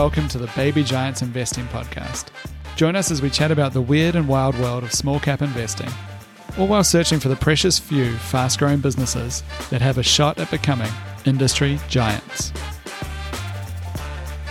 Welcome 0.00 0.28
to 0.28 0.38
the 0.38 0.50
Baby 0.56 0.82
Giants 0.82 1.20
Investing 1.20 1.66
Podcast. 1.66 2.28
Join 2.74 2.96
us 2.96 3.10
as 3.10 3.20
we 3.20 3.28
chat 3.28 3.50
about 3.50 3.74
the 3.74 3.82
weird 3.82 4.16
and 4.16 4.26
wild 4.26 4.58
world 4.58 4.82
of 4.82 4.94
small 4.94 5.20
cap 5.20 5.42
investing, 5.42 5.90
all 6.58 6.68
while 6.68 6.82
searching 6.82 7.20
for 7.20 7.28
the 7.28 7.36
precious 7.36 7.78
few 7.78 8.16
fast 8.16 8.58
growing 8.58 8.78
businesses 8.78 9.42
that 9.68 9.82
have 9.82 9.98
a 9.98 10.02
shot 10.02 10.38
at 10.38 10.50
becoming 10.50 10.90
industry 11.26 11.78
giants. 11.90 12.50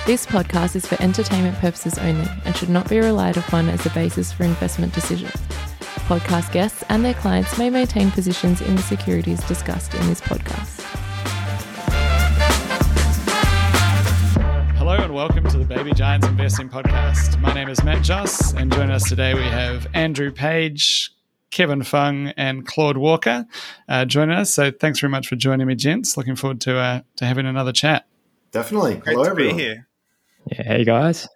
This 0.06 0.28
podcast 0.28 0.76
is 0.76 0.86
for 0.86 1.02
entertainment 1.02 1.58
purposes 1.58 1.98
only 1.98 2.30
and 2.46 2.56
should 2.56 2.70
not 2.70 2.88
be 2.88 3.00
relied 3.00 3.38
upon 3.38 3.70
as 3.70 3.84
a 3.88 3.90
basis 3.90 4.32
for 4.32 4.44
investment 4.44 4.94
decisions. 4.94 5.34
Podcast 6.06 6.52
guests 6.52 6.84
and 6.90 7.04
their 7.04 7.16
clients 7.16 7.58
may 7.58 7.72
maintain 7.72 8.12
positions 8.12 8.62
in 8.62 8.76
the 8.76 8.84
securities 8.84 9.44
discussed 9.46 9.96
in 9.96 10.06
this 10.06 10.22
podcast. 10.22 11.09
And 15.10 15.16
welcome 15.16 15.44
to 15.50 15.58
the 15.58 15.66
Baby 15.66 15.92
Giants 15.92 16.28
Investing 16.28 16.70
Podcast. 16.70 17.42
My 17.42 17.52
name 17.52 17.68
is 17.68 17.84
Matt 17.84 18.04
Joss, 18.04 18.54
and 18.54 18.72
joining 18.72 18.92
us 18.92 19.10
today 19.10 19.34
we 19.34 19.42
have 19.42 19.88
Andrew 19.96 20.32
Page, 20.32 21.10
Kevin 21.50 21.82
Fung, 21.82 22.28
and 22.38 22.64
Claude 22.68 22.96
Walker 22.96 23.48
uh, 23.88 24.06
joining 24.06 24.36
us. 24.38 24.54
So 24.54 24.70
thanks 24.70 25.00
very 25.00 25.10
much 25.10 25.28
for 25.28 25.36
joining 25.36 25.66
me, 25.66 25.74
gents. 25.74 26.16
Looking 26.16 26.36
forward 26.36 26.62
to 26.62 26.78
uh, 26.78 27.02
to 27.16 27.26
having 27.26 27.48
another 27.48 27.72
chat. 27.72 28.06
Definitely. 28.52 28.98
Great 28.98 29.14
Hello, 29.14 29.24
to 29.24 29.32
everyone. 29.32 29.58
be 29.58 29.64
here. 29.64 29.88
Yeah, 30.52 30.62
hey 30.62 30.84
guys. 30.84 31.28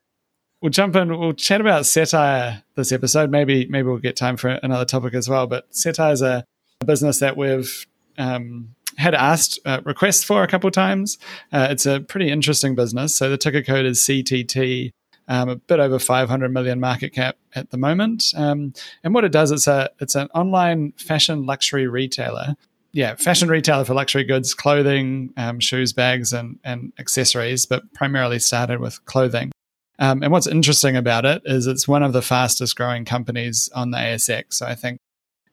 We'll 0.61 0.69
jump 0.69 0.95
in. 0.95 1.17
We'll 1.17 1.33
chat 1.33 1.59
about 1.59 1.81
Cettire 1.85 2.61
this 2.75 2.91
episode. 2.91 3.31
Maybe 3.31 3.65
maybe 3.65 3.87
we'll 3.87 3.97
get 3.97 4.15
time 4.15 4.37
for 4.37 4.49
another 4.49 4.85
topic 4.85 5.15
as 5.15 5.27
well. 5.27 5.47
But 5.47 5.71
Cettire 5.71 6.13
is 6.13 6.21
a, 6.21 6.45
a 6.79 6.85
business 6.85 7.17
that 7.21 7.35
we've 7.35 7.87
um, 8.19 8.75
had 8.97 9.13
asked 9.13 9.59
uh, 9.65 9.81
requests 9.83 10.23
for 10.23 10.43
a 10.43 10.47
couple 10.47 10.69
times. 10.71 11.17
Uh, 11.51 11.67
it's 11.69 11.85
a 11.85 11.99
pretty 11.99 12.29
interesting 12.29 12.75
business. 12.75 13.15
So 13.15 13.29
the 13.29 13.37
ticker 13.37 13.61
code 13.61 13.85
is 13.85 13.99
CTT. 13.99 14.91
Um, 15.25 15.47
a 15.47 15.55
bit 15.55 15.79
over 15.79 15.99
500 15.99 16.51
million 16.51 16.81
market 16.81 17.13
cap 17.13 17.37
at 17.55 17.69
the 17.69 17.77
moment. 17.77 18.25
Um, 18.35 18.73
and 19.05 19.13
what 19.13 19.23
it 19.23 19.31
does, 19.31 19.51
it's 19.51 19.67
a 19.67 19.89
it's 20.01 20.15
an 20.15 20.27
online 20.35 20.91
fashion 20.97 21.45
luxury 21.45 21.87
retailer. 21.87 22.55
Yeah, 22.91 23.15
fashion 23.15 23.47
retailer 23.47 23.85
for 23.85 23.93
luxury 23.93 24.25
goods, 24.25 24.53
clothing, 24.53 25.33
um, 25.37 25.61
shoes, 25.61 25.93
bags, 25.93 26.33
and 26.33 26.59
and 26.65 26.91
accessories, 26.99 27.65
but 27.65 27.93
primarily 27.93 28.37
started 28.37 28.81
with 28.81 29.03
clothing. 29.05 29.53
Um, 29.99 30.23
and 30.23 30.31
what's 30.31 30.47
interesting 30.47 30.97
about 30.97 31.25
it 31.25 31.41
is 31.45 31.67
it's 31.67 31.87
one 31.87 32.03
of 32.03 32.11
the 32.13 32.21
fastest 32.21 32.75
growing 32.75 33.05
companies 33.05 33.69
on 33.73 33.91
the 33.91 33.97
ASX. 33.97 34.55
So 34.55 34.65
I 34.65 34.75
think 34.75 34.97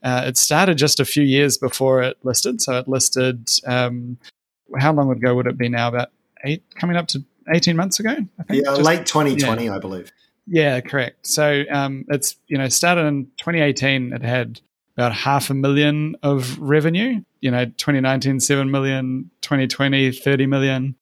uh, 0.02 0.24
it 0.26 0.36
started 0.36 0.78
just 0.78 1.00
a 1.00 1.04
few 1.04 1.22
years 1.22 1.58
before 1.58 2.02
it 2.02 2.16
listed. 2.22 2.60
So 2.62 2.78
it 2.78 2.88
listed, 2.88 3.48
um, 3.66 4.18
how 4.78 4.92
long 4.92 5.10
ago 5.10 5.34
would 5.34 5.46
it 5.46 5.58
be 5.58 5.68
now? 5.68 5.88
About 5.88 6.10
eight, 6.44 6.62
coming 6.74 6.96
up 6.96 7.08
to 7.08 7.24
18 7.52 7.76
months 7.76 8.00
ago? 8.00 8.10
I 8.38 8.42
think. 8.44 8.64
Yeah, 8.64 8.72
Just- 8.76 8.82
late 8.82 9.06
2020, 9.06 9.68
I 9.68 9.78
believe. 9.78 10.12
yeah, 10.46 10.80
correct. 10.80 11.26
So 11.26 11.64
um, 11.70 12.04
it's 12.08 12.36
you 12.46 12.56
know 12.58 12.68
started 12.68 13.02
in 13.06 13.26
2018. 13.38 14.12
It 14.12 14.22
had 14.22 14.60
about 14.96 15.12
half 15.14 15.50
a 15.50 15.54
million 15.54 16.16
of 16.22 16.58
revenue. 16.58 17.22
You 17.40 17.50
know, 17.50 17.64
2019 17.66 18.40
seven 18.40 18.70
million, 18.70 19.30
2020 19.42 20.12
30 20.12 20.46
million, 20.46 20.94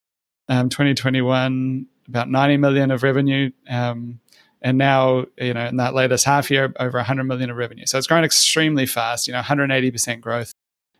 um, 0.48 0.68
2021 0.68 1.86
about 2.08 2.30
90 2.30 2.56
million 2.56 2.90
of 2.90 3.02
revenue, 3.02 3.50
um, 3.68 4.18
and 4.62 4.78
now 4.78 5.26
you 5.36 5.54
know 5.54 5.66
in 5.66 5.76
that 5.76 5.94
latest 5.94 6.24
half 6.24 6.50
year 6.50 6.72
over 6.78 6.98
100 6.98 7.24
million 7.24 7.50
of 7.50 7.56
revenue. 7.56 7.86
So 7.86 7.98
it's 7.98 8.06
grown 8.06 8.24
extremely 8.24 8.86
fast. 8.86 9.26
You 9.26 9.32
know, 9.32 9.38
180 9.38 9.90
percent 9.90 10.20
growth 10.20 10.52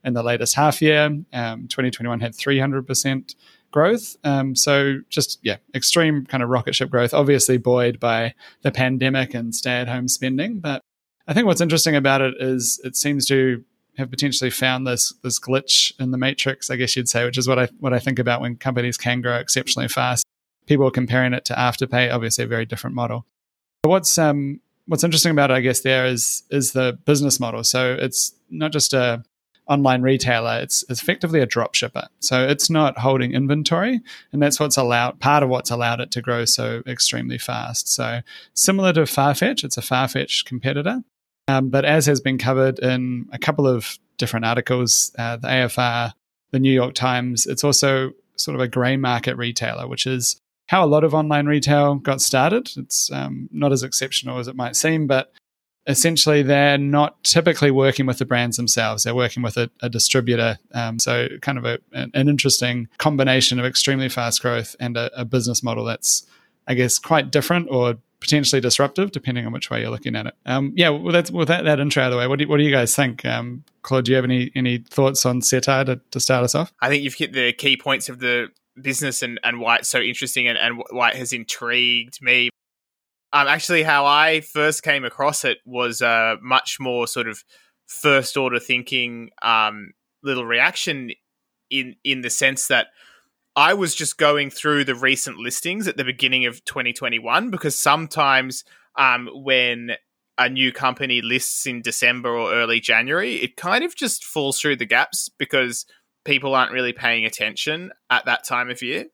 in 0.05 0.15
the 0.15 0.23
latest 0.23 0.55
half 0.55 0.81
year. 0.81 1.07
Um, 1.33 1.69
2021 1.69 2.21
had 2.21 2.35
300 2.35 2.87
percent 2.87 3.35
growth. 3.71 4.17
Um, 4.25 4.55
so 4.55 5.01
just 5.09 5.39
yeah, 5.43 5.57
extreme 5.75 6.27
kind 6.27 6.43
of 6.43 6.49
rocket 6.49 6.75
ship 6.75 6.91
growth. 6.91 7.13
Obviously 7.15 7.59
buoyed 7.59 8.01
by 8.01 8.35
the 8.63 8.71
pandemic 8.71 9.35
and 9.35 9.55
stay-at-home 9.55 10.09
spending. 10.09 10.61
But 10.61 10.83
I 11.27 11.35
think 11.35 11.47
what's 11.47 11.61
interesting 11.61 11.97
about 11.97 12.21
it 12.21 12.35
is 12.41 12.81
it 12.85 12.97
seems 12.97 13.27
to 13.27 13.65
have 13.99 14.11
potentially 14.11 14.51
found 14.51 14.87
this 14.87 15.13
this 15.23 15.39
glitch 15.39 15.93
in 16.01 16.13
the 16.13 16.19
matrix, 16.19 16.71
I 16.71 16.77
guess 16.77 16.97
you'd 16.97 17.09
say, 17.09 17.25
which 17.25 17.39
is 17.39 17.49
what 17.49 17.59
I 17.59 17.69
what 17.81 17.93
I 17.93 17.99
think 17.99 18.19
about 18.19 18.41
when 18.41 18.57
companies 18.57 18.97
can 18.97 19.21
grow 19.21 19.37
exceptionally 19.37 19.89
fast. 19.89 20.25
People 20.67 20.87
are 20.87 20.93
comparing 20.93 21.33
it 21.33 21.45
to 21.47 21.55
Afterpay, 21.55 22.13
obviously 22.13 22.45
a 22.45 22.47
very 22.47 22.65
different 22.67 22.95
model. 22.95 23.27
But 23.89 23.93
what's 23.93 24.19
um 24.19 24.61
what's 24.85 25.03
interesting 25.03 25.33
about 25.33 25.51
it, 25.51 25.55
I 25.55 25.61
guess, 25.61 25.81
there 25.81 26.05
is 26.05 26.43
is 26.51 26.73
the 26.73 26.99
business 27.07 27.41
model. 27.41 27.65
So 27.65 27.97
it's 27.99 28.35
not 28.51 28.71
just 28.71 28.93
a 28.93 29.25
online 29.67 30.03
retailer, 30.03 30.61
it's 30.61 30.85
effectively 30.91 31.41
a 31.41 31.47
drop 31.47 31.75
shipper. 31.75 32.09
So 32.21 32.47
it's 32.47 32.69
not 32.69 32.99
holding 32.99 33.33
inventory, 33.33 34.01
and 34.31 34.43
that's 34.43 34.61
what's 34.61 34.77
allowed 34.77 35.21
part 35.21 35.43
of 35.43 35.49
what's 35.49 35.71
allowed 35.71 36.01
it 36.01 36.11
to 36.11 36.21
grow 36.21 36.45
so 36.45 36.83
extremely 36.87 37.39
fast. 37.39 37.89
So 37.89 38.21
similar 38.53 38.93
to 38.93 39.05
Farfetch, 39.05 39.65
it's 39.65 39.79
a 39.79 39.83
Farfetch 39.83 40.45
competitor. 40.45 41.01
Um, 41.47 41.71
but 41.71 41.87
as 41.87 42.05
has 42.05 42.21
been 42.21 42.37
covered 42.37 42.79
in 42.81 43.27
a 43.33 43.39
couple 43.39 43.67
of 43.67 43.99
different 44.19 44.45
articles, 44.45 45.13
uh, 45.19 45.37
the 45.37 45.49
AFR, 45.49 46.13
the 46.51 46.59
New 46.59 46.73
York 46.73 46.93
Times, 46.93 47.47
it's 47.47 47.65
also 47.65 48.13
sort 48.37 48.55
of 48.55 48.61
a 48.61 48.69
grey 48.69 48.99
market 48.99 49.39
retailer, 49.39 49.89
which 49.89 50.07
is 50.07 50.39
how 50.69 50.85
a 50.85 50.87
lot 50.87 51.03
of 51.03 51.15
online 51.15 51.47
retail 51.47 51.97
got 51.97 52.21
started. 52.21 52.71
It's 52.77 53.11
um, 53.11 53.49
not 53.51 53.73
as 53.73 53.83
exceptional 53.83 54.39
as 54.39 54.49
it 54.49 54.57
might 54.57 54.77
seem, 54.77 55.07
but 55.07 55.33
essentially 55.87 56.43
they're 56.43 56.77
not 56.77 57.25
typically 57.25 57.71
working 57.71 58.05
with 58.05 58.19
the 58.19 58.27
brands 58.27 58.59
themselves. 58.59 59.03
They're 59.03 59.15
working 59.15 59.43
with 59.43 59.57
a, 59.57 59.71
a 59.81 59.89
distributor. 59.89 60.59
Um, 60.75 60.99
so 60.99 61.29
kind 61.41 61.57
of 61.57 61.65
a, 61.65 61.79
an, 61.93 62.11
an 62.13 62.29
interesting 62.29 62.89
combination 62.99 63.59
of 63.59 63.65
extremely 63.65 64.11
fast 64.11 64.43
growth 64.43 64.77
and 64.79 64.99
a, 64.99 65.11
a 65.19 65.25
business 65.25 65.63
model 65.63 65.85
that's, 65.87 66.27
I 66.67 66.75
guess, 66.75 66.99
quite 66.99 67.31
different 67.31 67.69
or 67.71 67.97
potentially 68.21 68.61
disruptive, 68.61 69.13
depending 69.13 69.47
on 69.47 69.53
which 69.53 69.71
way 69.71 69.81
you're 69.81 69.91
looking 69.91 70.17
at 70.17 70.27
it. 70.27 70.35
Um, 70.45 70.75
yeah, 70.77 70.91
well, 70.91 71.13
that's, 71.13 71.31
with 71.31 71.49
that, 71.49 71.65
that 71.65 71.81
intro 71.81 72.03
out 72.03 72.09
of 72.09 72.13
the 72.13 72.19
way, 72.19 72.27
what 72.27 72.41
do, 72.41 72.49
what 72.49 72.59
do 72.59 72.65
you 72.65 72.73
guys 72.73 72.95
think? 72.95 73.25
Um, 73.25 73.65
Claude, 73.81 74.05
do 74.05 74.11
you 74.11 74.17
have 74.17 74.25
any, 74.25 74.51
any 74.55 74.79
thoughts 74.79 75.25
on 75.25 75.41
Cettire 75.41 75.87
to, 75.87 76.01
to 76.11 76.21
start 76.21 76.45
us 76.45 76.55
off? 76.55 76.75
I 76.83 76.91
think 76.91 77.05
you've 77.05 77.15
hit 77.15 77.33
the 77.33 77.55
key 77.55 77.79
points 77.79 78.11
of 78.11 78.19
the 78.19 78.49
business 78.83 79.23
and, 79.23 79.39
and 79.43 79.61
why 79.61 79.77
it's 79.77 79.89
so 79.89 80.01
interesting 80.01 80.49
and, 80.49 80.59
and 80.59 80.83
why 80.91 81.11
it 81.11 81.17
has 81.17 81.33
intrigued 81.33 82.21
me. 82.23 82.51
Um, 83.33 83.47
actually, 83.47 83.83
how 83.83 84.07
I 84.07 84.41
first 84.41 84.83
came 84.83 85.05
across 85.05 85.45
it 85.45 85.59
was 85.65 86.01
uh, 86.01 86.37
much 86.43 86.79
more 86.81 87.07
sort 87.07 87.29
of 87.29 87.45
first 87.87 88.37
order 88.37 88.59
thinking 88.59 89.31
um, 89.43 89.93
little 90.23 90.45
reaction 90.45 91.11
in 91.71 91.97
in 92.05 92.23
the 92.23 92.31
sense 92.31 92.69
that 92.69 92.89
I 93.57 93.75
was 93.75 93.95
just 93.95 94.19
going 94.19 94.51
through 94.51 94.85
the 94.85 94.95
recent 94.95 95.39
listings 95.39 95.89
at 95.89 95.97
the 95.97 96.05
beginning 96.05 96.47
of 96.47 96.65
2021 96.65 97.51
because 97.51 97.77
sometimes 97.77 98.65
um, 98.97 99.29
when 99.33 99.93
a 100.39 100.49
new 100.49 100.71
company 100.71 101.21
lists 101.21 101.67
in 101.67 101.83
December 101.83 102.31
or 102.31 102.53
early 102.53 102.79
January, 102.79 103.35
it 103.35 103.57
kind 103.57 103.83
of 103.83 103.97
just 103.97 104.25
falls 104.25 104.61
through 104.61 104.77
the 104.77 104.87
gaps 104.87 105.29
because 105.39 105.85
people 106.29 106.55
aren't 106.55 106.73
really 106.73 106.93
paying 106.93 107.25
attention 107.25 107.91
at 108.11 108.27
that 108.27 108.45
time 108.45 108.69
of 108.69 108.83
year. 108.83 109.07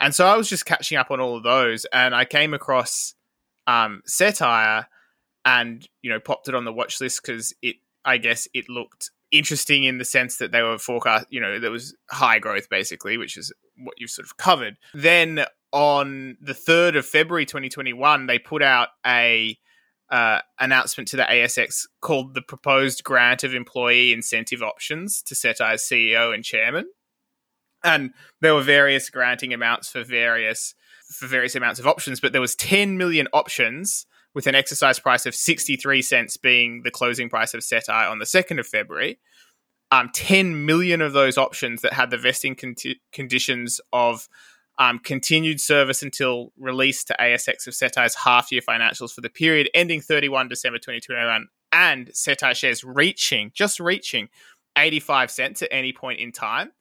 And 0.00 0.12
so 0.12 0.26
I 0.26 0.36
was 0.36 0.48
just 0.48 0.66
catching 0.66 0.98
up 0.98 1.12
on 1.12 1.20
all 1.20 1.36
of 1.36 1.44
those 1.44 1.86
and 1.92 2.14
I 2.14 2.24
came 2.24 2.52
across 2.52 3.14
um, 3.68 4.02
Cettire 4.08 4.86
and, 5.44 5.88
you 6.02 6.10
know, 6.10 6.18
popped 6.18 6.48
it 6.48 6.54
on 6.56 6.64
the 6.64 6.72
watch 6.72 7.00
list 7.00 7.22
because 7.22 7.54
it, 7.62 7.76
I 8.04 8.18
guess 8.18 8.48
it 8.52 8.68
looked 8.68 9.10
interesting 9.30 9.84
in 9.84 9.98
the 9.98 10.04
sense 10.04 10.38
that 10.38 10.50
they 10.50 10.62
were 10.62 10.78
forecast, 10.78 11.26
you 11.30 11.40
know, 11.40 11.60
there 11.60 11.70
was 11.70 11.94
high 12.10 12.40
growth 12.40 12.68
basically, 12.68 13.16
which 13.16 13.36
is 13.36 13.52
what 13.76 13.94
you've 13.98 14.10
sort 14.10 14.26
of 14.26 14.36
covered. 14.36 14.76
Then 14.94 15.44
on 15.72 16.36
the 16.40 16.54
3rd 16.54 16.98
of 16.98 17.06
February 17.06 17.46
2021, 17.46 18.26
they 18.26 18.40
put 18.40 18.62
out 18.62 18.88
a 19.06 19.56
uh, 20.12 20.40
announcement 20.60 21.08
to 21.08 21.16
the 21.16 21.22
ASX 21.22 21.86
called 22.02 22.34
the 22.34 22.42
proposed 22.42 23.02
grant 23.02 23.42
of 23.42 23.54
employee 23.54 24.12
incentive 24.12 24.62
options 24.62 25.22
to 25.22 25.34
Cettire's 25.34 25.82
CEO 25.82 26.34
and 26.34 26.44
chairman. 26.44 26.86
And 27.82 28.10
there 28.42 28.54
were 28.54 28.62
various 28.62 29.08
granting 29.08 29.54
amounts 29.54 29.88
for 29.90 30.04
various 30.04 30.74
for 31.08 31.26
various 31.26 31.54
amounts 31.54 31.80
of 31.80 31.86
options, 31.86 32.20
but 32.20 32.32
there 32.32 32.40
was 32.40 32.54
10 32.54 32.96
million 32.96 33.26
options 33.32 34.06
with 34.34 34.46
an 34.46 34.54
exercise 34.54 34.98
price 34.98 35.26
of 35.26 35.34
63 35.34 36.00
cents 36.02 36.36
being 36.36 36.82
the 36.84 36.90
closing 36.90 37.28
price 37.28 37.54
of 37.54 37.60
Cettire 37.60 38.10
on 38.10 38.18
the 38.18 38.24
2nd 38.24 38.60
of 38.60 38.66
February. 38.66 39.18
Um, 39.90 40.10
10 40.14 40.64
million 40.64 41.02
of 41.02 41.12
those 41.12 41.36
options 41.36 41.82
that 41.82 41.92
had 41.92 42.10
the 42.10 42.16
vesting 42.16 42.56
conditions 43.12 43.80
of 43.92 44.28
um, 44.78 44.98
continued 44.98 45.60
service 45.60 46.02
until 46.02 46.52
release 46.58 47.04
to 47.04 47.16
ASX 47.20 47.66
of 47.66 47.74
Cettire's 47.74 48.14
half 48.14 48.50
year 48.50 48.62
financials 48.62 49.12
for 49.12 49.20
the 49.20 49.30
period 49.30 49.68
ending 49.74 50.00
31 50.00 50.48
December 50.48 50.78
2021 50.78 51.48
and 51.72 52.08
Cettire 52.08 52.54
shares 52.54 52.84
reaching, 52.84 53.50
just 53.54 53.80
reaching 53.80 54.28
85 54.76 55.30
cents 55.30 55.62
at 55.62 55.68
any 55.70 55.92
point 55.92 56.20
in 56.20 56.32
time. 56.32 56.72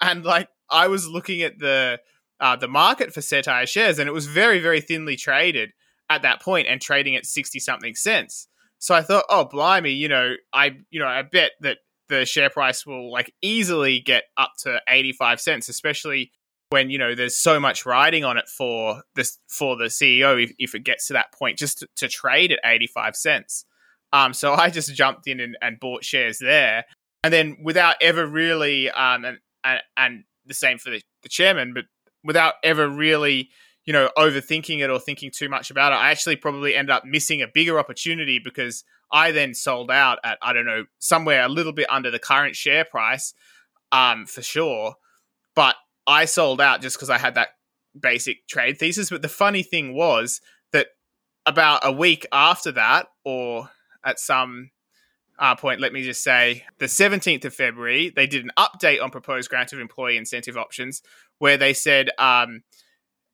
And 0.00 0.24
like, 0.24 0.48
I 0.70 0.88
was 0.88 1.08
looking 1.08 1.42
at 1.42 1.58
the 1.58 2.00
uh, 2.40 2.56
the 2.56 2.68
market 2.68 3.14
for 3.14 3.20
Cettire 3.20 3.66
shares, 3.66 3.98
and 3.98 4.08
it 4.08 4.12
was 4.12 4.26
very, 4.26 4.58
very 4.58 4.80
thinly 4.80 5.16
traded 5.16 5.72
at 6.10 6.22
that 6.22 6.42
point, 6.42 6.66
and 6.68 6.80
trading 6.80 7.16
at 7.16 7.26
sixty 7.26 7.58
something 7.58 7.94
cents. 7.94 8.48
So 8.78 8.94
I 8.94 9.02
thought, 9.02 9.24
oh 9.28 9.44
blimey, 9.44 9.92
you 9.92 10.08
know, 10.08 10.34
I 10.52 10.78
you 10.90 11.00
know, 11.00 11.06
I 11.06 11.22
bet 11.22 11.52
that 11.60 11.78
the 12.08 12.26
share 12.26 12.50
price 12.50 12.84
will 12.84 13.10
like 13.10 13.32
easily 13.40 14.00
get 14.00 14.24
up 14.36 14.52
to 14.60 14.80
eighty 14.88 15.12
five 15.12 15.40
cents, 15.40 15.68
especially 15.68 16.32
when 16.74 16.90
you 16.90 16.98
know 16.98 17.14
there's 17.14 17.36
so 17.36 17.60
much 17.60 17.86
riding 17.86 18.24
on 18.24 18.36
it 18.36 18.48
for 18.48 19.00
this 19.14 19.38
for 19.46 19.76
the 19.76 19.84
CEO 19.84 20.42
if, 20.42 20.50
if 20.58 20.74
it 20.74 20.82
gets 20.82 21.06
to 21.06 21.12
that 21.12 21.32
point 21.32 21.56
just 21.56 21.78
to, 21.78 21.88
to 21.94 22.08
trade 22.08 22.50
at 22.50 22.58
85 22.64 23.14
cents. 23.14 23.64
Um, 24.12 24.34
so 24.34 24.54
I 24.54 24.70
just 24.70 24.92
jumped 24.92 25.28
in 25.28 25.38
and, 25.38 25.56
and, 25.62 25.78
bought 25.78 26.04
shares 26.04 26.40
there, 26.40 26.84
and 27.22 27.32
then 27.32 27.58
without 27.62 27.94
ever 28.00 28.26
really 28.26 28.90
um, 28.90 29.24
and, 29.24 29.38
and, 29.62 29.80
and 29.96 30.24
the 30.46 30.54
same 30.54 30.78
for 30.78 30.90
the, 30.90 31.00
the 31.22 31.28
chairman, 31.28 31.74
but 31.74 31.84
without 32.24 32.54
ever 32.64 32.88
really 32.88 33.50
you 33.84 33.92
know 33.92 34.10
overthinking 34.18 34.80
it 34.80 34.90
or 34.90 34.98
thinking 34.98 35.30
too 35.30 35.48
much 35.48 35.70
about 35.70 35.92
it, 35.92 35.96
I 35.96 36.10
actually 36.10 36.34
probably 36.34 36.74
ended 36.74 36.90
up 36.90 37.04
missing 37.04 37.40
a 37.40 37.46
bigger 37.46 37.78
opportunity 37.78 38.40
because 38.40 38.82
I 39.12 39.30
then 39.30 39.54
sold 39.54 39.92
out 39.92 40.18
at 40.24 40.38
I 40.42 40.52
don't 40.52 40.66
know 40.66 40.86
somewhere 40.98 41.44
a 41.44 41.48
little 41.48 41.72
bit 41.72 41.86
under 41.88 42.10
the 42.10 42.18
current 42.18 42.56
share 42.56 42.84
price, 42.84 43.32
um, 43.92 44.26
for 44.26 44.42
sure, 44.42 44.96
but 45.54 45.76
I 46.06 46.24
sold 46.24 46.60
out 46.60 46.82
just 46.82 46.96
because 46.96 47.10
I 47.10 47.18
had 47.18 47.34
that 47.34 47.48
basic 47.98 48.46
trade 48.46 48.78
thesis. 48.78 49.10
But 49.10 49.22
the 49.22 49.28
funny 49.28 49.62
thing 49.62 49.94
was 49.94 50.40
that 50.72 50.88
about 51.46 51.80
a 51.82 51.92
week 51.92 52.26
after 52.32 52.72
that, 52.72 53.08
or 53.24 53.70
at 54.04 54.18
some 54.18 54.70
uh, 55.38 55.54
point, 55.54 55.80
let 55.80 55.92
me 55.92 56.02
just 56.02 56.22
say, 56.22 56.64
the 56.78 56.86
17th 56.86 57.44
of 57.44 57.54
February, 57.54 58.12
they 58.14 58.26
did 58.26 58.44
an 58.44 58.52
update 58.58 59.02
on 59.02 59.10
proposed 59.10 59.50
grant 59.50 59.72
of 59.72 59.80
employee 59.80 60.16
incentive 60.16 60.56
options 60.56 61.02
where 61.38 61.56
they 61.56 61.72
said 61.72 62.10
um, 62.18 62.62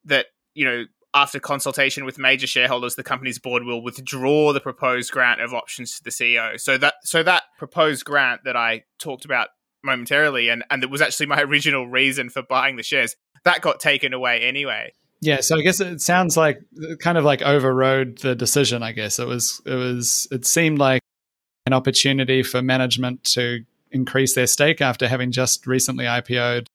that, 0.05 0.27
you 0.55 0.65
know, 0.65 0.85
after 1.13 1.41
consultation 1.41 2.05
with 2.05 2.19
major 2.19 2.47
shareholders, 2.47 2.95
the 2.95 3.03
company's 3.03 3.39
board 3.39 3.65
will 3.65 3.83
withdraw 3.83 4.53
the 4.53 4.61
proposed 4.61 5.11
grant 5.11 5.41
of 5.41 5.53
options 5.53 5.99
to 5.99 6.05
the 6.05 6.11
CEO. 6.11 6.59
So 6.59 6.79
that 6.79 6.95
so 7.03 7.25
that 7.25 7.45
proposed 7.59 8.05
grant 8.05 8.43
that 8.45 8.57
I 8.57 8.85
talked 9.01 9.25
about 9.25 9.49
momentarily, 9.83 10.49
and 10.49 10.65
and 10.71 10.83
it 10.83 10.91
was 10.91 11.01
actually 11.01 11.27
my 11.27 11.41
original 11.43 11.87
reason 11.87 12.31
for 12.31 12.43
buying 12.43 12.77
the 12.77 12.83
shares. 12.83 13.17
That 13.45 13.63
got 13.63 13.81
taken 13.81 14.13
away 14.13 14.41
anyway. 14.41 14.93
Yeah, 15.23 15.41
so 15.41 15.59
I 15.59 15.63
guess 15.63 15.81
it 15.81 16.01
sounds 16.01 16.37
like 16.37 16.61
kind 17.01 17.19
of 17.19 17.25
like 17.25 17.43
overrode 17.43 18.19
the 18.19 18.35
decision. 18.35 18.83
I 18.83 18.93
guess 18.93 19.19
it 19.19 19.27
was 19.27 19.61
it 19.67 19.75
was 19.75 20.27
it 20.31 20.47
seemed 20.47 20.79
like 20.79 21.03
an 21.67 21.73
opportunity 21.73 22.43
for 22.43 22.63
management 22.63 23.25
to 23.25 23.65
increase 23.91 24.35
their 24.35 24.47
stake 24.47 24.81
after 24.81 25.09
having 25.09 25.31
just 25.31 25.67
recently 25.67 26.07
IPO'd, 26.07 26.69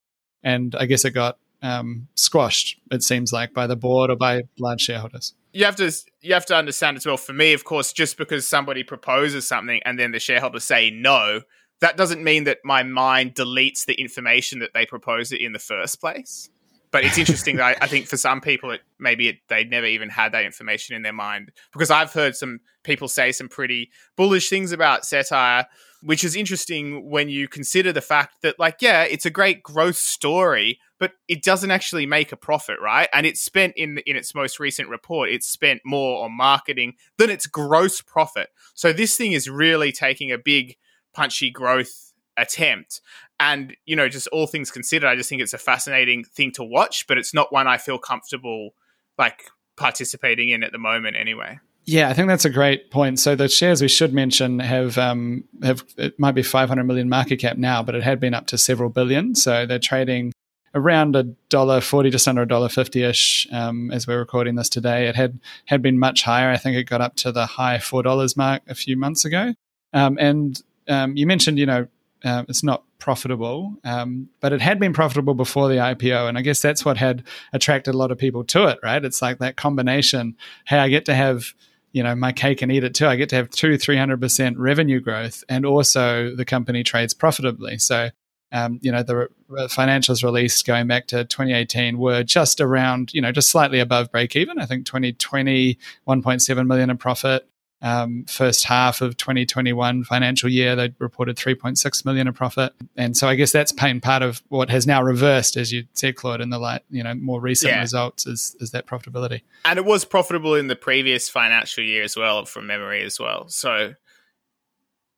and 0.43 0.75
I 0.75 0.85
guess 0.85 1.05
it 1.05 1.11
got 1.11 1.37
um, 1.61 2.07
squashed. 2.15 2.79
It 2.91 3.03
seems 3.03 3.33
like 3.33 3.53
by 3.53 3.67
the 3.67 3.75
board 3.75 4.11
or 4.11 4.15
by 4.15 4.43
large 4.59 4.81
shareholders. 4.81 5.33
You 5.51 5.65
have 5.65 5.75
to 5.77 5.91
you 6.21 6.33
have 6.33 6.45
to 6.47 6.55
understand 6.55 6.97
as 6.97 7.05
well. 7.05 7.17
For 7.17 7.33
me, 7.33 7.53
of 7.53 7.63
course, 7.63 7.93
just 7.93 8.17
because 8.17 8.47
somebody 8.47 8.83
proposes 8.83 9.47
something 9.47 9.81
and 9.85 9.97
then 9.97 10.11
the 10.11 10.19
shareholders 10.19 10.65
say 10.65 10.91
no 10.91 11.41
that 11.81 11.97
doesn't 11.97 12.23
mean 12.23 12.45
that 12.45 12.59
my 12.63 12.83
mind 12.83 13.35
deletes 13.35 13.85
the 13.85 13.93
information 13.95 14.59
that 14.59 14.71
they 14.73 14.85
proposed 14.85 15.33
it 15.33 15.41
in 15.41 15.53
the 15.53 15.59
first 15.59 15.99
place. 15.99 16.49
But 16.91 17.03
it's 17.03 17.17
interesting 17.17 17.57
that 17.57 17.77
I, 17.81 17.83
I, 17.83 17.87
think 17.87 18.07
for 18.07 18.15
some 18.15 18.39
people, 18.39 18.71
it 18.71 18.79
maybe 18.99 19.27
it, 19.27 19.39
they 19.49 19.65
never 19.65 19.85
even 19.85 20.07
had 20.07 20.31
that 20.31 20.45
information 20.45 20.95
in 20.95 21.01
their 21.01 21.11
mind 21.11 21.51
because 21.73 21.91
I've 21.91 22.13
heard 22.13 22.37
some 22.37 22.61
people 22.83 23.09
say 23.09 23.33
some 23.33 23.49
pretty 23.49 23.91
bullish 24.15 24.47
things 24.47 24.71
about 24.71 25.01
Cettire, 25.01 25.65
which 26.03 26.23
is 26.23 26.37
interesting 26.37 27.09
when 27.09 27.27
you 27.27 27.49
consider 27.49 27.91
the 27.91 27.99
fact 27.99 28.41
that, 28.43 28.57
like, 28.59 28.77
yeah, 28.79 29.03
it's 29.03 29.25
a 29.25 29.29
great 29.29 29.61
growth 29.61 29.97
story, 29.97 30.79
but 30.97 31.11
it 31.27 31.43
doesn't 31.43 31.71
actually 31.71 32.05
make 32.05 32.31
a 32.31 32.37
profit, 32.37 32.77
right? 32.81 33.09
And 33.11 33.25
it's 33.25 33.41
spent 33.41 33.73
in 33.75 33.97
in 34.05 34.15
its 34.15 34.33
most 34.33 34.57
recent 34.59 34.87
report, 34.87 35.29
it's 35.29 35.49
spent 35.49 35.81
more 35.83 36.23
on 36.23 36.31
marketing 36.31 36.93
than 37.17 37.29
its 37.29 37.45
gross 37.45 37.99
profit. 37.99 38.49
So 38.73 38.93
this 38.93 39.17
thing 39.17 39.33
is 39.33 39.49
really 39.49 39.91
taking 39.91 40.31
a 40.31 40.37
big 40.37 40.77
punchy 41.15 41.49
growth 41.49 42.13
attempt. 42.37 43.01
And, 43.39 43.75
you 43.85 43.95
know, 43.95 44.07
just 44.07 44.27
all 44.27 44.47
things 44.47 44.71
considered, 44.71 45.07
I 45.07 45.15
just 45.15 45.29
think 45.29 45.41
it's 45.41 45.53
a 45.53 45.57
fascinating 45.57 46.23
thing 46.23 46.51
to 46.53 46.63
watch, 46.63 47.07
but 47.07 47.17
it's 47.17 47.33
not 47.33 47.51
one 47.51 47.67
I 47.67 47.77
feel 47.77 47.97
comfortable 47.97 48.71
like 49.17 49.43
participating 49.77 50.49
in 50.49 50.63
at 50.63 50.71
the 50.71 50.77
moment 50.77 51.15
anyway. 51.15 51.59
Yeah, 51.85 52.09
I 52.09 52.13
think 52.13 52.27
that's 52.27 52.45
a 52.45 52.49
great 52.49 52.89
point. 52.89 53.19
So 53.19 53.35
the 53.35 53.47
shares 53.47 53.81
we 53.81 53.87
should 53.87 54.13
mention 54.13 54.59
have 54.59 54.97
um, 54.97 55.43
have 55.61 55.83
it 55.97 56.19
might 56.19 56.31
be 56.31 56.41
500 56.41 56.83
million 56.83 57.09
market 57.09 57.37
cap 57.37 57.57
now, 57.57 57.83
but 57.83 57.93
it 57.93 58.01
had 58.01 58.19
been 58.19 58.33
up 58.33 58.47
to 58.47 58.57
several 58.57 58.89
billion. 58.89 59.35
So 59.35 59.67
they're 59.67 59.77
trading 59.77 60.33
around 60.73 61.15
a 61.15 61.23
dollar 61.49 61.81
forty, 61.81 62.09
just 62.09 62.27
under 62.27 62.41
a 62.41 62.47
dollar 62.47 62.69
fifty 62.69 63.03
ish, 63.03 63.47
um, 63.51 63.91
as 63.91 64.07
we're 64.07 64.17
recording 64.17 64.55
this 64.55 64.67
today. 64.67 65.07
It 65.07 65.15
had 65.15 65.39
had 65.65 65.83
been 65.83 65.99
much 65.99 66.23
higher. 66.23 66.49
I 66.49 66.57
think 66.57 66.75
it 66.75 66.85
got 66.85 67.01
up 67.01 67.15
to 67.17 67.31
the 67.31 67.45
high 67.45 67.77
four 67.77 68.01
dollars 68.01 68.35
mark 68.35 68.63
a 68.67 68.73
few 68.73 68.97
months 68.97 69.23
ago. 69.23 69.53
Um, 69.93 70.17
and 70.19 70.59
um, 70.87 71.15
you 71.15 71.27
mentioned, 71.27 71.57
you 71.57 71.65
know, 71.65 71.87
uh, 72.23 72.43
it's 72.47 72.63
not 72.63 72.83
profitable, 72.97 73.75
um, 73.83 74.29
but 74.39 74.51
it 74.51 74.61
had 74.61 74.79
been 74.79 74.93
profitable 74.93 75.35
before 75.35 75.69
the 75.69 75.75
IPO, 75.75 76.27
and 76.27 76.37
I 76.37 76.41
guess 76.41 76.61
that's 76.61 76.83
what 76.83 76.97
had 76.97 77.23
attracted 77.53 77.93
a 77.93 77.97
lot 77.97 78.11
of 78.11 78.17
people 78.17 78.43
to 78.45 78.67
it. 78.67 78.79
Right? 78.81 79.03
It's 79.03 79.21
like 79.21 79.39
that 79.39 79.57
combination. 79.57 80.35
Hey, 80.65 80.79
I 80.79 80.89
get 80.89 81.05
to 81.05 81.15
have 81.15 81.53
you 81.91 82.01
know 82.03 82.15
my 82.15 82.31
cake 82.31 82.61
and 82.61 82.71
eat 82.71 82.83
it 82.83 82.95
too. 82.95 83.07
I 83.07 83.15
get 83.15 83.29
to 83.29 83.35
have 83.35 83.49
two, 83.51 83.77
three 83.77 83.97
hundred 83.97 84.21
percent 84.21 84.57
revenue 84.57 84.99
growth, 84.99 85.43
and 85.47 85.65
also 85.65 86.35
the 86.35 86.45
company 86.45 86.83
trades 86.83 87.13
profitably. 87.13 87.77
So. 87.77 88.09
Um, 88.51 88.79
you 88.83 88.91
know 88.91 89.01
the 89.01 89.27
financials 89.49 90.23
released 90.23 90.65
going 90.67 90.87
back 90.87 91.07
to 91.07 91.25
2018 91.25 91.97
were 91.97 92.23
just 92.23 92.61
around 92.61 93.11
you 93.11 93.19
know 93.19 93.31
just 93.31 93.49
slightly 93.49 93.79
above 93.79 94.11
break 94.11 94.35
even 94.35 94.59
i 94.59 94.65
think 94.67 94.85
2020 94.85 95.77
1.7 96.07 96.67
million 96.67 96.89
in 96.91 96.97
profit 96.97 97.49
um, 97.85 98.25
first 98.25 98.65
half 98.65 99.01
of 99.01 99.15
2021 99.15 100.03
financial 100.05 100.49
year, 100.49 100.75
they 100.75 100.91
reported 100.97 101.37
3.6 101.37 102.03
million 102.03 102.27
in 102.27 102.33
profit, 102.33 102.73
and 102.97 103.15
so 103.15 103.27
I 103.27 103.35
guess 103.35 103.51
that's 103.51 103.71
paying 103.71 104.01
part 104.01 104.23
of 104.23 104.41
what 104.49 104.71
has 104.71 104.87
now 104.87 105.03
reversed, 105.03 105.55
as 105.55 105.71
you 105.71 105.85
said, 105.93 106.15
Claude, 106.15 106.41
in 106.41 106.49
the 106.49 106.57
light, 106.57 106.81
you 106.89 107.03
know, 107.03 107.13
more 107.13 107.39
recent 107.39 107.71
yeah. 107.71 107.81
results 107.81 108.25
is 108.25 108.55
is 108.59 108.71
that 108.71 108.87
profitability. 108.87 109.41
And 109.63 109.77
it 109.77 109.85
was 109.85 110.03
profitable 110.03 110.55
in 110.55 110.67
the 110.67 110.75
previous 110.75 111.29
financial 111.29 111.83
year 111.83 112.03
as 112.03 112.17
well, 112.17 112.43
from 112.45 112.65
memory 112.65 113.03
as 113.03 113.19
well. 113.19 113.47
So 113.49 113.93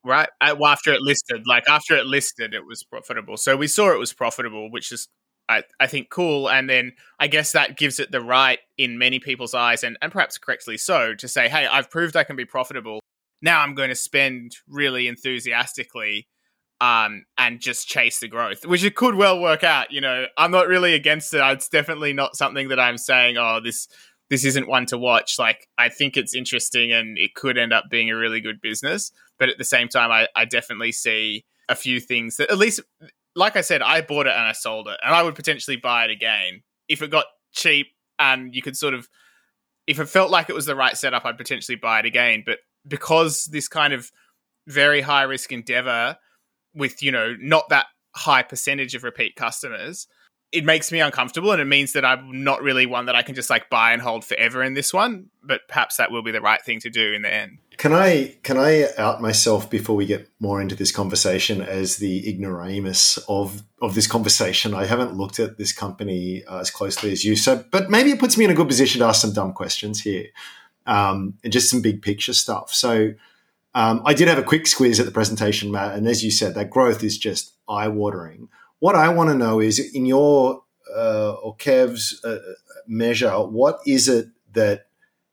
right 0.03 0.29
well, 0.41 0.67
after 0.67 0.93
it 0.93 1.01
listed 1.01 1.43
like 1.45 1.67
after 1.67 1.95
it 1.95 2.05
listed 2.05 2.53
it 2.53 2.65
was 2.65 2.83
profitable 2.83 3.35
so 3.35 3.57
we 3.57 3.67
saw 3.67 3.91
it 3.91 3.99
was 3.99 4.13
profitable 4.13 4.71
which 4.71 4.91
is 4.91 5.09
I, 5.49 5.63
I 5.79 5.87
think 5.87 6.09
cool. 6.09 6.49
And 6.49 6.69
then 6.69 6.93
i 7.19 7.27
guess 7.27 7.51
that 7.51 7.77
gives 7.77 7.99
it 7.99 8.11
the 8.11 8.21
right 8.21 8.59
in 8.77 8.97
many 8.97 9.19
people's 9.19 9.53
eyes 9.53 9.83
and, 9.83 9.97
and 10.01 10.11
perhaps 10.11 10.37
correctly 10.37 10.77
so 10.77 11.15
to 11.15 11.27
say 11.27 11.49
hey 11.49 11.65
i've 11.65 11.89
proved 11.89 12.15
i 12.15 12.23
can 12.23 12.35
be 12.35 12.45
profitable. 12.45 12.99
Now 13.41 13.61
i'm 13.61 13.75
going 13.75 13.89
to 13.89 13.95
spend 13.95 14.55
really 14.67 15.07
enthusiastically 15.07 16.27
um, 16.79 17.25
and 17.39 17.59
just 17.59 17.87
chase 17.87 18.19
the 18.19 18.27
growth 18.27 18.65
which 18.65 18.83
it 18.83 18.95
could 18.95 19.15
well 19.15 19.39
work 19.39 19.63
out 19.63 19.91
you 19.91 20.01
know. 20.01 20.25
I'm 20.37 20.51
not 20.51 20.67
really 20.67 20.93
against 20.93 21.33
it. 21.33 21.41
It's 21.43 21.69
definitely 21.69 22.13
not 22.13 22.35
something 22.35 22.67
that 22.69 22.79
i'm 22.79 22.97
saying 22.97 23.37
oh 23.37 23.59
this 23.63 23.87
this 24.29 24.43
isn't 24.43 24.67
one 24.67 24.85
to 24.87 24.97
watch. 24.97 25.39
Like 25.39 25.67
i 25.77 25.89
think 25.89 26.17
it's 26.17 26.35
interesting 26.35 26.91
and 26.91 27.17
it 27.17 27.33
could 27.33 27.57
end 27.57 27.73
up 27.73 27.85
being 27.89 28.09
a 28.09 28.15
really 28.15 28.41
good 28.41 28.61
business 28.61 29.11
but 29.39 29.49
at 29.49 29.57
the 29.57 29.63
same 29.63 29.87
time 29.87 30.11
i, 30.11 30.27
I 30.35 30.45
definitely 30.45 30.91
see 30.91 31.45
a 31.69 31.75
few 31.75 31.99
things 31.99 32.37
that 32.37 32.49
at 32.49 32.57
least 32.57 32.81
like 33.37 33.55
I 33.55 33.61
said, 33.61 33.83
I 33.83 34.01
bought 34.01 34.25
it 34.25 34.33
and 34.33 34.41
I 34.41 34.51
sold 34.51 34.87
it, 34.87 34.99
and 35.05 35.13
I 35.13 35.21
would 35.21 35.35
potentially 35.35 35.77
buy 35.77 36.05
it 36.05 36.11
again 36.11 36.63
if 36.89 37.01
it 37.03 37.11
got 37.11 37.27
cheap 37.51 37.87
and 38.17 38.53
you 38.55 38.63
could 38.63 38.75
sort 38.75 38.95
of, 38.95 39.07
if 39.85 39.99
it 39.99 40.09
felt 40.09 40.31
like 40.31 40.49
it 40.49 40.55
was 40.55 40.65
the 40.65 40.75
right 40.75 40.97
setup, 40.97 41.23
I'd 41.23 41.37
potentially 41.37 41.75
buy 41.75 41.99
it 41.99 42.05
again. 42.05 42.43
But 42.45 42.59
because 42.87 43.45
this 43.45 43.67
kind 43.67 43.93
of 43.93 44.11
very 44.65 45.01
high 45.01 45.21
risk 45.23 45.51
endeavor 45.51 46.17
with 46.73 47.01
you 47.01 47.11
know 47.11 47.35
not 47.39 47.69
that 47.69 47.85
high 48.15 48.41
percentage 48.43 48.95
of 48.95 49.03
repeat 49.03 49.35
customers, 49.35 50.07
it 50.51 50.63
makes 50.63 50.91
me 50.91 51.01
uncomfortable 51.01 51.51
and 51.51 51.61
it 51.61 51.65
means 51.65 51.93
that 51.93 52.05
I'm 52.05 52.43
not 52.43 52.61
really 52.61 52.85
one 52.85 53.07
that 53.07 53.15
I 53.15 53.21
can 53.21 53.35
just 53.35 53.49
like 53.49 53.69
buy 53.69 53.91
and 53.91 54.01
hold 54.01 54.23
forever 54.23 54.63
in 54.63 54.73
this 54.75 54.93
one. 54.93 55.29
But 55.43 55.67
perhaps 55.67 55.97
that 55.97 56.11
will 56.11 56.23
be 56.23 56.31
the 56.31 56.41
right 56.41 56.61
thing 56.61 56.79
to 56.81 56.89
do 56.89 57.13
in 57.13 57.21
the 57.21 57.33
end. 57.33 57.59
Can 57.77 57.93
I 57.93 58.35
can 58.43 58.57
I 58.57 58.87
out 58.97 59.21
myself 59.21 59.69
before 59.69 59.95
we 59.95 60.05
get 60.05 60.29
more 60.39 60.61
into 60.61 60.75
this 60.75 60.91
conversation 60.91 61.61
as 61.61 61.97
the 61.97 62.27
ignoramus 62.27 63.19
of 63.29 63.63
of 63.81 63.93
this 63.93 64.07
conversation? 64.07 64.73
I 64.73 64.85
haven't 64.85 65.15
looked 65.15 65.39
at 65.39 65.57
this 65.57 65.73
company 65.73 66.43
uh, 66.45 66.59
as 66.59 66.71
closely 66.71 67.11
as 67.11 67.23
you, 67.23 67.35
so 67.35 67.63
but 67.71 67.89
maybe 67.89 68.11
it 68.11 68.19
puts 68.19 68.37
me 68.37 68.45
in 68.45 68.51
a 68.51 68.55
good 68.55 68.67
position 68.67 68.99
to 68.99 69.05
ask 69.05 69.21
some 69.21 69.33
dumb 69.33 69.53
questions 69.53 70.01
here, 70.01 70.25
um, 70.85 71.35
and 71.43 71.53
just 71.53 71.69
some 71.69 71.81
big 71.81 72.01
picture 72.01 72.33
stuff. 72.33 72.73
So. 72.73 73.13
Um, 73.75 74.01
I 74.05 74.15
did 74.15 74.27
have 74.27 74.39
a 74.39 74.43
quick 74.43 74.65
squeeze 74.65 74.99
at 74.99 75.05
the 75.05 75.11
presentation, 75.11 75.69
Matt, 75.69 75.95
and 75.95 76.07
as 76.07 76.23
you 76.23 76.31
said, 76.31 76.55
that 76.55 76.71
growth 76.71 77.03
is 77.03 77.15
just 77.15 77.53
eye 77.69 77.89
watering. 77.89 78.49
What 78.79 78.95
I 78.95 79.09
want 79.09 79.29
to 79.29 79.35
know 79.35 79.59
is, 79.59 79.79
in 79.79 80.05
your 80.05 80.61
uh, 80.95 81.33
or 81.33 81.55
Kev's 81.57 82.23
uh, 82.23 82.39
measure, 82.87 83.31
what 83.31 83.79
is 83.85 84.07
it 84.07 84.27
that 84.53 84.87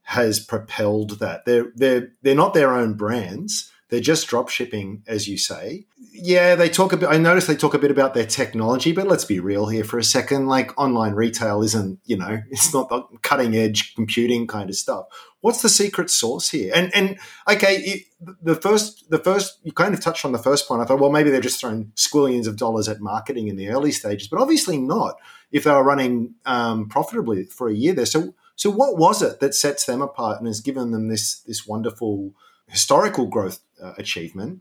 has 0.04 0.38
propelled 0.38 1.18
that. 1.18 1.44
They're 1.44 1.72
they're 1.74 2.12
they're 2.22 2.34
not 2.34 2.54
their 2.54 2.74
own 2.74 2.94
brands, 2.94 3.70
They're 3.90 4.00
just 4.00 4.26
drop 4.28 4.48
shipping, 4.48 5.02
as 5.06 5.28
you 5.28 5.36
say. 5.36 5.86
Yeah, 6.10 6.54
they 6.54 6.68
talk 6.68 6.92
a 6.92 6.96
bit. 6.96 7.08
I 7.08 7.18
noticed 7.18 7.46
they 7.46 7.56
talk 7.56 7.74
a 7.74 7.78
bit 7.78 7.90
about 7.90 8.14
their 8.14 8.26
technology, 8.26 8.92
but 8.92 9.06
let's 9.06 9.26
be 9.26 9.40
real 9.40 9.66
here 9.66 9.84
for 9.84 9.98
a 9.98 10.04
second. 10.04 10.46
Like 10.46 10.78
online 10.78 11.12
retail 11.12 11.62
isn't, 11.62 11.98
you 12.04 12.16
know, 12.16 12.40
it's 12.50 12.72
not 12.72 12.88
the 12.88 13.02
cutting 13.22 13.54
edge 13.54 13.94
computing 13.94 14.46
kind 14.46 14.70
of 14.70 14.76
stuff. 14.76 15.06
What's 15.40 15.60
the 15.60 15.68
secret 15.68 16.10
sauce 16.10 16.48
here? 16.48 16.72
And 16.74 16.94
and 16.94 17.18
okay, 17.48 17.76
it, 17.76 18.02
the 18.42 18.54
first 18.54 19.10
the 19.10 19.18
first 19.18 19.58
you 19.64 19.72
kind 19.72 19.92
of 19.92 20.00
touched 20.00 20.24
on 20.24 20.32
the 20.32 20.38
first 20.38 20.66
point. 20.66 20.80
I 20.80 20.86
thought, 20.86 21.00
well, 21.00 21.12
maybe 21.12 21.30
they're 21.30 21.40
just 21.40 21.60
throwing 21.60 21.92
squillions 21.96 22.46
of 22.46 22.56
dollars 22.56 22.88
at 22.88 23.00
marketing 23.00 23.48
in 23.48 23.56
the 23.56 23.68
early 23.68 23.92
stages, 23.92 24.28
but 24.28 24.40
obviously 24.40 24.78
not. 24.78 25.16
If 25.52 25.64
they 25.64 25.70
were 25.70 25.84
running 25.84 26.34
um, 26.46 26.88
profitably 26.88 27.44
for 27.44 27.68
a 27.68 27.74
year 27.74 27.92
there, 27.92 28.06
so 28.06 28.34
so 28.56 28.70
what 28.70 28.96
was 28.96 29.22
it 29.22 29.40
that 29.40 29.54
sets 29.54 29.84
them 29.84 30.00
apart 30.00 30.38
and 30.38 30.46
has 30.46 30.60
given 30.60 30.90
them 30.90 31.08
this 31.08 31.40
this 31.40 31.66
wonderful 31.66 32.32
historical 32.68 33.26
growth 33.26 33.60
uh, 33.82 33.94
achievement? 33.98 34.60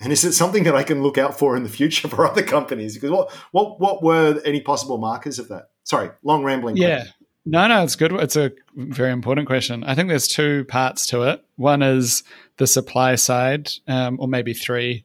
And 0.00 0.12
is 0.12 0.24
it 0.24 0.32
something 0.32 0.62
that 0.62 0.76
I 0.76 0.84
can 0.84 1.02
look 1.02 1.18
out 1.18 1.38
for 1.38 1.56
in 1.56 1.64
the 1.64 1.68
future 1.68 2.08
for 2.08 2.26
other 2.26 2.42
companies? 2.42 2.94
Because 2.94 3.10
what 3.10 3.30
what 3.52 3.80
what 3.80 4.02
were 4.02 4.40
any 4.44 4.60
possible 4.60 4.98
markers 4.98 5.38
of 5.38 5.48
that? 5.48 5.70
Sorry, 5.84 6.10
long 6.22 6.44
rambling. 6.44 6.76
Yeah. 6.76 6.98
Question. 6.98 7.14
No, 7.50 7.66
no, 7.66 7.82
it's 7.82 7.96
good. 7.96 8.12
It's 8.12 8.36
a 8.36 8.52
very 8.76 9.10
important 9.10 9.46
question. 9.46 9.82
I 9.84 9.94
think 9.94 10.10
there's 10.10 10.28
two 10.28 10.66
parts 10.66 11.06
to 11.06 11.22
it. 11.22 11.42
One 11.56 11.80
is 11.80 12.22
the 12.58 12.66
supply 12.66 13.14
side, 13.14 13.70
um, 13.86 14.18
or 14.20 14.28
maybe 14.28 14.52
three. 14.52 15.04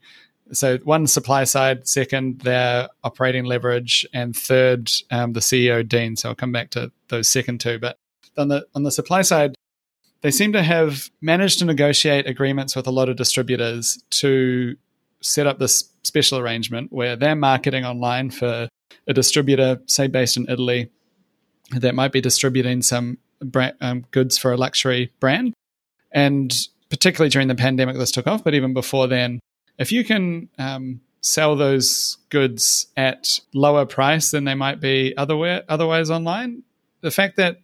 So, 0.51 0.77
one 0.79 1.07
supply 1.07 1.45
side, 1.45 1.87
second, 1.87 2.41
their 2.41 2.89
operating 3.01 3.45
leverage, 3.45 4.05
and 4.13 4.35
third, 4.35 4.91
um, 5.09 5.31
the 5.31 5.39
CEO 5.39 5.87
Dean. 5.87 6.17
So, 6.17 6.29
I'll 6.29 6.35
come 6.35 6.51
back 6.51 6.71
to 6.71 6.91
those 7.07 7.29
second 7.29 7.61
two. 7.61 7.79
But 7.79 7.97
on 8.37 8.47
the 8.47 8.65
on 8.75 8.83
the 8.83 8.91
supply 8.91 9.21
side, 9.21 9.55
they 10.21 10.31
seem 10.31 10.53
to 10.53 10.63
have 10.63 11.09
managed 11.21 11.59
to 11.59 11.65
negotiate 11.65 12.27
agreements 12.27 12.75
with 12.75 12.87
a 12.87 12.91
lot 12.91 13.09
of 13.09 13.15
distributors 13.15 14.03
to 14.09 14.75
set 15.21 15.47
up 15.47 15.59
this 15.59 15.89
special 16.03 16.37
arrangement 16.37 16.91
where 16.91 17.15
they're 17.15 17.35
marketing 17.35 17.85
online 17.85 18.29
for 18.29 18.67
a 19.07 19.13
distributor, 19.13 19.81
say 19.85 20.07
based 20.07 20.37
in 20.37 20.49
Italy, 20.49 20.89
that 21.71 21.95
might 21.95 22.11
be 22.11 22.21
distributing 22.21 22.81
some 22.81 23.17
brand, 23.41 23.75
um, 23.81 24.05
goods 24.11 24.37
for 24.37 24.51
a 24.51 24.57
luxury 24.57 25.11
brand. 25.19 25.53
And 26.11 26.53
particularly 26.89 27.29
during 27.29 27.47
the 27.47 27.55
pandemic, 27.55 27.97
this 27.97 28.11
took 28.11 28.27
off. 28.27 28.43
But 28.43 28.53
even 28.53 28.73
before 28.73 29.07
then, 29.07 29.39
if 29.77 29.91
you 29.91 30.03
can 30.03 30.49
um, 30.57 31.01
sell 31.21 31.55
those 31.55 32.17
goods 32.29 32.87
at 32.95 33.39
lower 33.53 33.85
price 33.85 34.31
than 34.31 34.43
they 34.43 34.53
might 34.53 34.79
be 34.79 35.13
otherwise, 35.17 35.63
otherwise 35.67 36.11
online, 36.11 36.63
the 37.01 37.11
fact 37.11 37.37
that 37.37 37.62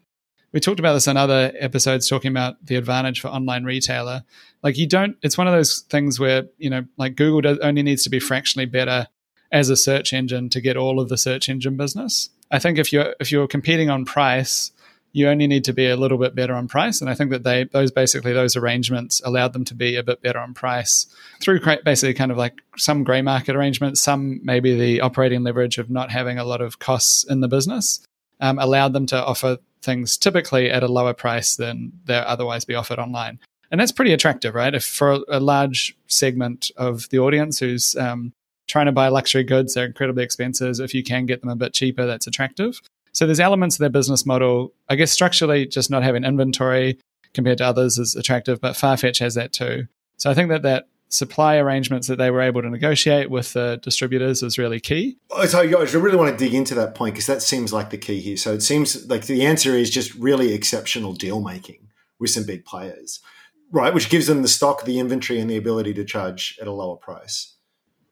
we 0.51 0.59
talked 0.59 0.79
about 0.79 0.93
this 0.93 1.07
in 1.07 1.17
other 1.17 1.51
episodes 1.59 2.07
talking 2.07 2.31
about 2.31 2.63
the 2.65 2.75
advantage 2.75 3.19
for 3.19 3.27
online 3.27 3.63
retailer. 3.63 4.23
Like 4.63 4.77
you 4.77 4.87
don't 4.87 5.17
it's 5.21 5.37
one 5.37 5.47
of 5.47 5.53
those 5.53 5.81
things 5.89 6.19
where 6.19 6.47
you 6.57 6.69
know 6.69 6.85
like 6.97 7.15
google 7.15 7.41
does, 7.41 7.57
only 7.59 7.83
needs 7.83 8.03
to 8.03 8.09
be 8.09 8.19
fractionally 8.19 8.65
better 8.65 9.07
as 9.51 9.69
a 9.69 9.77
search 9.77 10.13
engine 10.13 10.49
to 10.49 10.61
get 10.61 10.77
all 10.77 10.99
of 10.99 11.09
the 11.09 11.17
search 11.17 11.49
engine 11.49 11.77
business. 11.77 12.29
I 12.51 12.59
think 12.59 12.77
if 12.77 12.91
you're 12.91 13.15
if 13.19 13.31
you're 13.31 13.47
competing 13.47 13.89
on 13.89 14.05
price 14.05 14.71
you 15.11 15.27
only 15.27 15.47
need 15.47 15.63
to 15.63 15.73
be 15.73 15.87
a 15.87 15.95
little 15.95 16.19
bit 16.19 16.35
better 16.35 16.53
on 16.53 16.67
price. 16.67 17.01
And 17.01 17.09
i 17.09 17.13
think 17.13 17.31
that 17.31 17.43
they 17.43 17.63
those 17.65 17.91
basically 17.91 18.33
those 18.33 18.55
arrangements 18.55 19.21
allowed 19.23 19.53
them 19.53 19.65
to 19.65 19.75
be 19.75 19.95
a 19.95 20.03
bit 20.03 20.21
better 20.21 20.39
on 20.39 20.53
price 20.53 21.07
through 21.41 21.61
basically 21.83 22.13
kind 22.13 22.31
of 22.31 22.37
like 22.37 22.61
some 22.77 23.03
gray 23.03 23.21
market 23.21 23.55
arrangements 23.55 24.01
some 24.01 24.39
maybe 24.43 24.77
the 24.77 25.01
operating 25.01 25.43
leverage 25.43 25.77
of 25.77 25.89
not 25.89 26.11
having 26.11 26.37
a 26.37 26.43
lot 26.43 26.61
of 26.61 26.79
costs 26.79 27.23
in 27.23 27.39
the 27.41 27.47
business 27.47 28.05
um, 28.39 28.57
allowed 28.59 28.93
them 28.93 29.05
to 29.05 29.23
offer 29.23 29.57
things 29.81 30.17
typically 30.17 30.69
at 30.69 30.83
a 30.83 30.87
lower 30.87 31.13
price 31.13 31.55
than 31.55 31.91
they'll 32.05 32.23
otherwise 32.25 32.65
be 32.65 32.75
offered 32.75 32.99
online. 32.99 33.39
And 33.71 33.79
that's 33.79 33.91
pretty 33.91 34.13
attractive, 34.13 34.55
right? 34.55 34.73
If 34.73 34.83
for 34.83 35.19
a 35.27 35.39
large 35.39 35.95
segment 36.07 36.71
of 36.75 37.07
the 37.09 37.19
audience 37.19 37.59
who's 37.59 37.95
um, 37.95 38.33
trying 38.67 38.87
to 38.87 38.91
buy 38.91 39.09
luxury 39.09 39.43
goods, 39.43 39.73
they're 39.73 39.85
incredibly 39.85 40.23
expensive. 40.23 40.79
If 40.79 40.93
you 40.93 41.03
can 41.03 41.25
get 41.25 41.41
them 41.41 41.49
a 41.49 41.55
bit 41.55 41.73
cheaper, 41.73 42.05
that's 42.05 42.27
attractive. 42.27 42.81
So 43.11 43.25
there's 43.25 43.39
elements 43.39 43.75
of 43.75 43.79
their 43.79 43.89
business 43.89 44.25
model. 44.25 44.73
I 44.89 44.95
guess 44.95 45.11
structurally, 45.11 45.65
just 45.65 45.91
not 45.91 46.03
having 46.03 46.23
inventory 46.23 46.99
compared 47.33 47.59
to 47.59 47.65
others 47.65 47.97
is 47.97 48.15
attractive, 48.15 48.59
but 48.59 48.75
Farfetch 48.75 49.19
has 49.19 49.35
that 49.35 49.53
too. 49.53 49.87
So 50.17 50.29
I 50.29 50.33
think 50.33 50.49
that 50.49 50.63
that 50.63 50.87
supply 51.09 51.57
arrangements 51.57 52.07
that 52.07 52.17
they 52.17 52.31
were 52.31 52.41
able 52.41 52.61
to 52.61 52.69
negotiate 52.69 53.29
with 53.29 53.53
the 53.53 53.79
distributors 53.81 54.43
is 54.43 54.57
really 54.57 54.79
key. 54.79 55.17
So 55.47 55.59
I 55.59 55.63
really 55.63 56.17
want 56.17 56.37
to 56.37 56.37
dig 56.37 56.53
into 56.53 56.75
that 56.75 56.95
point 56.95 57.15
because 57.15 57.27
that 57.27 57.41
seems 57.41 57.73
like 57.73 57.89
the 57.89 57.97
key 57.97 58.19
here. 58.19 58.37
So 58.37 58.53
it 58.53 58.61
seems 58.61 59.07
like 59.09 59.25
the 59.25 59.45
answer 59.45 59.75
is 59.75 59.89
just 59.89 60.13
really 60.15 60.53
exceptional 60.53 61.13
deal 61.13 61.41
making 61.41 61.87
with 62.19 62.29
some 62.29 62.45
big 62.45 62.63
players, 62.63 63.19
right? 63.71 63.93
Which 63.93 64.09
gives 64.09 64.27
them 64.27 64.41
the 64.41 64.47
stock, 64.47 64.85
the 64.85 64.99
inventory, 64.99 65.39
and 65.39 65.49
the 65.49 65.57
ability 65.57 65.93
to 65.95 66.05
charge 66.05 66.57
at 66.61 66.67
a 66.67 66.71
lower 66.71 66.97
price. 66.97 67.55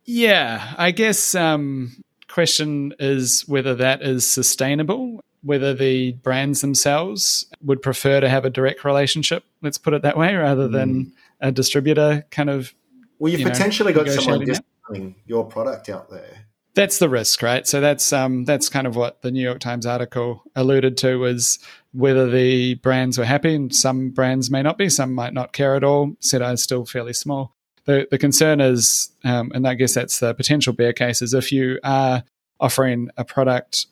Yeah, 0.05 0.73
I 0.77 0.91
guess 0.91 1.35
um, 1.35 2.03
question 2.27 2.93
is 2.99 3.41
whether 3.47 3.75
that 3.75 4.01
is 4.01 4.25
sustainable. 4.25 5.23
Whether 5.43 5.73
the 5.73 6.13
brands 6.13 6.61
themselves 6.61 7.45
would 7.61 7.81
prefer 7.81 8.19
to 8.19 8.27
have 8.27 8.43
a 8.43 8.49
direct 8.49 8.83
relationship, 8.83 9.43
let's 9.61 9.77
put 9.77 9.93
it 9.93 10.01
that 10.01 10.17
way, 10.17 10.33
rather 10.35 10.67
than 10.67 11.05
mm. 11.05 11.11
a 11.39 11.51
distributor 11.51 12.25
kind 12.31 12.49
of 12.49 12.73
well, 13.19 13.31
you've 13.31 13.41
you 13.41 13.47
potentially 13.47 13.93
know, 13.93 14.03
got 14.03 14.13
someone 14.13 14.45
discounting 14.45 15.15
your 15.25 15.45
product 15.45 15.89
out 15.89 16.09
there. 16.09 16.45
That's 16.73 16.99
the 16.99 17.09
risk, 17.09 17.41
right? 17.41 17.65
So 17.67 17.81
that's 17.81 18.13
um, 18.13 18.45
that's 18.45 18.69
kind 18.69 18.85
of 18.85 18.95
what 18.95 19.21
the 19.23 19.31
New 19.31 19.41
York 19.41 19.59
Times 19.59 19.85
article 19.85 20.43
alluded 20.55 20.95
to 20.97 21.17
was 21.17 21.57
whether 21.91 22.29
the 22.29 22.75
brands 22.75 23.17
were 23.17 23.25
happy, 23.25 23.55
and 23.55 23.73
some 23.73 24.11
brands 24.11 24.51
may 24.51 24.61
not 24.61 24.77
be, 24.77 24.89
some 24.89 25.13
might 25.13 25.33
not 25.33 25.53
care 25.53 25.75
at 25.75 25.83
all. 25.83 26.15
Cettire 26.21 26.53
is 26.53 26.61
still 26.61 26.85
fairly 26.85 27.13
small. 27.13 27.55
The 27.85 28.07
the 28.11 28.19
concern 28.19 28.61
is, 28.61 29.11
um, 29.23 29.51
and 29.55 29.67
I 29.67 29.73
guess 29.73 29.95
that's 29.95 30.19
the 30.19 30.35
potential 30.35 30.71
bear 30.73 30.93
case, 30.93 31.23
is 31.23 31.33
if 31.33 31.51
you 31.51 31.79
are 31.83 32.23
offering 32.59 33.09
a 33.17 33.25
product 33.25 33.87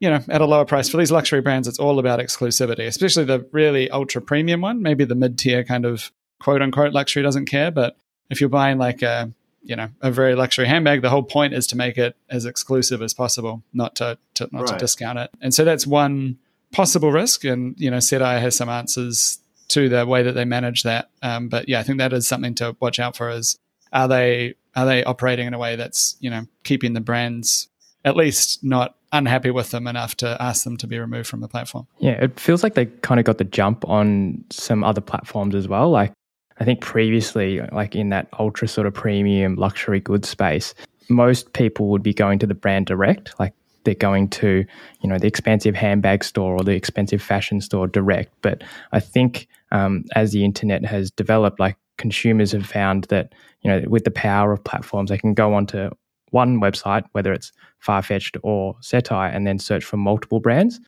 you 0.00 0.08
know, 0.08 0.20
at 0.28 0.40
a 0.40 0.46
lower 0.46 0.64
price. 0.64 0.88
For 0.88 0.96
these 0.96 1.10
luxury 1.10 1.40
brands, 1.40 1.66
it's 1.66 1.78
all 1.78 1.98
about 1.98 2.20
exclusivity, 2.20 2.86
especially 2.86 3.24
the 3.24 3.46
really 3.52 3.90
ultra 3.90 4.22
premium 4.22 4.60
one. 4.60 4.82
Maybe 4.82 5.04
the 5.04 5.14
mid 5.14 5.38
tier 5.38 5.64
kind 5.64 5.84
of 5.84 6.12
quote 6.40 6.62
unquote 6.62 6.92
luxury 6.92 7.22
doesn't 7.22 7.46
care, 7.46 7.70
but 7.70 7.96
if 8.30 8.40
you're 8.40 8.50
buying 8.50 8.78
like 8.78 9.02
a 9.02 9.32
you 9.62 9.76
know 9.76 9.88
a 10.00 10.10
very 10.10 10.34
luxury 10.34 10.66
handbag, 10.66 11.02
the 11.02 11.10
whole 11.10 11.22
point 11.22 11.54
is 11.54 11.66
to 11.68 11.76
make 11.76 11.98
it 11.98 12.16
as 12.30 12.44
exclusive 12.44 13.02
as 13.02 13.14
possible, 13.14 13.62
not 13.72 13.96
to, 13.96 14.18
to 14.34 14.48
not 14.52 14.62
right. 14.62 14.72
to 14.72 14.78
discount 14.78 15.18
it. 15.18 15.30
And 15.40 15.52
so 15.52 15.64
that's 15.64 15.86
one 15.86 16.38
possible 16.72 17.12
risk. 17.12 17.44
And 17.44 17.74
you 17.78 17.90
know, 17.90 17.98
Cettire 17.98 18.40
has 18.40 18.56
some 18.56 18.68
answers 18.68 19.38
to 19.68 19.88
the 19.88 20.06
way 20.06 20.22
that 20.22 20.32
they 20.32 20.44
manage 20.44 20.82
that. 20.84 21.10
Um, 21.22 21.48
but 21.48 21.68
yeah, 21.68 21.80
I 21.80 21.82
think 21.82 21.98
that 21.98 22.12
is 22.12 22.26
something 22.26 22.54
to 22.56 22.76
watch 22.80 22.98
out 22.98 23.16
for. 23.16 23.30
Is 23.30 23.58
are 23.92 24.08
they 24.08 24.54
are 24.74 24.86
they 24.86 25.04
operating 25.04 25.46
in 25.46 25.54
a 25.54 25.58
way 25.58 25.76
that's 25.76 26.16
you 26.20 26.30
know 26.30 26.46
keeping 26.64 26.92
the 26.92 27.00
brands 27.00 27.68
at 28.04 28.16
least 28.16 28.62
not 28.62 28.96
unhappy 29.12 29.50
with 29.50 29.70
them 29.70 29.86
enough 29.86 30.14
to 30.16 30.40
ask 30.40 30.64
them 30.64 30.76
to 30.76 30.86
be 30.86 30.98
removed 30.98 31.28
from 31.28 31.40
the 31.40 31.48
platform. 31.48 31.86
Yeah, 31.98 32.12
it 32.12 32.38
feels 32.38 32.62
like 32.62 32.74
they 32.74 32.86
kind 32.86 33.18
of 33.18 33.24
got 33.24 33.38
the 33.38 33.44
jump 33.44 33.88
on 33.88 34.44
some 34.50 34.84
other 34.84 35.00
platforms 35.00 35.54
as 35.54 35.66
well. 35.66 35.90
Like 35.90 36.12
I 36.60 36.64
think 36.64 36.80
previously, 36.80 37.60
like 37.72 37.94
in 37.94 38.08
that 38.10 38.28
ultra 38.38 38.68
sort 38.68 38.86
of 38.86 38.94
premium 38.94 39.54
luxury 39.54 40.00
goods 40.00 40.28
space, 40.28 40.74
most 41.08 41.52
people 41.52 41.88
would 41.88 42.02
be 42.02 42.12
going 42.12 42.38
to 42.40 42.46
the 42.46 42.54
brand 42.54 42.86
direct, 42.86 43.38
like 43.38 43.54
they're 43.84 43.94
going 43.94 44.28
to, 44.28 44.64
you 45.00 45.08
know, 45.08 45.18
the 45.18 45.26
expensive 45.26 45.74
handbag 45.74 46.24
store 46.24 46.54
or 46.54 46.64
the 46.64 46.72
expensive 46.72 47.22
fashion 47.22 47.60
store 47.60 47.86
direct. 47.86 48.32
But 48.42 48.62
I 48.92 49.00
think 49.00 49.48
um, 49.70 50.04
as 50.14 50.32
the 50.32 50.44
internet 50.44 50.84
has 50.84 51.10
developed, 51.10 51.60
like 51.60 51.76
consumers 51.96 52.52
have 52.52 52.66
found 52.66 53.04
that, 53.04 53.32
you 53.62 53.70
know, 53.70 53.84
with 53.88 54.04
the 54.04 54.10
power 54.10 54.52
of 54.52 54.62
platforms, 54.64 55.10
they 55.10 55.18
can 55.18 55.34
go 55.34 55.54
onto 55.54 55.90
one 56.30 56.60
website, 56.60 57.04
whether 57.12 57.32
it's 57.32 57.52
Farfetched 57.84 58.36
or 58.42 58.74
Cettire, 58.82 59.34
and 59.34 59.46
then 59.46 59.58
search 59.58 59.84
for 59.84 59.96
multiple 59.96 60.40
brands. 60.40 60.80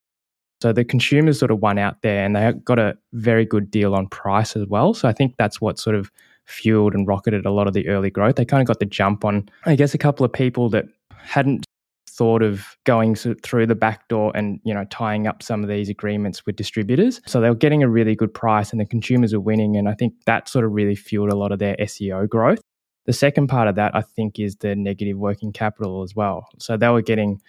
So 0.62 0.72
the 0.72 0.84
consumers 0.84 1.38
sort 1.38 1.50
of 1.50 1.60
won 1.60 1.78
out 1.78 2.02
there 2.02 2.24
and 2.24 2.36
they 2.36 2.52
got 2.64 2.78
a 2.78 2.96
very 3.12 3.46
good 3.46 3.70
deal 3.70 3.94
on 3.94 4.08
price 4.08 4.56
as 4.56 4.66
well. 4.66 4.92
So 4.92 5.08
I 5.08 5.12
think 5.12 5.36
that's 5.38 5.60
what 5.60 5.78
sort 5.78 5.96
of 5.96 6.10
fueled 6.44 6.94
and 6.94 7.06
rocketed 7.06 7.46
a 7.46 7.50
lot 7.50 7.66
of 7.66 7.72
the 7.72 7.88
early 7.88 8.10
growth. 8.10 8.36
They 8.36 8.44
kind 8.44 8.60
of 8.60 8.66
got 8.66 8.78
the 8.78 8.86
jump 8.86 9.24
on, 9.24 9.48
I 9.64 9.76
guess, 9.76 9.94
a 9.94 9.98
couple 9.98 10.24
of 10.26 10.32
people 10.32 10.68
that 10.70 10.86
hadn't 11.16 11.64
thought 12.08 12.42
of 12.42 12.76
going 12.84 13.14
through 13.14 13.66
the 13.66 13.74
back 13.74 14.06
door 14.08 14.30
and 14.34 14.60
you 14.64 14.74
know 14.74 14.84
tying 14.90 15.26
up 15.26 15.42
some 15.42 15.62
of 15.62 15.70
these 15.70 15.88
agreements 15.88 16.44
with 16.44 16.54
distributors 16.54 17.20
so 17.24 17.40
they 17.40 17.48
were 17.48 17.54
getting 17.54 17.82
a 17.82 17.88
really 17.88 18.14
good 18.14 18.34
price 18.34 18.72
and 18.72 18.80
the 18.80 18.84
consumers 18.84 19.32
are 19.32 19.40
winning 19.40 19.76
and 19.76 19.88
i 19.88 19.94
think 19.94 20.12
that 20.26 20.46
sort 20.46 20.64
of 20.64 20.72
really 20.72 20.94
fueled 20.94 21.30
a 21.30 21.36
lot 21.36 21.50
of 21.50 21.58
their 21.58 21.76
seo 21.76 22.28
growth 22.28 22.60
the 23.06 23.12
second 23.12 23.46
part 23.46 23.68
of 23.68 23.74
that 23.76 23.94
i 23.94 24.02
think 24.02 24.38
is 24.38 24.56
the 24.56 24.74
negative 24.74 25.16
working 25.16 25.50
capital 25.50 26.02
as 26.02 26.14
well 26.14 26.46
so 26.58 26.76
they 26.76 26.88
were 26.88 27.00
getting 27.00 27.40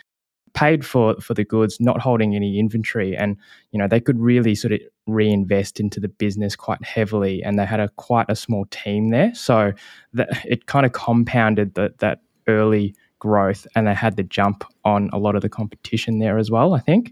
paid 0.54 0.86
for 0.86 1.16
for 1.22 1.34
the 1.34 1.44
goods, 1.44 1.80
not 1.80 2.02
holding 2.02 2.36
any 2.36 2.60
inventory, 2.60 3.16
and 3.16 3.38
you 3.72 3.80
know 3.80 3.88
they 3.88 4.00
could 4.00 4.20
really 4.20 4.56
sort 4.56 4.74
of 4.74 4.80
reinvest 5.08 5.80
into 5.80 6.00
the 6.00 6.08
business 6.08 6.56
quite 6.56 6.84
heavily, 6.84 7.44
and 7.44 7.58
they 7.58 7.66
had 7.66 7.80
a 7.80 7.90
quite 7.90 8.28
a 8.30 8.36
small 8.36 8.66
team 8.72 9.10
there, 9.10 9.34
so 9.36 9.74
that 10.14 10.46
it 10.46 10.66
kind 10.66 10.86
of 10.86 10.92
compounded 10.94 11.76
that 11.76 12.00
that 12.00 12.22
early 12.48 12.96
growth, 13.20 13.68
and 13.76 13.88
they 13.88 13.94
had 13.94 14.16
the 14.16 14.24
jump 14.24 14.64
on 14.84 15.10
a 15.14 15.18
lot 15.18 15.36
of 15.36 15.42
the 15.42 15.50
competition 15.50 16.20
there 16.20 16.38
as 16.38 16.52
well. 16.52 16.74
I 16.74 16.80
think. 16.80 17.12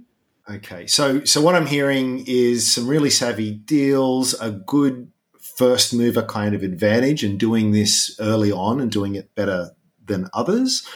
Okay, 0.49 0.87
so 0.87 1.23
so 1.25 1.41
what 1.41 1.55
I'm 1.55 1.67
hearing 1.67 2.25
is 2.27 2.71
some 2.71 2.87
really 2.87 3.11
savvy 3.11 3.51
deals, 3.51 4.33
a 4.41 4.51
good 4.51 5.11
first 5.39 5.93
mover 5.93 6.23
kind 6.23 6.55
of 6.55 6.63
advantage 6.63 7.23
and 7.23 7.39
doing 7.39 7.71
this 7.71 8.15
early 8.19 8.51
on 8.51 8.79
and 8.79 8.89
doing 8.89 9.15
it 9.15 9.35
better 9.35 9.71
than 10.05 10.27
others, 10.33 10.87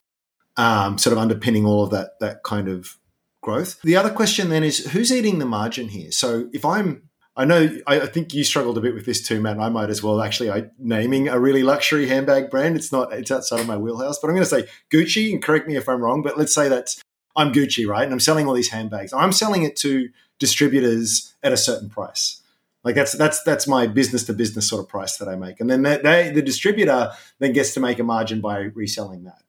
um, 0.57 0.98
sort 0.98 1.13
of 1.13 1.19
underpinning 1.19 1.65
all 1.65 1.83
of 1.83 1.91
that 1.91 2.19
that 2.19 2.43
kind 2.43 2.67
of 2.67 2.98
growth. 3.41 3.81
The 3.83 3.95
other 3.95 4.10
question 4.10 4.50
then 4.50 4.63
is 4.63 4.91
who's 4.91 5.12
eating 5.12 5.39
the 5.39 5.45
margin 5.45 5.89
here? 5.89 6.12
So 6.12 6.50
if 6.53 6.65
I'm 6.65 7.10
I 7.36 7.45
know 7.45 7.77
I, 7.88 8.05
think 8.05 8.33
you 8.33 8.43
struggled 8.43 8.77
a 8.77 8.81
bit 8.81 8.93
with 8.93 9.05
this 9.05 9.22
too, 9.22 9.41
Matt. 9.41 9.60
I 9.60 9.69
might 9.69 9.89
as 9.89 10.03
well 10.03 10.22
actually 10.22 10.51
I, 10.51 10.69
naming 10.77 11.29
a 11.29 11.39
really 11.39 11.63
luxury 11.63 12.07
handbag 12.07 12.51
brand. 12.51 12.75
It's 12.75 12.91
not 12.91 13.12
it's 13.12 13.31
outside 13.31 13.60
of 13.60 13.67
my 13.67 13.77
wheelhouse, 13.77 14.19
but 14.19 14.27
I'm 14.27 14.36
going 14.36 14.45
to 14.45 14.50
say 14.50 14.67
Gucci. 14.91 15.33
And 15.33 15.41
correct 15.41 15.67
me 15.67 15.75
if 15.75 15.89
I'm 15.89 16.01
wrong, 16.01 16.22
but 16.22 16.38
let's 16.38 16.53
say 16.53 16.69
that 16.69 16.95
I'm 17.36 17.51
Gucci, 17.51 17.88
right? 17.88 18.03
And 18.03 18.13
I'm 18.13 18.19
selling 18.19 18.48
all 18.48 18.53
these 18.53 18.69
handbags. 18.69 19.13
I'm 19.13 19.31
selling 19.31 19.63
it 19.63 19.75
to 19.77 20.10
distributors 20.38 21.33
at 21.41 21.51
a 21.51 21.57
certain 21.57 21.89
price. 21.89 22.41
Like 22.83 22.95
that's 22.95 23.13
that's 23.13 23.41
that's 23.43 23.67
my 23.67 23.88
business 23.88 24.25
to 24.25 24.33
business 24.33 24.67
sort 24.67 24.83
of 24.83 24.89
price 24.89 25.17
that 25.17 25.29
I 25.29 25.36
make, 25.36 25.62
and 25.62 25.69
then 25.69 25.83
they, 25.83 25.98
they, 25.98 26.31
the 26.31 26.41
distributor 26.41 27.12
then 27.39 27.53
gets 27.53 27.74
to 27.75 27.79
make 27.79 27.98
a 27.98 28.03
margin 28.03 28.41
by 28.41 28.57
reselling 28.60 29.24
that. 29.24 29.42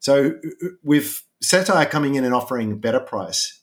So 0.00 0.32
with 0.82 1.22
Cettire 1.42 1.88
coming 1.88 2.16
in 2.16 2.24
and 2.24 2.34
offering 2.34 2.72
a 2.72 2.76
better 2.76 3.00
price, 3.00 3.60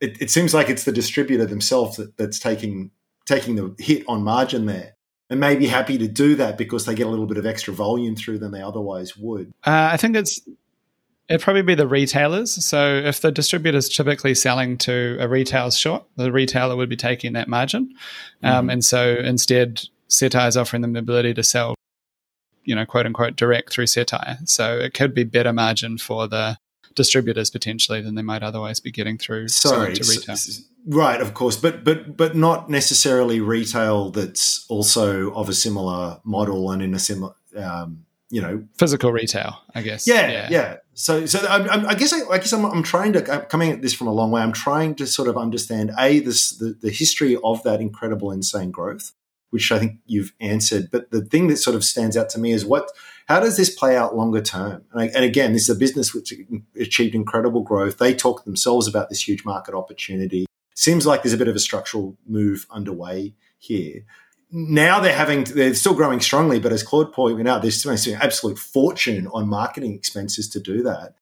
it, 0.00 0.20
it 0.20 0.30
seems 0.30 0.52
like 0.52 0.68
it's 0.68 0.84
the 0.84 0.92
distributor 0.92 1.46
themselves 1.46 1.96
that, 1.96 2.16
that's 2.16 2.38
taking 2.38 2.90
taking 3.24 3.56
the 3.56 3.74
hit 3.78 4.04
on 4.06 4.22
margin 4.22 4.66
there 4.66 4.94
and 5.28 5.40
may 5.40 5.56
be 5.56 5.66
happy 5.66 5.98
to 5.98 6.06
do 6.06 6.36
that 6.36 6.56
because 6.56 6.86
they 6.86 6.94
get 6.94 7.06
a 7.06 7.10
little 7.10 7.26
bit 7.26 7.38
of 7.38 7.46
extra 7.46 7.74
volume 7.74 8.14
through 8.14 8.38
than 8.38 8.52
they 8.52 8.62
otherwise 8.62 9.16
would. 9.16 9.52
Uh, 9.64 9.90
I 9.92 9.96
think 9.96 10.16
it's 10.16 10.40
it'd 11.28 11.42
probably 11.42 11.62
be 11.62 11.74
the 11.74 11.88
retailers. 11.88 12.64
So 12.64 12.96
if 12.96 13.20
the 13.20 13.32
distributor's 13.32 13.88
typically 13.88 14.34
selling 14.34 14.78
to 14.78 15.16
a 15.20 15.28
retail 15.28 15.70
shop, 15.70 16.08
the 16.16 16.30
retailer 16.30 16.76
would 16.76 16.88
be 16.88 16.96
taking 16.96 17.32
that 17.32 17.48
margin, 17.48 17.94
um, 18.42 18.52
mm-hmm. 18.52 18.70
and 18.70 18.84
so 18.84 19.16
instead, 19.16 19.82
Cettire 20.08 20.48
is 20.48 20.56
offering 20.56 20.82
them 20.82 20.92
the 20.92 21.00
ability 21.00 21.34
to 21.34 21.42
sell, 21.42 21.74
you 22.66 22.74
know, 22.74 22.84
quote 22.84 23.06
unquote, 23.06 23.36
direct 23.36 23.72
through 23.72 23.86
Cettire. 23.86 24.46
So 24.46 24.78
it 24.78 24.92
could 24.92 25.14
be 25.14 25.24
better 25.24 25.52
margin 25.52 25.96
for 25.96 26.28
the 26.28 26.58
distributors 26.94 27.50
potentially 27.50 28.00
than 28.00 28.16
they 28.16 28.22
might 28.22 28.42
otherwise 28.42 28.80
be 28.80 28.90
getting 28.90 29.16
through 29.16 29.48
Sorry, 29.48 29.94
to 29.94 30.10
retail. 30.10 30.36
right, 30.86 31.20
of 31.20 31.34
course, 31.34 31.56
but 31.56 31.84
but 31.84 32.16
but 32.16 32.34
not 32.34 32.68
necessarily 32.68 33.40
retail 33.40 34.10
that's 34.10 34.66
also 34.68 35.32
of 35.32 35.48
a 35.48 35.54
similar 35.54 36.20
model 36.24 36.70
and 36.70 36.82
in 36.82 36.92
a 36.92 36.98
similar. 36.98 37.34
Um, 37.56 38.02
you 38.28 38.42
know, 38.42 38.64
physical 38.76 39.12
retail, 39.12 39.62
I 39.72 39.82
guess. 39.82 40.04
Yeah, 40.04 40.28
yeah. 40.28 40.48
yeah. 40.50 40.76
So, 40.94 41.26
so 41.26 41.46
I, 41.46 41.90
I 41.90 41.94
guess 41.94 42.12
I, 42.12 42.28
I 42.28 42.38
guess 42.38 42.52
I'm, 42.52 42.64
I'm, 42.64 42.82
trying 42.82 43.12
to 43.12 43.32
I'm 43.32 43.42
coming 43.42 43.70
at 43.70 43.82
this 43.82 43.94
from 43.94 44.08
a 44.08 44.12
long 44.12 44.32
way. 44.32 44.42
I'm 44.42 44.52
trying 44.52 44.96
to 44.96 45.06
sort 45.06 45.28
of 45.28 45.36
understand 45.36 45.92
a 45.96 46.18
this 46.18 46.50
the, 46.50 46.76
the 46.80 46.90
history 46.90 47.38
of 47.44 47.62
that 47.62 47.80
incredible, 47.80 48.32
insane 48.32 48.72
growth, 48.72 49.12
which 49.50 49.70
I 49.72 49.78
think 49.78 49.98
you've 50.06 50.32
answered. 50.40 50.88
But 50.90 51.10
the 51.10 51.24
thing 51.24 51.48
that 51.48 51.56
sort 51.56 51.76
of 51.76 51.84
stands 51.84 52.16
out 52.16 52.28
to 52.30 52.38
me 52.38 52.52
is 52.52 52.64
what 52.64 52.90
how 53.26 53.40
does 53.40 53.56
this 53.56 53.74
play 53.74 53.96
out 53.96 54.16
longer 54.16 54.40
term? 54.40 54.84
And, 54.92 55.10
and 55.14 55.24
again, 55.24 55.52
this 55.52 55.68
is 55.68 55.76
a 55.76 55.78
business 55.78 56.14
which 56.14 56.32
achieved 56.78 57.14
incredible 57.14 57.62
growth. 57.62 57.98
They 57.98 58.14
talk 58.14 58.44
themselves 58.44 58.86
about 58.86 59.08
this 59.08 59.26
huge 59.26 59.44
market 59.44 59.74
opportunity. 59.74 60.46
Seems 60.74 61.06
like 61.06 61.22
there's 61.22 61.32
a 61.32 61.38
bit 61.38 61.48
of 61.48 61.56
a 61.56 61.60
structural 61.60 62.16
move 62.26 62.66
underway 62.70 63.34
here. 63.58 64.04
Now 64.52 65.00
they're 65.00 65.16
having, 65.16 65.42
they're 65.44 65.74
still 65.74 65.94
growing 65.94 66.20
strongly, 66.20 66.60
but 66.60 66.72
as 66.72 66.84
Claude 66.84 67.12
pointed 67.12 67.48
out, 67.48 67.62
they're 67.62 67.92
an 67.92 68.22
absolute 68.22 68.58
fortune 68.58 69.26
on 69.32 69.48
marketing 69.48 69.94
expenses 69.94 70.48
to 70.50 70.60
do 70.60 70.82
that. 70.84 71.16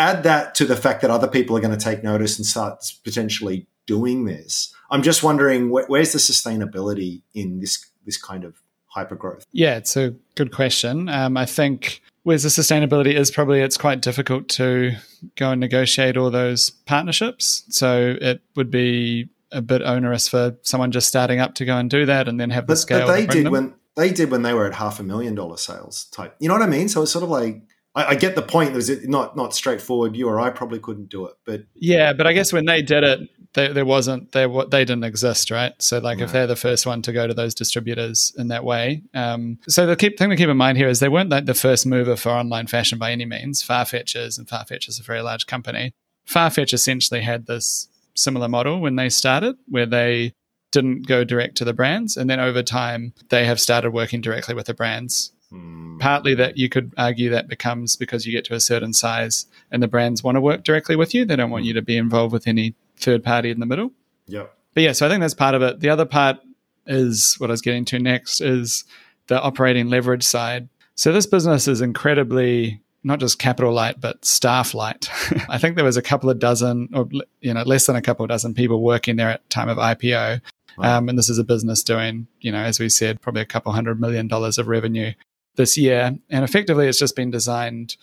Add 0.00 0.24
that 0.24 0.56
to 0.56 0.64
the 0.64 0.76
fact 0.76 1.02
that 1.02 1.10
other 1.10 1.28
people 1.28 1.56
are 1.56 1.60
going 1.60 1.76
to 1.76 1.84
take 1.84 2.02
notice 2.02 2.38
and 2.38 2.46
start 2.46 2.92
potentially 3.04 3.68
doing 3.90 4.24
this. 4.24 4.72
I'm 4.88 5.02
just 5.02 5.24
wondering 5.24 5.68
where's 5.70 6.12
the 6.12 6.20
sustainability 6.20 7.22
in 7.34 7.58
this 7.58 7.90
this 8.04 8.16
kind 8.16 8.44
of 8.44 8.54
hyper 8.86 9.16
growth? 9.16 9.44
Yeah, 9.52 9.76
it's 9.76 9.96
a 9.96 10.14
good 10.36 10.52
question. 10.52 11.08
Um, 11.08 11.36
I 11.36 11.44
think 11.44 12.02
where's 12.22 12.44
the 12.44 12.48
sustainability 12.50 13.14
is 13.14 13.32
probably 13.32 13.60
it's 13.60 13.76
quite 13.76 14.00
difficult 14.00 14.48
to 14.50 14.92
go 15.34 15.50
and 15.50 15.60
negotiate 15.60 16.16
all 16.16 16.30
those 16.30 16.70
partnerships. 16.70 17.64
So 17.70 18.16
it 18.20 18.42
would 18.54 18.70
be 18.70 19.28
a 19.50 19.60
bit 19.60 19.82
onerous 19.82 20.28
for 20.28 20.56
someone 20.62 20.92
just 20.92 21.08
starting 21.08 21.40
up 21.40 21.56
to 21.56 21.64
go 21.64 21.76
and 21.76 21.90
do 21.90 22.06
that 22.06 22.28
and 22.28 22.38
then 22.38 22.50
have 22.50 22.66
but, 22.66 22.74
the 22.74 22.76
scale. 22.76 23.06
But 23.08 23.14
they 23.14 23.26
did 23.26 23.46
them. 23.46 23.52
when 23.52 23.74
they 23.96 24.12
did 24.12 24.30
when 24.30 24.42
they 24.42 24.54
were 24.54 24.66
at 24.66 24.74
half 24.74 25.00
a 25.00 25.02
million 25.02 25.34
dollar 25.34 25.56
sales 25.56 26.04
type. 26.12 26.36
You 26.38 26.46
know 26.46 26.54
what 26.54 26.62
I 26.62 26.68
mean? 26.68 26.88
So 26.88 27.02
it's 27.02 27.10
sort 27.10 27.24
of 27.24 27.30
like 27.30 27.62
I, 27.94 28.04
I 28.06 28.14
get 28.14 28.34
the 28.34 28.42
point. 28.42 28.72
There's 28.72 29.06
not 29.06 29.36
not 29.36 29.54
straightforward. 29.54 30.16
You 30.16 30.28
or 30.28 30.40
I 30.40 30.50
probably 30.50 30.78
couldn't 30.78 31.08
do 31.08 31.26
it, 31.26 31.34
but 31.44 31.62
yeah. 31.74 32.12
But 32.12 32.26
I 32.26 32.32
guess 32.32 32.52
when 32.52 32.66
they 32.66 32.82
did 32.82 33.02
it, 33.02 33.28
they, 33.54 33.72
there 33.72 33.84
wasn't 33.84 34.32
they 34.32 34.46
they 34.46 34.84
didn't 34.84 35.04
exist, 35.04 35.50
right? 35.50 35.72
So 35.78 35.98
like 35.98 36.18
right. 36.18 36.24
if 36.24 36.32
they're 36.32 36.46
the 36.46 36.56
first 36.56 36.86
one 36.86 37.02
to 37.02 37.12
go 37.12 37.26
to 37.26 37.34
those 37.34 37.54
distributors 37.54 38.32
in 38.38 38.48
that 38.48 38.64
way, 38.64 39.02
um, 39.14 39.58
so 39.68 39.86
the 39.86 39.96
keep, 39.96 40.18
thing 40.18 40.30
to 40.30 40.36
keep 40.36 40.48
in 40.48 40.56
mind 40.56 40.78
here 40.78 40.88
is 40.88 41.00
they 41.00 41.08
weren't 41.08 41.30
like 41.30 41.46
the 41.46 41.54
first 41.54 41.86
mover 41.86 42.16
for 42.16 42.30
online 42.30 42.68
fashion 42.68 42.98
by 42.98 43.10
any 43.10 43.24
means. 43.24 43.62
Farfetchers 43.62 44.38
and 44.38 44.46
Farfetch 44.46 44.88
is 44.88 45.00
a 45.00 45.02
very 45.02 45.22
large 45.22 45.46
company. 45.46 45.92
Farfetch 46.28 46.72
essentially 46.72 47.22
had 47.22 47.46
this 47.46 47.88
similar 48.14 48.48
model 48.48 48.80
when 48.80 48.96
they 48.96 49.08
started, 49.08 49.56
where 49.66 49.86
they 49.86 50.32
didn't 50.70 51.08
go 51.08 51.24
direct 51.24 51.56
to 51.56 51.64
the 51.64 51.72
brands, 51.72 52.16
and 52.16 52.30
then 52.30 52.38
over 52.38 52.62
time 52.62 53.14
they 53.30 53.44
have 53.44 53.60
started 53.60 53.90
working 53.90 54.20
directly 54.20 54.54
with 54.54 54.66
the 54.66 54.74
brands 54.74 55.32
Hmm. 55.50 55.98
Partly 55.98 56.34
that 56.34 56.56
you 56.56 56.68
could 56.68 56.92
argue 56.96 57.30
that 57.30 57.48
becomes 57.48 57.96
because 57.96 58.26
you 58.26 58.32
get 58.32 58.44
to 58.46 58.54
a 58.54 58.60
certain 58.60 58.92
size 58.92 59.46
and 59.70 59.82
the 59.82 59.88
brands 59.88 60.22
want 60.22 60.36
to 60.36 60.40
work 60.40 60.64
directly 60.64 60.96
with 60.96 61.14
you. 61.14 61.24
They 61.24 61.36
don't 61.36 61.50
want 61.50 61.64
you 61.64 61.74
to 61.74 61.82
be 61.82 61.96
involved 61.96 62.32
with 62.32 62.46
any 62.46 62.74
third 62.96 63.24
party 63.24 63.50
in 63.50 63.60
the 63.60 63.66
middle. 63.66 63.92
Yep. 64.26 64.54
But 64.74 64.82
yeah, 64.82 64.92
so 64.92 65.06
I 65.06 65.08
think 65.08 65.20
that's 65.20 65.34
part 65.34 65.54
of 65.54 65.62
it. 65.62 65.80
The 65.80 65.88
other 65.88 66.06
part 66.06 66.38
is 66.86 67.34
what 67.38 67.50
I 67.50 67.52
was 67.52 67.62
getting 67.62 67.84
to 67.86 67.98
next 67.98 68.40
is 68.40 68.84
the 69.26 69.40
operating 69.40 69.88
leverage 69.88 70.22
side. 70.22 70.68
So 70.94 71.12
this 71.12 71.26
business 71.26 71.66
is 71.66 71.80
incredibly 71.80 72.80
not 73.02 73.18
just 73.18 73.38
capital 73.38 73.72
light, 73.72 74.00
but 74.00 74.24
staff 74.24 74.74
light. 74.74 75.08
I 75.48 75.58
think 75.58 75.76
there 75.76 75.84
was 75.84 75.96
a 75.96 76.02
couple 76.02 76.28
of 76.30 76.38
dozen, 76.38 76.90
or 76.92 77.08
you 77.40 77.54
know, 77.54 77.62
less 77.62 77.86
than 77.86 77.96
a 77.96 78.02
couple 78.02 78.24
of 78.24 78.28
dozen 78.28 78.54
people 78.54 78.82
working 78.82 79.16
there 79.16 79.30
at 79.30 79.48
time 79.50 79.68
of 79.68 79.78
IPO. 79.78 80.40
Wow. 80.76 80.98
Um, 80.98 81.08
and 81.08 81.18
this 81.18 81.28
is 81.28 81.38
a 81.38 81.44
business 81.44 81.82
doing, 81.82 82.26
you 82.40 82.52
know, 82.52 82.58
as 82.58 82.78
we 82.78 82.88
said, 82.88 83.20
probably 83.20 83.42
a 83.42 83.46
couple 83.46 83.72
hundred 83.72 84.00
million 84.00 84.28
dollars 84.28 84.58
of 84.58 84.68
revenue 84.68 85.12
this 85.56 85.76
year. 85.76 86.16
And 86.28 86.44
effectively, 86.44 86.88
it's 86.88 86.98
just 86.98 87.16
been 87.16 87.30
designed 87.30 87.96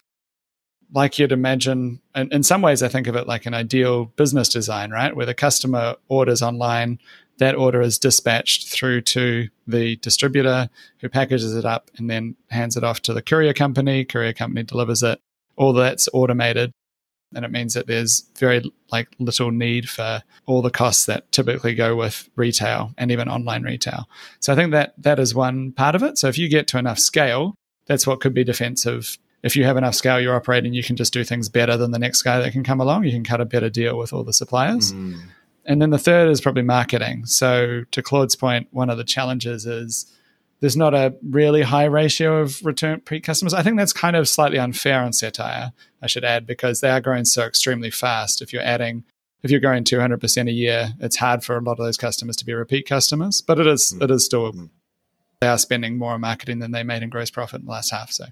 like 0.93 1.19
you'd 1.19 1.31
imagine. 1.31 2.01
And 2.15 2.31
in 2.31 2.43
some 2.43 2.61
ways, 2.61 2.81
I 2.81 2.87
think 2.87 3.07
of 3.07 3.15
it 3.15 3.27
like 3.27 3.45
an 3.45 3.53
ideal 3.53 4.05
business 4.15 4.49
design, 4.49 4.91
right? 4.91 5.15
Where 5.15 5.25
the 5.25 5.33
customer 5.33 5.95
orders 6.07 6.41
online, 6.41 6.99
that 7.39 7.55
order 7.55 7.81
is 7.81 7.99
dispatched 7.99 8.69
through 8.69 9.01
to 9.01 9.49
the 9.67 9.97
distributor 9.97 10.69
who 10.99 11.09
packages 11.09 11.55
it 11.55 11.65
up 11.65 11.91
and 11.97 12.09
then 12.09 12.35
hands 12.49 12.77
it 12.77 12.83
off 12.83 13.01
to 13.01 13.13
the 13.13 13.21
courier 13.21 13.53
company. 13.53 14.05
Courier 14.05 14.33
company 14.33 14.63
delivers 14.63 15.03
it. 15.03 15.19
All 15.55 15.73
that's 15.73 16.07
automated 16.13 16.71
and 17.35 17.43
it 17.43 17.51
means 17.51 17.73
that 17.73 17.87
there's 17.87 18.29
very 18.37 18.71
like 18.91 19.09
little 19.19 19.51
need 19.51 19.89
for 19.89 20.23
all 20.45 20.61
the 20.61 20.69
costs 20.69 21.05
that 21.05 21.31
typically 21.31 21.75
go 21.75 21.95
with 21.95 22.29
retail 22.35 22.93
and 22.97 23.11
even 23.11 23.27
online 23.27 23.63
retail. 23.63 24.07
So 24.39 24.53
I 24.53 24.55
think 24.55 24.71
that 24.71 24.93
that 24.97 25.19
is 25.19 25.35
one 25.35 25.73
part 25.73 25.95
of 25.95 26.03
it. 26.03 26.17
So 26.17 26.27
if 26.27 26.37
you 26.37 26.47
get 26.47 26.67
to 26.69 26.77
enough 26.77 26.99
scale, 26.99 27.55
that's 27.85 28.07
what 28.07 28.21
could 28.21 28.33
be 28.33 28.43
defensive. 28.43 29.17
If 29.43 29.55
you 29.55 29.65
have 29.65 29.77
enough 29.77 29.95
scale 29.95 30.19
you're 30.19 30.35
operating, 30.35 30.73
you 30.73 30.83
can 30.83 30.95
just 30.95 31.13
do 31.13 31.23
things 31.23 31.49
better 31.49 31.77
than 31.77 31.91
the 31.91 31.99
next 31.99 32.21
guy 32.21 32.39
that 32.39 32.53
can 32.53 32.63
come 32.63 32.81
along. 32.81 33.03
You 33.03 33.11
can 33.11 33.23
cut 33.23 33.41
a 33.41 33.45
better 33.45 33.69
deal 33.69 33.97
with 33.97 34.13
all 34.13 34.23
the 34.23 34.33
suppliers. 34.33 34.93
Mm. 34.93 35.19
And 35.65 35.81
then 35.81 35.89
the 35.89 35.99
third 35.99 36.29
is 36.29 36.39
probably 36.39 36.63
marketing. 36.63 37.25
So 37.25 37.83
to 37.91 38.01
Claude's 38.01 38.37
point, 38.37 38.67
one 38.71 38.89
of 38.89 38.97
the 38.97 39.03
challenges 39.03 39.65
is 39.65 40.05
there's 40.59 40.77
not 40.77 40.93
a 40.93 41.15
really 41.21 41.61
high 41.61 41.85
ratio 41.85 42.41
of 42.41 42.63
return 42.65 43.01
pre 43.01 43.19
customers. 43.19 43.53
I 43.53 43.61
think 43.61 43.77
that's 43.77 43.93
kind 43.93 44.15
of 44.15 44.27
slightly 44.27 44.57
unfair 44.57 45.01
on 45.01 45.11
Cettire, 45.11 45.71
I 46.01 46.07
should 46.07 46.25
add, 46.25 46.47
because 46.47 46.81
they 46.81 46.89
are 46.89 47.01
growing 47.01 47.25
so 47.25 47.43
extremely 47.43 47.91
fast. 47.91 48.41
If 48.41 48.51
you're 48.51 48.63
adding, 48.63 49.03
if 49.43 49.51
you're 49.51 49.59
growing 49.59 49.83
200% 49.83 50.49
a 50.49 50.51
year, 50.51 50.89
it's 50.99 51.17
hard 51.17 51.43
for 51.43 51.57
a 51.57 51.61
lot 51.61 51.79
of 51.79 51.85
those 51.85 51.97
customers 51.97 52.35
to 52.37 52.45
be 52.45 52.53
repeat 52.53 52.87
customers, 52.87 53.41
but 53.41 53.59
it 53.59 53.67
is, 53.67 53.93
mm. 53.95 54.03
it 54.03 54.11
is 54.11 54.25
still, 54.25 54.51
mm. 54.51 54.69
they 55.41 55.47
are 55.47 55.59
spending 55.59 55.97
more 55.97 56.13
on 56.13 56.21
marketing 56.21 56.59
than 56.59 56.71
they 56.71 56.83
made 56.83 57.03
in 57.03 57.09
gross 57.09 57.29
profit 57.29 57.61
in 57.61 57.65
the 57.65 57.71
last 57.71 57.91
half. 57.91 58.11
So 58.11 58.25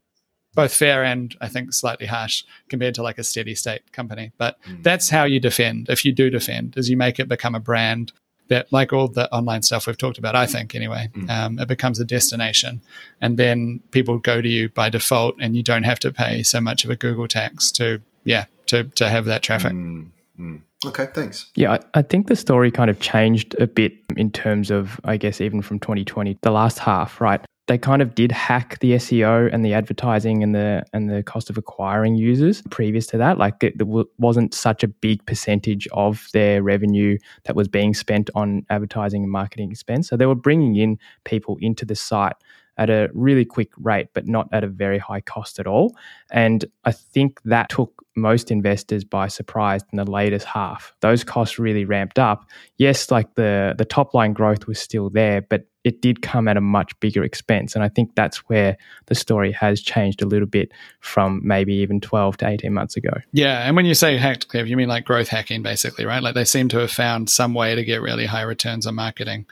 both 0.56 0.74
fair 0.74 1.04
and 1.04 1.36
I 1.42 1.48
think 1.48 1.74
slightly 1.74 2.08
harsh 2.08 2.44
compared 2.70 2.96
to 2.96 3.04
like 3.04 3.20
a 3.20 3.24
steady 3.24 3.54
state 3.54 3.92
company. 3.92 4.32
But 4.38 4.58
mm. 4.64 4.82
that's 4.82 5.10
how 5.10 5.26
you 5.26 5.40
defend. 5.40 5.90
If 5.90 6.06
you 6.06 6.12
do 6.12 6.30
defend, 6.32 6.76
is 6.78 6.90
you 6.90 6.98
make 6.98 7.20
it 7.20 7.28
become 7.28 7.54
a 7.54 7.60
brand 7.60 8.14
that 8.48 8.72
like 8.72 8.94
all 8.94 9.08
the 9.08 9.32
online 9.34 9.62
stuff 9.62 9.88
we've 9.88 9.98
talked 9.98 10.18
about, 10.18 10.36
I 10.36 10.46
think 10.46 10.76
anyway, 10.76 11.10
mm. 11.14 11.30
um, 11.30 11.60
it 11.60 11.68
becomes 11.68 12.00
a 12.00 12.06
destination, 12.06 12.82
and 13.22 13.38
then 13.38 13.82
people 13.92 14.18
go 14.18 14.42
to 14.42 14.50
you 14.50 14.70
by 14.70 14.90
default, 14.90 15.36
and 15.40 15.56
you 15.56 15.64
don't 15.64 15.84
have 15.84 16.00
to 16.00 16.12
pay 16.12 16.44
so 16.44 16.62
much 16.62 16.84
of 16.84 16.90
a 16.90 16.96
Google 16.96 17.28
tax 17.28 17.72
to 17.74 18.02
yeah 18.24 18.46
to 18.68 18.84
to 18.84 19.10
have 19.10 19.26
that 19.26 19.44
traffic. 19.44 19.74
Mm. 19.74 20.08
Mm. 20.40 20.62
Okay, 20.86 21.08
thanks. 21.14 21.50
Yeah, 21.56 21.74
I, 21.74 21.80
I 21.96 22.02
think 22.02 22.28
the 22.28 22.36
story 22.36 22.70
kind 22.72 22.90
of 22.90 23.00
changed 23.00 23.56
a 23.60 23.68
bit 23.68 23.94
in 24.18 24.32
terms 24.32 24.70
of, 24.70 25.00
I 25.04 25.18
guess, 25.18 25.42
even 25.42 25.62
from 25.62 25.80
2020, 25.80 26.38
the 26.42 26.52
last 26.52 26.78
half, 26.80 27.20
right? 27.20 27.42
They 27.68 27.78
kind 27.78 28.02
of 28.02 28.14
did 28.14 28.32
hack 28.32 28.78
the 28.80 28.94
SEO 28.94 29.52
and 29.52 29.66
the 29.66 29.74
advertising 29.74 30.44
and 30.44 30.54
the 30.54 30.84
and 30.94 31.10
the 31.10 31.24
cost 31.24 31.50
of 31.50 31.58
acquiring 31.58 32.16
users 32.16 32.62
previous 32.70 33.08
to 33.08 33.18
that. 33.18 33.38
Like 33.38 33.64
it, 33.64 33.78
there 33.78 34.04
wasn't 34.20 34.54
such 34.54 34.84
a 34.84 34.88
big 34.88 35.26
percentage 35.26 35.88
of 35.92 36.28
their 36.34 36.62
revenue 36.62 37.18
that 37.46 37.56
was 37.56 37.68
being 37.68 37.94
spent 37.94 38.30
on 38.36 38.66
advertising 38.70 39.24
and 39.24 39.32
marketing 39.32 39.72
expense. 39.72 40.08
So 40.08 40.16
they 40.16 40.28
were 40.28 40.36
bringing 40.36 40.76
in 40.76 41.00
people 41.24 41.58
into 41.60 41.86
the 41.86 41.96
site 41.96 42.36
at 42.78 42.90
a 42.90 43.10
really 43.14 43.46
quick 43.46 43.72
rate, 43.78 44.10
but 44.14 44.28
not 44.28 44.50
at 44.52 44.64
a 44.64 44.68
very 44.68 44.98
high 44.98 45.22
cost 45.22 45.60
at 45.60 45.66
all. 45.66 45.96
And 46.32 46.66
I 46.84 46.92
think 46.92 47.42
that 47.46 47.70
took 47.70 48.04
most 48.16 48.52
investors 48.52 49.04
by 49.04 49.28
surprise 49.28 49.82
in 49.92 49.98
the 49.98 50.10
latest 50.10 50.46
half. 50.46 50.94
Those 51.00 51.24
costs 51.24 51.58
really 51.58 51.86
ramped 51.86 52.20
up. 52.20 52.46
Yes, 52.78 53.10
like 53.10 53.34
the 53.36 53.74
the 53.78 53.86
top 53.86 54.14
line 54.14 54.34
growth 54.34 54.68
was 54.68 54.80
still 54.80 55.10
there, 55.10 55.42
but 55.42 55.66
it 55.86 56.02
did 56.02 56.22
come 56.22 56.50
at 56.50 56.58
a 56.58 56.62
much 56.62 57.00
bigger 57.00 57.24
expense. 57.24 57.76
And 57.76 57.84
I 57.84 57.88
think 57.88 58.14
that's 58.16 58.38
where 58.50 58.76
the 59.06 59.16
story 59.16 59.54
has 59.54 59.80
changed 59.80 60.22
a 60.22 60.26
little 60.26 60.48
bit 60.48 60.72
from 61.00 61.40
maybe 61.44 61.74
even 61.76 62.02
12 62.02 62.38
to 62.38 62.48
18 62.48 62.74
months 62.74 62.98
ago. 62.98 63.12
Yeah. 63.32 63.66
And 63.66 63.76
when 63.76 63.86
you 63.86 63.94
say 63.94 64.18
hacked, 64.18 64.50
Cliff, 64.50 64.68
you 64.68 64.76
mean 64.76 64.90
like 64.90 65.06
growth 65.06 65.30
hacking, 65.30 65.64
basically, 65.64 66.06
right? 66.06 66.22
Like 66.22 66.36
they 66.36 66.44
seem 66.44 66.68
to 66.70 66.80
have 66.80 66.92
found 66.92 67.30
some 67.30 67.54
way 67.54 67.76
to 67.76 67.86
get 67.86 68.02
really 68.02 68.26
high 68.26 68.42
returns 68.42 68.86
on 68.86 68.96
marketing 68.96 69.46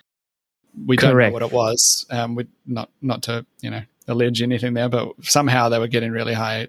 we 0.85 0.97
don't 0.97 1.17
know 1.17 1.31
what 1.31 1.41
it 1.41 1.51
was. 1.51 2.05
Um, 2.09 2.35
we 2.35 2.47
not 2.65 2.89
not 3.01 3.23
to 3.23 3.45
you 3.61 3.69
know 3.69 3.81
allege 4.07 4.41
anything 4.41 4.73
there, 4.73 4.89
but 4.89 5.13
somehow 5.21 5.69
they 5.69 5.79
were 5.79 5.87
getting 5.87 6.11
really 6.11 6.33
high 6.33 6.67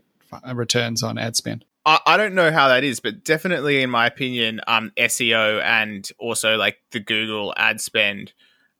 returns 0.52 1.02
on 1.02 1.18
ad 1.18 1.36
spend. 1.36 1.64
I, 1.86 2.00
I 2.06 2.16
don't 2.16 2.34
know 2.34 2.50
how 2.50 2.68
that 2.68 2.84
is, 2.84 3.00
but 3.00 3.24
definitely, 3.24 3.82
in 3.82 3.90
my 3.90 4.06
opinion, 4.06 4.60
um, 4.66 4.92
SEO 4.96 5.62
and 5.62 6.08
also 6.18 6.56
like 6.56 6.78
the 6.92 7.00
Google 7.00 7.54
ad 7.56 7.80
spend 7.80 8.32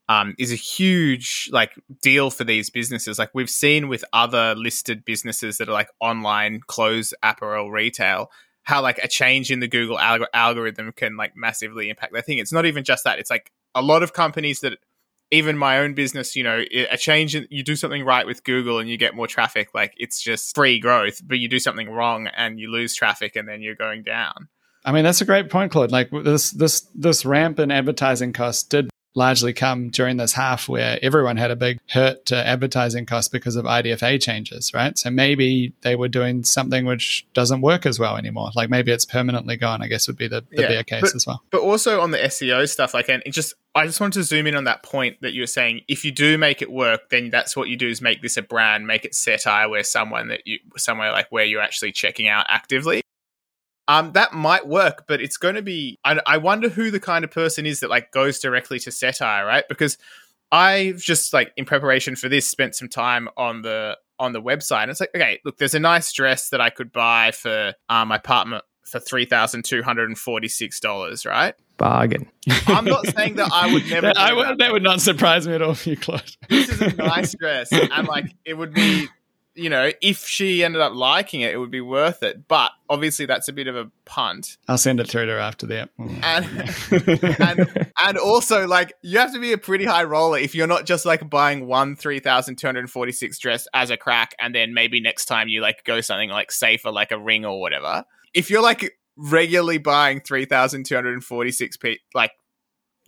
um, 0.09 0.35
is 0.39 0.53
a 0.53 0.57
huge 0.57 1.49
like 1.53 1.73
deal 2.03 2.31
for 2.31 2.45
these 2.45 2.71
businesses. 2.71 3.19
Like 3.19 3.31
we've 3.35 3.51
seen 3.51 3.89
with 3.89 4.05
other 4.13 4.55
listed 4.55 5.05
businesses 5.05 5.59
that 5.59 5.69
are 5.69 5.73
like 5.73 5.89
online 6.01 6.61
clothes 6.67 7.15
apparel 7.23 7.71
retail, 7.71 8.31
how 8.65 8.83
like 8.83 8.99
a 8.99 9.09
change 9.09 9.51
in 9.51 9.61
the 9.61 9.69
Google 9.69 9.97
alg- 9.97 10.27
algorithm 10.35 10.93
can 10.93 11.17
like 11.17 11.37
massively 11.37 11.89
impact 11.89 12.13
their 12.13 12.23
thing. 12.23 12.39
It's 12.39 12.53
not 12.53 12.67
even 12.67 12.85
just 12.85 13.05
that; 13.05 13.19
it's 13.19 13.31
like 13.31 13.51
a 13.75 13.83
lot 13.83 14.03
of 14.03 14.13
companies 14.13 14.61
that 14.61 14.79
even 15.31 15.59
my 15.59 15.79
own 15.79 15.95
business, 15.95 16.37
you 16.37 16.45
know, 16.45 16.63
a 16.91 16.97
change 16.97 17.35
in, 17.35 17.47
you 17.51 17.63
do 17.63 17.75
something 17.75 18.05
right 18.05 18.27
with 18.27 18.45
Google 18.45 18.79
and 18.79 18.89
you 18.89 18.97
get 18.97 19.15
more 19.15 19.27
traffic, 19.27 19.69
like 19.75 19.95
it's 19.97 20.23
just 20.23 20.55
free 20.55 20.79
growth, 20.79 21.21
but 21.27 21.39
you 21.39 21.49
do 21.49 21.59
something 21.59 21.91
wrong 21.91 22.29
and 22.37 22.61
you 22.61 22.71
lose 22.71 22.95
traffic 22.95 23.35
and 23.35 23.49
then 23.49 23.61
you're 23.61 23.75
going 23.75 24.03
down. 24.03 24.49
I 24.85 24.93
mean, 24.93 25.03
that's 25.03 25.23
a 25.23 25.25
great 25.25 25.51
point, 25.51 25.73
Claude. 25.73 25.91
Like 25.91 26.11
this, 26.11 26.51
this, 26.51 26.83
this 26.95 27.25
ramp 27.25 27.59
in 27.59 27.71
advertising 27.71 28.33
costs 28.33 28.63
did 28.63 28.91
largely 29.15 29.53
come 29.53 29.91
during 29.91 30.17
this 30.17 30.33
half 30.33 30.69
where 30.69 30.99
everyone 31.03 31.37
had 31.37 31.51
a 31.51 31.57
big 31.57 31.79
hurt 31.91 32.27
to 32.27 32.37
advertising 32.37 33.07
costs 33.07 33.29
because 33.29 33.57
of 33.57 33.65
IDFA 33.65 34.21
changes, 34.21 34.73
right? 34.75 34.99
So 34.99 35.11
maybe 35.11 35.73
they 35.83 35.97
were 35.97 36.09
doing 36.09 36.45
something 36.45 36.85
which 36.85 37.27
doesn't 37.33 37.61
work 37.61 37.87
as 37.87 37.99
well 37.99 38.17
anymore. 38.17 38.51
Like 38.55 38.71
maybe 38.71 38.93
it's 38.93 39.05
permanently 39.05 39.57
gone, 39.57 39.83
I 39.83 39.89
guess 39.89 40.07
would 40.09 40.17
be 40.17 40.29
the, 40.29 40.45
the 40.51 40.63
yeah, 40.63 40.69
bear 40.69 40.83
case 40.83 41.03
but, 41.03 41.15
as 41.15 41.27
well. 41.27 41.43
But 41.51 41.63
also 41.63 42.01
on 42.01 42.11
the 42.11 42.19
SEO 42.19 42.69
stuff, 42.69 42.95
like, 42.95 43.09
and 43.09 43.23
it 43.25 43.31
just, 43.31 43.55
I 43.75 43.87
just 43.87 44.01
wanted 44.01 44.21
to 44.21 44.25
zoom 44.25 44.47
in 44.47 44.55
on 44.55 44.65
that 44.65 44.83
point 44.83 45.21
that 45.23 45.33
you 45.33 45.43
were 45.43 45.49
saying. 45.49 45.83
If 45.89 46.05
you 46.05 46.13
do 46.13 46.39
make 46.39 46.63
it 46.63 46.71
work, 46.71 47.11
then 47.11 47.31
that's 47.31 47.57
what 47.57 47.69
you 47.69 47.77
do 47.77 47.89
is 47.89 48.01
make 48.01 48.23
this 48.23 48.37
a 48.37 48.43
brand, 48.43 48.87
make 48.87 49.05
it 49.05 49.13
Cettire 49.13 49.69
where 49.69 49.83
someone 49.83 50.29
that 50.29 50.43
you, 50.47 50.59
somewhere 50.77 51.11
like 51.11 51.31
where 51.31 51.45
you're 51.45 51.61
actually 51.61 51.91
checking 51.93 52.29
out 52.29 52.47
actively 52.49 53.03
um, 53.87 54.13
that 54.13 54.33
might 54.33 54.67
work, 54.67 55.05
but 55.07 55.21
it's 55.21 55.37
going 55.37 55.57
to 55.57 55.63
be. 55.63 55.99
I, 56.05 56.21
I 56.27 56.39
wonder 56.39 56.69
who 56.69 56.91
the 56.91 57.01
kind 57.01 57.25
of 57.25 57.31
person 57.31 57.67
is 57.67 57.81
that 57.81 57.91
like 57.91 58.13
goes 58.13 58.39
directly 58.39 58.79
to 58.81 58.91
Cettire, 58.91 59.47
right? 59.47 59.65
Because 59.69 59.99
I've 60.51 60.99
just 60.99 61.33
like 61.33 61.53
in 61.57 61.65
preparation 61.65 62.17
for 62.17 62.29
this 62.29 62.49
spent 62.49 62.75
some 62.75 62.89
time 62.89 63.29
on 63.37 63.63
the 63.63 63.99
on 64.19 64.33
the 64.33 64.41
website. 64.41 64.83
And 64.83 64.91
it's 64.91 65.01
like, 65.01 65.11
okay, 65.15 65.41
look, 65.45 65.59
there's 65.59 65.75
a 65.75 65.81
nice 65.81 66.13
dress 66.13 66.51
that 66.51 66.61
I 66.61 66.71
could 66.71 66.93
buy 66.93 67.33
for 67.33 67.75
um, 67.89 68.09
my 68.09 68.19
partner 68.19 68.63
for 68.85 69.01
three 69.01 69.27
thousand 69.27 69.65
two 69.65 69.83
hundred 69.83 70.09
and 70.09 70.19
forty 70.19 70.49
six 70.49 70.81
dollars, 70.81 71.27
right? 71.27 71.55
Bargain. 71.77 72.31
I'm 72.67 72.85
not 72.85 73.07
saying 73.09 73.35
that 73.35 73.51
I 73.53 73.73
would 73.73 73.87
never. 73.91 74.13
that, 74.15 74.37
would, 74.37 74.59
that 74.59 74.73
would 74.73 74.83
not 74.83 75.01
surprise 75.01 75.47
me 75.49 75.55
at 75.55 75.63
all, 75.63 75.73
if 75.73 75.87
you 75.87 75.97
Claude. 75.97 76.31
this 76.49 76.69
is 76.69 76.81
a 76.81 76.93
nice 76.95 77.35
dress, 77.35 77.71
and 77.73 78.07
like 78.07 78.35
it 78.45 78.55
would 78.55 78.73
be 78.73 79.09
you 79.55 79.71
know, 79.71 79.91
if 80.03 80.27
she 80.27 80.65
ended 80.65 80.83
up 80.83 80.95
liking 80.95 81.41
it, 81.41 81.55
it 81.55 81.59
would 81.59 81.71
be 81.71 81.81
worth 81.81 82.23
it. 82.23 82.49
But 82.49 82.73
obviously, 82.89 83.27
that's 83.27 83.49
a 83.49 83.53
bit 83.53 83.69
of 83.69 83.77
a 83.77 83.91
punt. 84.05 84.57
I'll 84.67 84.79
send 84.79 85.01
it 85.01 85.09
through 85.09 85.27
to 85.27 85.33
her 85.33 85.39
after 85.39 85.67
that. 85.67 85.91
And, 85.99 86.47
and 87.41 87.89
and 88.03 88.19
also, 88.19 88.67
like, 88.67 88.95
you 89.03 89.19
have 89.19 89.33
to 89.33 89.39
be 89.39 89.53
a 89.53 89.59
pretty 89.59 89.85
high 89.85 90.05
roller 90.05 90.39
if 90.39 90.55
you're 90.55 90.67
not 90.67 90.87
just 90.87 91.07
like 91.07 91.29
buying 91.31 91.67
one 91.67 91.95
three 91.95 92.19
thousand 92.19 92.57
two 92.57 92.67
hundred 92.67 92.91
forty 92.91 93.13
six 93.13 93.39
dress 93.39 93.69
as 93.73 93.91
a 93.91 93.97
crack, 93.97 94.35
and 94.41 94.55
then 94.55 94.75
maybe 94.75 95.01
next 95.01 95.27
time 95.27 95.49
you 95.49 95.61
like 95.61 95.85
go 95.85 96.01
something 96.01 96.31
like 96.31 96.51
safer, 96.51 96.91
like 96.91 97.13
a 97.13 97.19
ring 97.19 97.45
or 97.45 97.61
whatever. 97.61 98.05
If 98.35 98.51
you're 98.51 98.63
like 98.63 98.99
regularly 99.17 99.79
buying 99.79 100.21
three 100.21 100.45
thousand 100.45 100.85
two 100.87 100.97
hundred 100.97 101.23
forty 101.25 101.53
six 101.53 101.77
pe- 101.77 101.99
like 102.13 102.33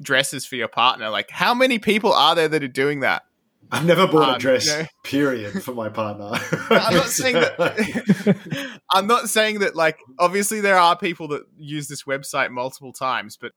dresses 0.00 0.46
for 0.46 0.54
your 0.54 0.68
partner, 0.68 1.08
like 1.08 1.30
how 1.30 1.54
many 1.54 1.78
people 1.78 2.12
are 2.12 2.34
there 2.34 2.48
that 2.48 2.62
are 2.62 2.68
doing 2.68 3.00
that? 3.00 3.24
I've 3.72 3.84
never 3.84 4.06
bought 4.06 4.28
um, 4.28 4.34
a 4.36 4.38
dress, 4.38 4.66
you 4.66 4.72
know, 4.78 4.86
period, 5.04 5.62
for 5.62 5.74
my 5.74 5.88
partner. 5.88 6.30
I'm 6.70 6.94
not 6.94 7.06
saying 7.06 7.34
that. 7.34 8.80
I'm 8.92 9.06
not 9.06 9.28
saying 9.28 9.60
that. 9.60 9.74
Like, 9.74 9.98
obviously, 10.18 10.60
there 10.60 10.78
are 10.78 10.96
people 10.96 11.28
that 11.28 11.42
use 11.56 11.88
this 11.88 12.04
website 12.04 12.50
multiple 12.50 12.92
times, 12.92 13.36
but 13.40 13.52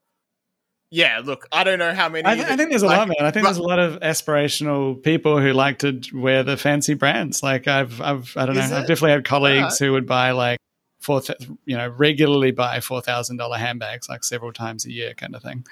yeah, 0.91 1.21
look, 1.23 1.47
I 1.51 1.63
don't 1.63 1.77
know 1.77 1.93
how 1.93 2.09
many. 2.09 2.25
I, 2.25 2.33
th- 2.33 2.47
that, 2.47 2.53
I 2.53 2.57
think 2.57 2.71
there's 2.71 2.83
like, 2.83 2.95
a 2.95 2.99
lot, 2.99 3.07
man. 3.07 3.17
I 3.21 3.31
think 3.31 3.45
there's 3.45 3.57
a 3.57 3.63
lot 3.63 3.79
of 3.79 3.99
aspirational 3.99 5.01
people 5.01 5.39
who 5.39 5.53
like 5.53 5.79
to 5.79 6.01
wear 6.13 6.43
the 6.43 6.57
fancy 6.57 6.95
brands. 6.95 7.43
Like, 7.43 7.67
I've, 7.67 8.01
I've, 8.01 8.35
I 8.35 8.45
don't 8.45 8.55
know, 8.55 8.61
I've 8.61 8.87
definitely 8.87 9.11
had 9.11 9.25
colleagues 9.25 9.79
yeah. 9.79 9.87
who 9.87 9.93
would 9.93 10.07
buy 10.07 10.31
like 10.31 10.57
four, 10.99 11.21
th- 11.21 11.39
you 11.65 11.77
know, 11.77 11.87
regularly 11.89 12.51
buy 12.51 12.79
four 12.79 13.01
thousand 13.01 13.37
dollar 13.37 13.57
handbags 13.57 14.09
like 14.09 14.23
several 14.23 14.51
times 14.51 14.85
a 14.85 14.91
year, 14.91 15.13
kind 15.13 15.35
of 15.35 15.43
thing. 15.43 15.63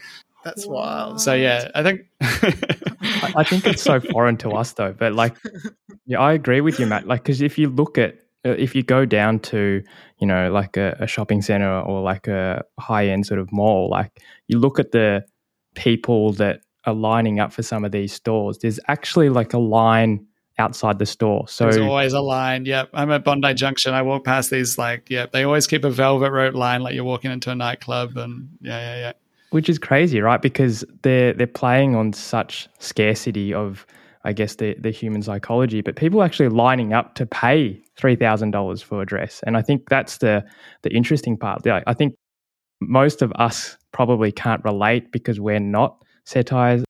That's 0.47 0.65
wild. 0.65 1.19
So 1.19 1.33
yeah, 1.33 1.69
I 1.75 1.83
think 1.83 2.05
I 2.21 3.43
think 3.43 3.67
it's 3.67 3.81
so 3.81 3.99
foreign 3.99 4.37
to 4.37 4.51
us 4.51 4.71
though. 4.71 4.93
But 4.93 5.11
like, 5.13 5.35
yeah, 6.05 6.21
I 6.21 6.31
agree 6.31 6.61
with 6.61 6.79
you, 6.79 6.85
Matt. 6.85 7.05
Like, 7.05 7.23
because 7.23 7.41
if 7.41 7.57
you 7.57 7.67
look 7.67 7.97
at 7.97 8.15
uh, 8.45 8.51
if 8.51 8.73
you 8.73 8.81
go 8.81 9.03
down 9.03 9.39
to 9.39 9.83
you 10.19 10.27
know 10.27 10.49
like 10.49 10.77
a, 10.77 10.95
a 11.01 11.07
shopping 11.07 11.41
center 11.41 11.81
or 11.81 12.01
like 12.01 12.27
a 12.27 12.63
high 12.79 13.07
end 13.07 13.25
sort 13.25 13.41
of 13.41 13.51
mall, 13.51 13.89
like 13.89 14.21
you 14.47 14.57
look 14.57 14.79
at 14.79 14.93
the 14.93 15.25
people 15.75 16.31
that 16.33 16.61
are 16.85 16.93
lining 16.93 17.41
up 17.41 17.51
for 17.51 17.61
some 17.61 17.83
of 17.83 17.91
these 17.91 18.13
stores. 18.13 18.57
There's 18.59 18.79
actually 18.87 19.27
like 19.27 19.51
a 19.51 19.59
line 19.59 20.27
outside 20.57 20.97
the 20.97 21.05
store. 21.05 21.45
So 21.49 21.65
there's 21.65 21.77
always 21.77 22.13
a 22.13 22.21
line. 22.21 22.63
Yep. 22.63 22.91
I'm 22.93 23.11
at 23.11 23.25
Bondi 23.25 23.53
Junction. 23.53 23.93
I 23.93 24.01
walk 24.01 24.23
past 24.23 24.49
these 24.49 24.77
like, 24.77 25.09
yep, 25.09 25.33
they 25.33 25.43
always 25.43 25.67
keep 25.67 25.83
a 25.83 25.91
velvet 25.91 26.31
rope 26.31 26.55
line 26.55 26.81
like 26.81 26.95
you're 26.95 27.03
walking 27.03 27.31
into 27.31 27.51
a 27.51 27.55
nightclub 27.55 28.15
and 28.15 28.57
yeah, 28.61 28.79
yeah, 28.79 28.99
yeah 28.99 29.11
which 29.51 29.69
is 29.69 29.79
crazy, 29.79 30.21
right? 30.21 30.41
Because 30.41 30.83
they're 31.03 31.33
they're 31.33 31.47
playing 31.47 31.95
on 31.95 32.13
such 32.13 32.67
scarcity 32.79 33.53
of, 33.53 33.85
I 34.23 34.33
guess, 34.33 34.55
the 34.55 34.75
the 34.79 34.91
human 34.91 35.21
psychology. 35.21 35.81
But 35.81 35.95
people 35.95 36.23
actually 36.23 36.49
lining 36.49 36.93
up 36.93 37.15
to 37.15 37.25
pay 37.25 37.81
three 37.97 38.15
thousand 38.15 38.51
dollars 38.51 38.81
for 38.81 39.01
a 39.01 39.05
dress, 39.05 39.41
and 39.45 39.57
I 39.57 39.61
think 39.61 39.89
that's 39.89 40.17
the 40.17 40.45
the 40.83 40.91
interesting 40.93 41.37
part. 41.37 41.65
I 41.65 41.93
think 41.93 42.15
most 42.81 43.21
of 43.21 43.31
us 43.35 43.77
probably 43.91 44.31
can't 44.31 44.63
relate 44.63 45.11
because 45.11 45.39
we're 45.39 45.59
not 45.59 46.03
Cettire's 46.25 46.83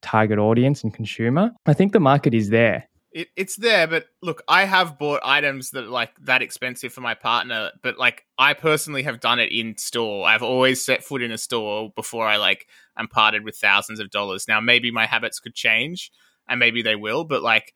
target 0.00 0.38
audience 0.38 0.82
and 0.82 0.92
consumer. 0.92 1.50
I 1.66 1.74
think 1.74 1.92
the 1.92 2.00
market 2.00 2.34
is 2.34 2.50
there. 2.50 2.88
It, 3.14 3.28
it's 3.36 3.56
there, 3.56 3.86
but 3.86 4.06
look, 4.22 4.42
I 4.48 4.64
have 4.64 4.98
bought 4.98 5.20
items 5.22 5.70
that 5.70 5.84
are 5.84 5.88
like 5.88 6.12
that 6.22 6.40
expensive 6.40 6.92
for 6.92 7.02
my 7.02 7.14
partner, 7.14 7.70
but 7.82 7.98
like 7.98 8.24
I 8.38 8.54
personally 8.54 9.02
have 9.02 9.20
done 9.20 9.38
it 9.38 9.52
in 9.52 9.76
store. 9.76 10.26
I've 10.26 10.42
always 10.42 10.84
set 10.84 11.04
foot 11.04 11.22
in 11.22 11.30
a 11.30 11.38
store 11.38 11.92
before 11.94 12.26
I 12.26 12.36
like 12.36 12.66
am 12.96 13.08
parted 13.08 13.44
with 13.44 13.56
thousands 13.56 14.00
of 14.00 14.10
dollars. 14.10 14.48
Now, 14.48 14.60
maybe 14.60 14.90
my 14.90 15.06
habits 15.06 15.40
could 15.40 15.54
change 15.54 16.10
and 16.48 16.58
maybe 16.58 16.80
they 16.80 16.96
will, 16.96 17.24
but 17.24 17.42
like, 17.42 17.74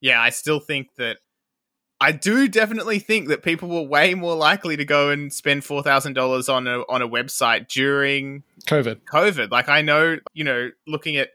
yeah, 0.00 0.20
I 0.20 0.30
still 0.30 0.60
think 0.60 0.94
that 0.96 1.18
I 2.00 2.12
do 2.12 2.46
definitely 2.46 2.98
think 2.98 3.28
that 3.28 3.42
people 3.42 3.68
were 3.68 3.88
way 3.88 4.14
more 4.14 4.36
likely 4.36 4.76
to 4.76 4.84
go 4.84 5.08
and 5.08 5.32
spend 5.32 5.64
four 5.64 5.82
thousand 5.82 6.12
dollars 6.12 6.48
on 6.48 6.66
a 6.66 6.80
on 6.88 7.00
a 7.00 7.08
website 7.08 7.68
during 7.68 8.42
COVID. 8.66 9.02
COVID, 9.04 9.50
like 9.50 9.68
I 9.68 9.80
know, 9.80 10.18
you 10.34 10.44
know, 10.44 10.70
looking 10.86 11.16
at 11.16 11.30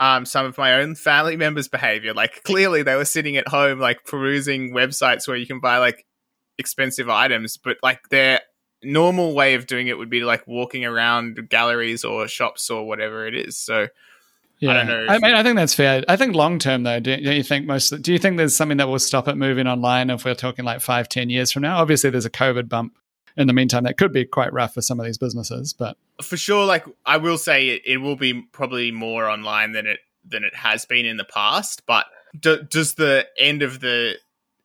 um, 0.00 0.24
some 0.24 0.46
of 0.46 0.58
my 0.58 0.74
own 0.74 0.94
family 0.94 1.36
members' 1.36 1.68
behavior. 1.68 2.14
Like 2.14 2.42
clearly 2.44 2.82
they 2.82 2.96
were 2.96 3.04
sitting 3.04 3.36
at 3.36 3.48
home, 3.48 3.78
like 3.78 4.04
perusing 4.04 4.72
websites 4.72 5.28
where 5.28 5.36
you 5.36 5.46
can 5.46 5.60
buy 5.60 5.78
like 5.78 6.04
expensive 6.58 7.08
items, 7.08 7.56
but 7.56 7.76
like 7.82 8.08
their 8.08 8.40
normal 8.82 9.34
way 9.34 9.54
of 9.54 9.66
doing 9.66 9.86
it 9.86 9.96
would 9.96 10.10
be 10.10 10.22
like 10.22 10.46
walking 10.46 10.84
around 10.84 11.48
galleries 11.48 12.04
or 12.04 12.26
shops 12.26 12.68
or 12.68 12.86
whatever 12.86 13.26
it 13.26 13.34
is. 13.34 13.56
So 13.56 13.88
yeah. 14.58 14.70
I 14.70 14.74
don't 14.74 14.86
know. 14.86 15.06
I 15.08 15.18
mean, 15.18 15.34
I 15.34 15.42
think 15.42 15.56
that's 15.56 15.74
fair. 15.74 16.04
I 16.08 16.16
think 16.16 16.34
long 16.34 16.58
term 16.58 16.84
though, 16.84 17.00
do, 17.00 17.16
do 17.16 17.32
you 17.32 17.42
think 17.42 17.66
most? 17.66 17.90
Do 18.00 18.12
you 18.12 18.18
think 18.18 18.36
there's 18.36 18.54
something 18.54 18.78
that 18.78 18.88
will 18.88 19.00
stop 19.00 19.26
it 19.26 19.36
moving 19.36 19.66
online 19.66 20.08
if 20.08 20.24
we're 20.24 20.34
talking 20.34 20.64
like 20.64 20.80
five, 20.80 21.08
ten 21.08 21.30
years 21.30 21.50
from 21.50 21.62
now? 21.62 21.78
Obviously, 21.78 22.10
there's 22.10 22.26
a 22.26 22.30
COVID 22.30 22.68
bump 22.68 22.96
in 23.36 23.46
the 23.46 23.52
meantime 23.52 23.84
that 23.84 23.98
could 23.98 24.12
be 24.12 24.24
quite 24.24 24.52
rough 24.52 24.74
for 24.74 24.82
some 24.82 25.00
of 25.00 25.06
these 25.06 25.18
businesses 25.18 25.72
but 25.72 25.96
for 26.22 26.36
sure 26.36 26.64
like 26.64 26.84
i 27.06 27.16
will 27.16 27.38
say 27.38 27.68
it, 27.68 27.82
it 27.84 27.96
will 27.98 28.16
be 28.16 28.42
probably 28.52 28.90
more 28.90 29.28
online 29.28 29.72
than 29.72 29.86
it 29.86 30.00
than 30.24 30.44
it 30.44 30.54
has 30.54 30.84
been 30.84 31.04
in 31.06 31.16
the 31.16 31.24
past 31.24 31.84
but 31.86 32.06
do, 32.38 32.62
does 32.62 32.94
the 32.94 33.26
end 33.38 33.62
of 33.62 33.80
the 33.80 34.16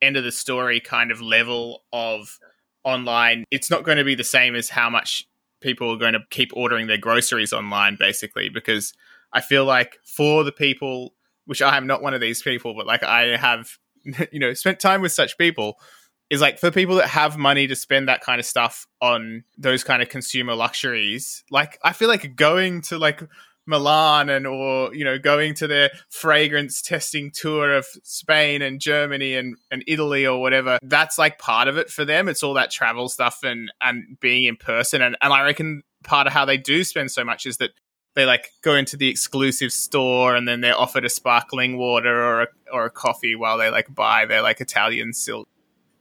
end 0.02 0.18
of 0.18 0.24
the 0.24 0.32
story 0.32 0.80
kind 0.80 1.12
of 1.12 1.22
level 1.22 1.84
of 1.92 2.40
online? 2.84 3.44
It's 3.52 3.70
not 3.70 3.84
going 3.84 3.98
to 3.98 4.04
be 4.04 4.16
the 4.16 4.24
same 4.24 4.56
as 4.56 4.70
how 4.70 4.90
much 4.90 5.28
people 5.60 5.92
are 5.92 5.98
going 5.98 6.14
to 6.14 6.22
keep 6.30 6.52
ordering 6.54 6.88
their 6.88 6.98
groceries 6.98 7.54
online, 7.54 7.98
basically, 8.00 8.50
because 8.50 8.94
I 9.34 9.42
feel 9.42 9.66
like 9.66 9.98
for 10.06 10.44
the 10.44 10.52
people, 10.52 11.14
which 11.46 11.62
I 11.62 11.78
am 11.78 11.88
not 11.88 12.02
one 12.02 12.14
of 12.14 12.22
these 12.22 12.42
people, 12.42 12.74
but 12.76 12.88
like 12.88 13.04
I 13.04 13.36
have, 13.38 13.78
you 14.32 14.40
know, 14.40 14.54
spent 14.54 14.80
time 14.80 15.02
with 15.02 15.12
such 15.12 15.38
people 15.38 15.80
is 16.30 16.42
like 16.42 16.60
for 16.60 16.72
people 16.72 16.96
that 16.96 17.08
have 17.08 17.38
money 17.38 17.68
to 17.68 17.76
spend 17.76 18.08
that 18.08 18.22
kind 18.22 18.40
of 18.40 18.46
stuff 18.46 18.86
on 19.02 19.44
those 19.58 19.84
kind 19.84 20.02
of 20.02 20.10
consumer 20.10 20.56
luxuries 20.56 21.44
like 21.52 21.80
i 21.84 21.94
feel 21.94 22.08
like 22.08 22.36
going 22.36 22.82
to 22.82 22.98
like 22.98 23.24
milan 23.66 24.30
and 24.30 24.48
or 24.48 24.94
you 24.96 25.04
know 25.04 25.20
going 25.20 25.54
to 25.54 25.68
their 25.68 25.90
fragrance 26.10 26.82
testing 26.82 27.30
tour 27.32 27.74
of 27.74 27.86
spain 28.04 28.62
and 28.62 28.80
germany 28.80 29.36
and, 29.36 29.58
and 29.72 29.84
italy 29.88 30.26
or 30.26 30.40
whatever 30.40 30.78
that's 30.84 31.18
like 31.18 31.38
part 31.38 31.68
of 31.68 31.78
it 31.78 31.90
for 31.90 32.06
them. 32.06 32.28
It's 32.28 32.44
all 32.44 32.54
that 32.56 32.72
travel 32.72 33.10
stuff 33.10 33.40
and 33.44 33.72
and 33.82 34.18
being 34.20 34.46
in 34.46 34.56
person. 34.56 35.02
And, 35.02 35.18
and 35.22 35.34
i 35.34 35.42
reckon 35.44 35.84
part 36.04 36.28
of 36.28 36.34
how 36.34 36.46
they 36.46 36.58
do 36.58 36.84
spend 36.84 37.12
so 37.12 37.24
much 37.24 37.46
is 37.46 37.58
that 37.58 37.72
they 38.16 38.26
like 38.26 38.52
go 38.63 38.74
into 38.74 38.98
the 38.98 39.10
exclusive 39.10 39.72
store 39.72 40.36
and 40.36 40.48
then 40.48 40.62
they're 40.62 40.78
offered 40.78 41.06
a 41.06 41.10
sparkling 41.10 41.78
water 41.78 42.24
or 42.24 42.42
a, 42.44 42.48
or 42.72 42.86
a 42.86 42.90
coffee 42.90 43.36
while 43.36 43.58
they 43.58 43.70
like 43.70 43.94
buy 43.94 44.26
their 44.26 44.42
like 44.42 44.62
italian 44.62 45.13
silk 45.13 45.48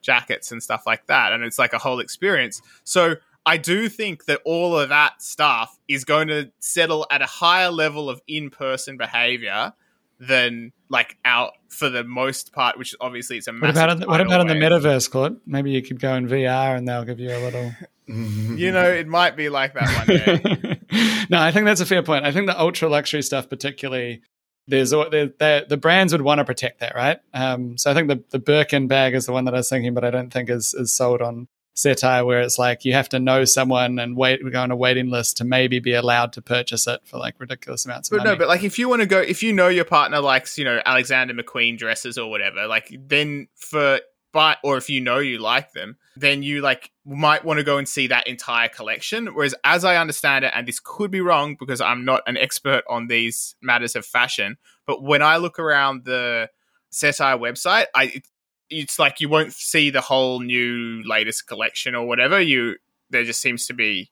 jackets 0.07 0.53
and 0.53 0.63
stuff 0.63 0.85
like 0.87 1.07
that. 1.09 1.33
And 1.33 1.45
it's 1.45 1.59
like 1.59 1.73
a 1.73 1.79
whole 1.79 2.01
experience. 2.01 2.63
So 2.85 3.17
I 3.45 3.57
do 3.59 3.89
think 3.89 4.25
that 4.27 4.41
all 4.45 4.79
of 4.79 4.89
that 4.89 5.21
stuff 5.21 5.79
is 5.89 6.05
going 6.05 6.29
to 6.29 6.51
settle 6.61 7.07
at 7.11 7.21
a 7.21 7.27
higher 7.27 7.71
level 7.71 8.09
of 8.09 8.23
in 8.27 8.51
person 8.51 8.97
behavior 8.97 9.73
than 10.19 10.73
like 10.89 11.19
out 11.25 11.53
for 11.69 11.91
the 11.91 12.05
most 12.05 12.53
part, 12.53 12.79
which 12.79 12.95
obviously 13.01 13.37
it's 13.37 13.49
a 13.49 13.53
what 13.53 13.71
about 13.71 13.91
in, 13.91 14.09
what 14.09 14.21
about 14.21 14.41
in 14.41 14.47
the 14.47 14.55
metaverse, 14.55 15.11
Claude? 15.11 15.39
Maybe 15.47 15.73
you 15.73 15.83
could 15.83 16.01
go 16.01 16.15
in 16.15 16.27
VR 16.27 16.77
and 16.77 16.89
they'll 16.89 17.05
give 17.05 17.21
you 17.21 17.31
a 17.31 17.39
little. 17.39 17.73
you 18.07 18.73
know, 18.73 18.89
it 18.89 19.07
might 19.07 19.37
be 19.37 19.49
like 19.49 19.75
that 19.75 20.07
one 20.07 20.17
day. 20.17 21.27
no, 21.31 21.41
I 21.41 21.51
think 21.51 21.67
that's 21.67 21.81
a 21.81 21.87
fair 21.87 22.03
point. 22.03 22.25
I 22.25 22.33
think 22.33 22.47
the 22.47 22.59
ultra 22.59 22.89
luxury 22.89 23.23
stuff, 23.23 23.49
particularly, 23.49 24.23
there's 24.69 24.91
the, 24.91 25.67
the 25.69 25.77
brands 25.77 26.13
would 26.13 26.23
want 26.23 26.39
to 26.39 26.45
protect 26.45 26.81
that, 26.81 26.95
right? 26.95 27.19
Um, 27.33 27.79
so 27.79 27.91
I 27.91 27.95
think 27.95 28.09
the 28.09 28.23
the 28.31 28.39
Birkin 28.39 28.89
bag 28.89 29.15
is 29.15 29.27
the 29.27 29.33
one 29.33 29.45
that 29.45 29.55
I 29.55 29.59
was 29.59 29.69
thinking, 29.69 29.95
but 29.95 30.05
I 30.05 30.11
don't 30.11 30.33
think 30.33 30.51
is 30.51 30.75
is 30.75 30.93
sold 30.93 31.23
on 31.23 31.49
Cettire, 31.77 32.25
where 32.25 32.41
it's 32.41 32.59
like 32.59 32.85
you 32.85 32.95
have 32.95 33.09
to 33.11 33.19
know 33.19 33.45
someone 33.45 33.99
and 33.99 34.17
wait, 34.17 34.41
go 34.51 34.61
on 34.61 34.71
a 34.71 34.77
waiting 34.77 35.11
list 35.11 35.37
to 35.37 35.45
maybe 35.45 35.79
be 35.79 35.93
allowed 35.93 36.33
to 36.33 36.43
purchase 36.43 36.87
it 36.87 37.01
for 37.05 37.19
like 37.19 37.35
ridiculous 37.39 37.85
amounts 37.85 38.09
of 38.09 38.17
but 38.17 38.25
money. 38.25 38.31
no, 38.31 38.37
but 38.39 38.49
like 38.49 38.65
if 38.65 38.79
you 38.79 38.89
want 38.89 39.03
to 39.03 39.07
go, 39.07 39.21
if 39.21 39.43
you 39.43 39.53
know 39.53 39.69
your 39.69 39.85
partner 39.85 40.21
likes, 40.21 40.59
you 40.59 40.65
know, 40.65 40.81
Alexander 40.85 41.35
McQueen 41.35 41.77
dresses 41.77 42.17
or 42.17 42.31
whatever, 42.31 42.67
like 42.67 42.95
then 43.07 43.49
for 43.55 44.01
but 44.37 44.59
or 44.63 44.77
if 44.77 44.91
you 44.91 45.01
know 45.01 45.19
you 45.19 45.39
like 45.39 45.73
them, 45.73 45.97
then 46.15 46.43
you 46.43 46.61
like 46.61 46.91
might 47.07 47.43
want 47.43 47.57
to 47.57 47.65
go 47.65 47.79
and 47.79 47.89
see 47.89 48.09
that 48.09 48.27
entire 48.27 48.69
collection. 48.69 49.29
Whereas, 49.29 49.55
as 49.65 49.83
I 49.83 49.97
understand 49.97 50.45
it, 50.45 50.53
and 50.55 50.69
this 50.69 50.79
could 50.79 51.11
be 51.11 51.23
wrong 51.23 51.57
because 51.59 51.81
I'm 51.81 52.05
not 52.05 52.21
an 52.27 52.37
expert 52.37 52.85
on 52.87 53.07
these 53.07 53.55
matters 53.63 53.97
of 53.97 54.05
fashion, 54.05 54.59
but 54.87 55.03
when 55.03 55.23
I 55.23 55.39
look 55.39 55.59
around 55.59 56.05
the 56.05 56.51
Cettire 56.93 57.39
website, 57.39 57.87
I 57.95 58.21
it's 58.69 58.99
like 58.99 59.23
you 59.23 59.31
won't 59.31 59.55
see 59.55 59.89
the 59.89 60.03
whole 60.03 60.41
new 60.41 61.03
latest 61.07 61.47
collection 61.47 61.95
or 61.95 62.07
whatever. 62.07 62.39
You 62.39 62.77
there 63.09 63.25
just 63.25 63.41
seems 63.41 63.67
to 63.69 63.73
be, 63.73 64.11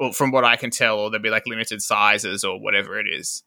well, 0.00 0.10
from 0.10 0.32
what 0.32 0.44
I 0.44 0.56
can 0.56 0.70
tell, 0.70 0.98
or 0.98 1.10
there'll 1.10 1.22
be 1.22 1.30
like 1.30 1.46
limited 1.46 1.80
sizes 1.80 2.42
or 2.42 2.58
whatever 2.58 2.98
it 2.98 3.06
is. 3.08 3.44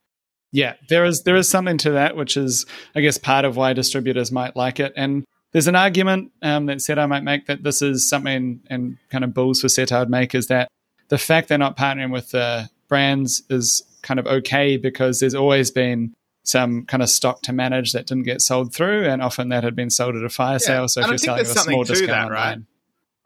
Yeah, 0.53 0.75
there 0.87 1.03
is 1.03 1.23
there 1.23 1.35
is 1.35 1.49
something 1.49 1.79
to 1.79 1.91
that, 1.91 2.15
which 2.15 2.37
is 2.37 2.65
I 2.95 3.01
guess 3.01 3.17
part 3.17 3.43
of 3.43 3.57
why 3.57 3.73
distributors 3.73 4.31
might 4.31 4.55
like 4.55 4.79
it. 4.79 4.93
And 4.95 5.25
there's 5.53 5.67
an 5.67 5.75
argument 5.75 6.31
um, 6.41 6.65
that 6.65 6.77
Cettire 6.77 7.07
might 7.07 7.23
make 7.23 7.45
that 7.45 7.63
this 7.63 7.81
is 7.81 8.07
something, 8.07 8.59
and 8.69 8.97
kind 9.09 9.23
of 9.23 9.33
bulls 9.33 9.61
for 9.61 9.67
Cettire 9.67 9.99
would 9.99 10.09
make 10.09 10.35
is 10.35 10.47
that 10.47 10.67
the 11.07 11.17
fact 11.17 11.47
they're 11.47 11.57
not 11.57 11.77
partnering 11.77 12.11
with 12.11 12.31
the 12.31 12.69
brands 12.89 13.43
is 13.49 13.83
kind 14.01 14.19
of 14.19 14.27
okay 14.27 14.77
because 14.77 15.19
there's 15.19 15.35
always 15.35 15.71
been 15.71 16.13
some 16.43 16.85
kind 16.85 17.01
of 17.01 17.09
stock 17.09 17.41
to 17.43 17.53
manage 17.53 17.93
that 17.93 18.05
didn't 18.07 18.23
get 18.23 18.41
sold 18.41 18.73
through, 18.73 19.05
and 19.05 19.21
often 19.21 19.49
that 19.49 19.63
had 19.63 19.75
been 19.75 19.89
sold 19.89 20.15
at 20.15 20.23
a 20.23 20.29
fire 20.29 20.53
yeah, 20.53 20.57
sale. 20.57 20.87
So 20.87 21.01
if 21.01 21.07
you're 21.07 21.17
selling 21.17 21.41
a 21.41 21.45
small 21.45 21.83
discount, 21.83 22.09
that, 22.09 22.31
right? 22.31 22.51
Online, 22.53 22.67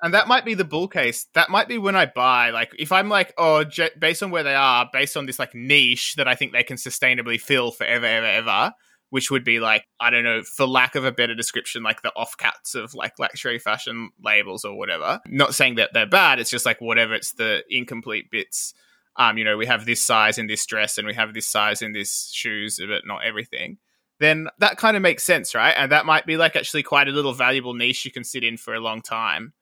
and 0.02 0.14
that 0.14 0.28
might 0.28 0.46
be 0.46 0.54
the 0.54 0.66
bull 0.66 0.88
case. 0.88 1.28
That 1.34 1.50
might 1.50 1.68
be 1.68 1.78
when 1.78 1.96
I 1.96 2.06
buy. 2.06 2.52
Like, 2.52 2.76
if 2.78 2.92
I'm 2.92 3.10
like, 3.10 3.34
oh, 3.38 3.66
based 3.98 4.22
on 4.22 4.30
where 4.30 4.44
they 4.44 4.54
are, 4.54 4.88
based 4.92 5.18
on 5.18 5.26
this 5.26 5.40
like 5.40 5.56
niche 5.56 6.16
that 6.16 6.28
I 6.28 6.36
think 6.36 6.52
they 6.52 6.64
can 6.64 6.78
sustainably 6.78 7.40
fill 7.40 7.72
forever, 7.72 8.06
ever, 8.06 8.28
ever, 8.28 8.74
which 9.10 9.32
would 9.32 9.44
be 9.44 9.60
like 9.60 9.86
I 10.00 10.10
don't 10.10 10.24
know, 10.24 10.44
for 10.44 10.68
lack 10.68 10.96
of 10.96 11.06
a 11.06 11.12
better 11.12 11.36
description, 11.36 11.84
like 11.84 12.02
the 12.02 12.14
offcuts 12.18 12.76
of 12.76 12.94
like 12.94 13.20
luxury 13.20 13.60
fashion 13.60 14.10
labels 14.24 14.66
or 14.66 14.78
whatever. 14.78 15.20
Not 15.28 15.56
saying 15.56 15.76
that 15.76 15.94
they're 15.94 16.06
bad. 16.06 16.40
It's 16.40 16.50
just 16.50 16.66
like 16.66 16.82
whatever. 16.82 17.14
It's 17.14 17.32
the 17.32 17.64
incomplete 17.70 18.30
bits. 18.32 18.74
Um, 19.16 19.38
you 19.38 19.44
know, 19.44 19.58
we 19.58 19.66
have 19.66 19.86
this 19.86 20.02
size 20.02 20.38
in 20.38 20.48
this 20.48 20.66
dress 20.66 20.98
and 20.98 21.08
we 21.08 21.14
have 21.16 21.34
this 21.34 21.48
size 21.48 21.82
in 21.82 21.92
this 21.92 22.30
shoes, 22.32 22.80
but 22.80 23.08
not 23.08 23.26
everything. 23.26 23.78
Then 24.20 24.48
that 24.60 24.78
kind 24.78 24.96
of 24.96 25.04
makes 25.04 25.24
sense, 25.24 25.54
right? 25.54 25.74
And 25.78 25.92
that 25.92 26.06
might 26.06 26.26
be 26.26 26.38
like 26.38 26.56
actually 26.56 26.84
quite 26.84 27.08
a 27.08 27.12
little 27.12 27.34
valuable 27.34 27.74
niche 27.74 28.06
you 28.06 28.12
can 28.12 28.24
sit 28.24 28.44
in 28.44 28.58
for 28.58 28.74
a 28.74 28.80
long 28.80 29.02
time. 29.02 29.54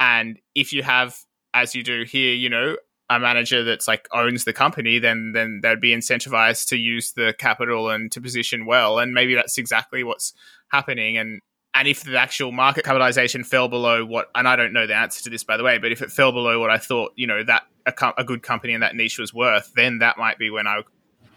And 0.00 0.38
if 0.54 0.72
you 0.72 0.82
have, 0.82 1.16
as 1.52 1.74
you 1.74 1.82
do 1.82 2.04
here, 2.04 2.34
you 2.34 2.48
know, 2.48 2.76
a 3.10 3.20
manager 3.20 3.64
that's 3.64 3.86
like 3.86 4.08
owns 4.12 4.44
the 4.44 4.52
company, 4.52 4.98
then 4.98 5.32
then 5.32 5.60
they'd 5.62 5.80
be 5.80 5.94
incentivized 5.94 6.68
to 6.68 6.76
use 6.76 7.12
the 7.12 7.34
capital 7.38 7.90
and 7.90 8.10
to 8.12 8.20
position 8.20 8.66
well. 8.66 8.98
And 8.98 9.12
maybe 9.12 9.34
that's 9.34 9.58
exactly 9.58 10.02
what's 10.04 10.32
happening. 10.68 11.18
And 11.18 11.40
and 11.74 11.88
if 11.88 12.04
the 12.04 12.16
actual 12.16 12.52
market 12.52 12.84
capitalization 12.84 13.42
fell 13.42 13.68
below 13.68 14.04
what, 14.04 14.30
and 14.34 14.46
I 14.46 14.54
don't 14.54 14.72
know 14.72 14.86
the 14.86 14.94
answer 14.94 15.24
to 15.24 15.30
this 15.30 15.42
by 15.42 15.56
the 15.56 15.64
way, 15.64 15.78
but 15.78 15.90
if 15.90 16.02
it 16.02 16.12
fell 16.12 16.30
below 16.30 16.60
what 16.60 16.70
I 16.70 16.78
thought, 16.78 17.12
you 17.16 17.26
know, 17.26 17.42
that 17.42 17.64
a, 17.84 18.12
a 18.16 18.24
good 18.24 18.42
company 18.42 18.72
in 18.72 18.80
that 18.80 18.94
niche 18.94 19.18
was 19.18 19.34
worth, 19.34 19.72
then 19.74 19.98
that 19.98 20.16
might 20.16 20.38
be 20.38 20.50
when 20.50 20.66
I 20.66 20.82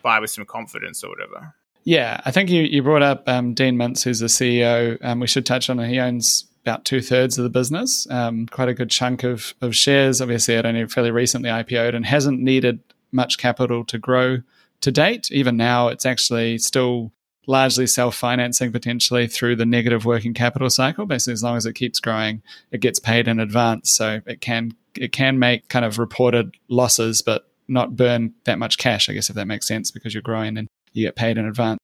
buy 0.04 0.20
with 0.20 0.30
some 0.30 0.46
confidence 0.46 1.04
or 1.04 1.10
whatever. 1.10 1.56
Yeah, 1.84 2.22
I 2.24 2.32
think 2.32 2.50
you, 2.50 2.64
you 2.64 2.84
brought 2.84 3.02
up 3.02 3.24
um, 3.28 3.54
Dean 3.54 3.78
Mintz, 3.78 4.04
who's 4.04 4.20
the 4.20 4.28
CEO. 4.28 4.98
Um, 5.02 5.22
we 5.22 5.28
should 5.28 5.46
touch 5.46 5.70
on 5.70 5.80
it. 5.80 5.90
He 5.90 6.00
owns 6.00 6.46
about 6.68 6.84
two 6.84 7.02
thirds 7.02 7.38
of 7.38 7.44
the 7.44 7.50
business, 7.50 8.10
um, 8.10 8.46
quite 8.48 8.68
a 8.68 8.74
good 8.74 8.90
chunk 8.90 9.24
of, 9.24 9.54
of 9.62 9.74
shares. 9.74 10.20
Obviously, 10.20 10.56
it 10.56 10.66
only 10.66 10.86
fairly 10.88 11.12
recently 11.12 11.50
IPO'd 11.50 11.96
and 11.96 12.06
hasn't 12.06 12.42
needed 12.42 12.80
much 13.12 13.38
capital 13.38 13.86
to 13.86 13.98
grow 13.98 14.40
to 14.82 14.92
date. 14.92 15.32
Even 15.32 15.56
now, 15.56 15.88
it's 15.88 16.06
actually 16.06 16.58
still 16.58 17.14
largely 17.48 17.88
self 17.88 18.16
financing 18.16 18.74
potentially 18.74 19.28
through 19.28 19.56
the 19.56 19.66
negative 19.66 20.04
working 20.04 20.34
capital 20.34 20.70
cycle. 20.70 21.06
Basically, 21.06 21.34
as 21.34 21.44
long 21.44 21.56
as 21.56 21.66
it 21.66 21.74
keeps 21.74 22.02
growing, 22.02 22.44
it 22.72 22.82
gets 22.82 23.00
paid 23.00 23.30
in 23.30 23.40
advance. 23.40 23.90
So 23.90 24.20
it 24.26 24.42
can 24.42 24.74
it 24.96 25.14
can 25.14 25.40
make 25.40 25.70
kind 25.70 25.86
of 25.86 25.98
reported 25.98 26.54
losses, 26.68 27.22
but 27.22 27.50
not 27.70 27.96
burn 27.96 28.34
that 28.44 28.60
much 28.60 28.78
cash. 28.78 29.10
I 29.10 29.14
guess 29.14 29.30
if 29.30 29.36
that 29.36 29.48
makes 29.48 29.68
sense, 29.68 29.90
because 29.90 30.14
you're 30.14 30.22
growing 30.22 30.58
and 30.58 30.68
you 30.92 31.06
get 31.06 31.16
paid 31.16 31.38
in 31.38 31.46
advance. 31.46 31.80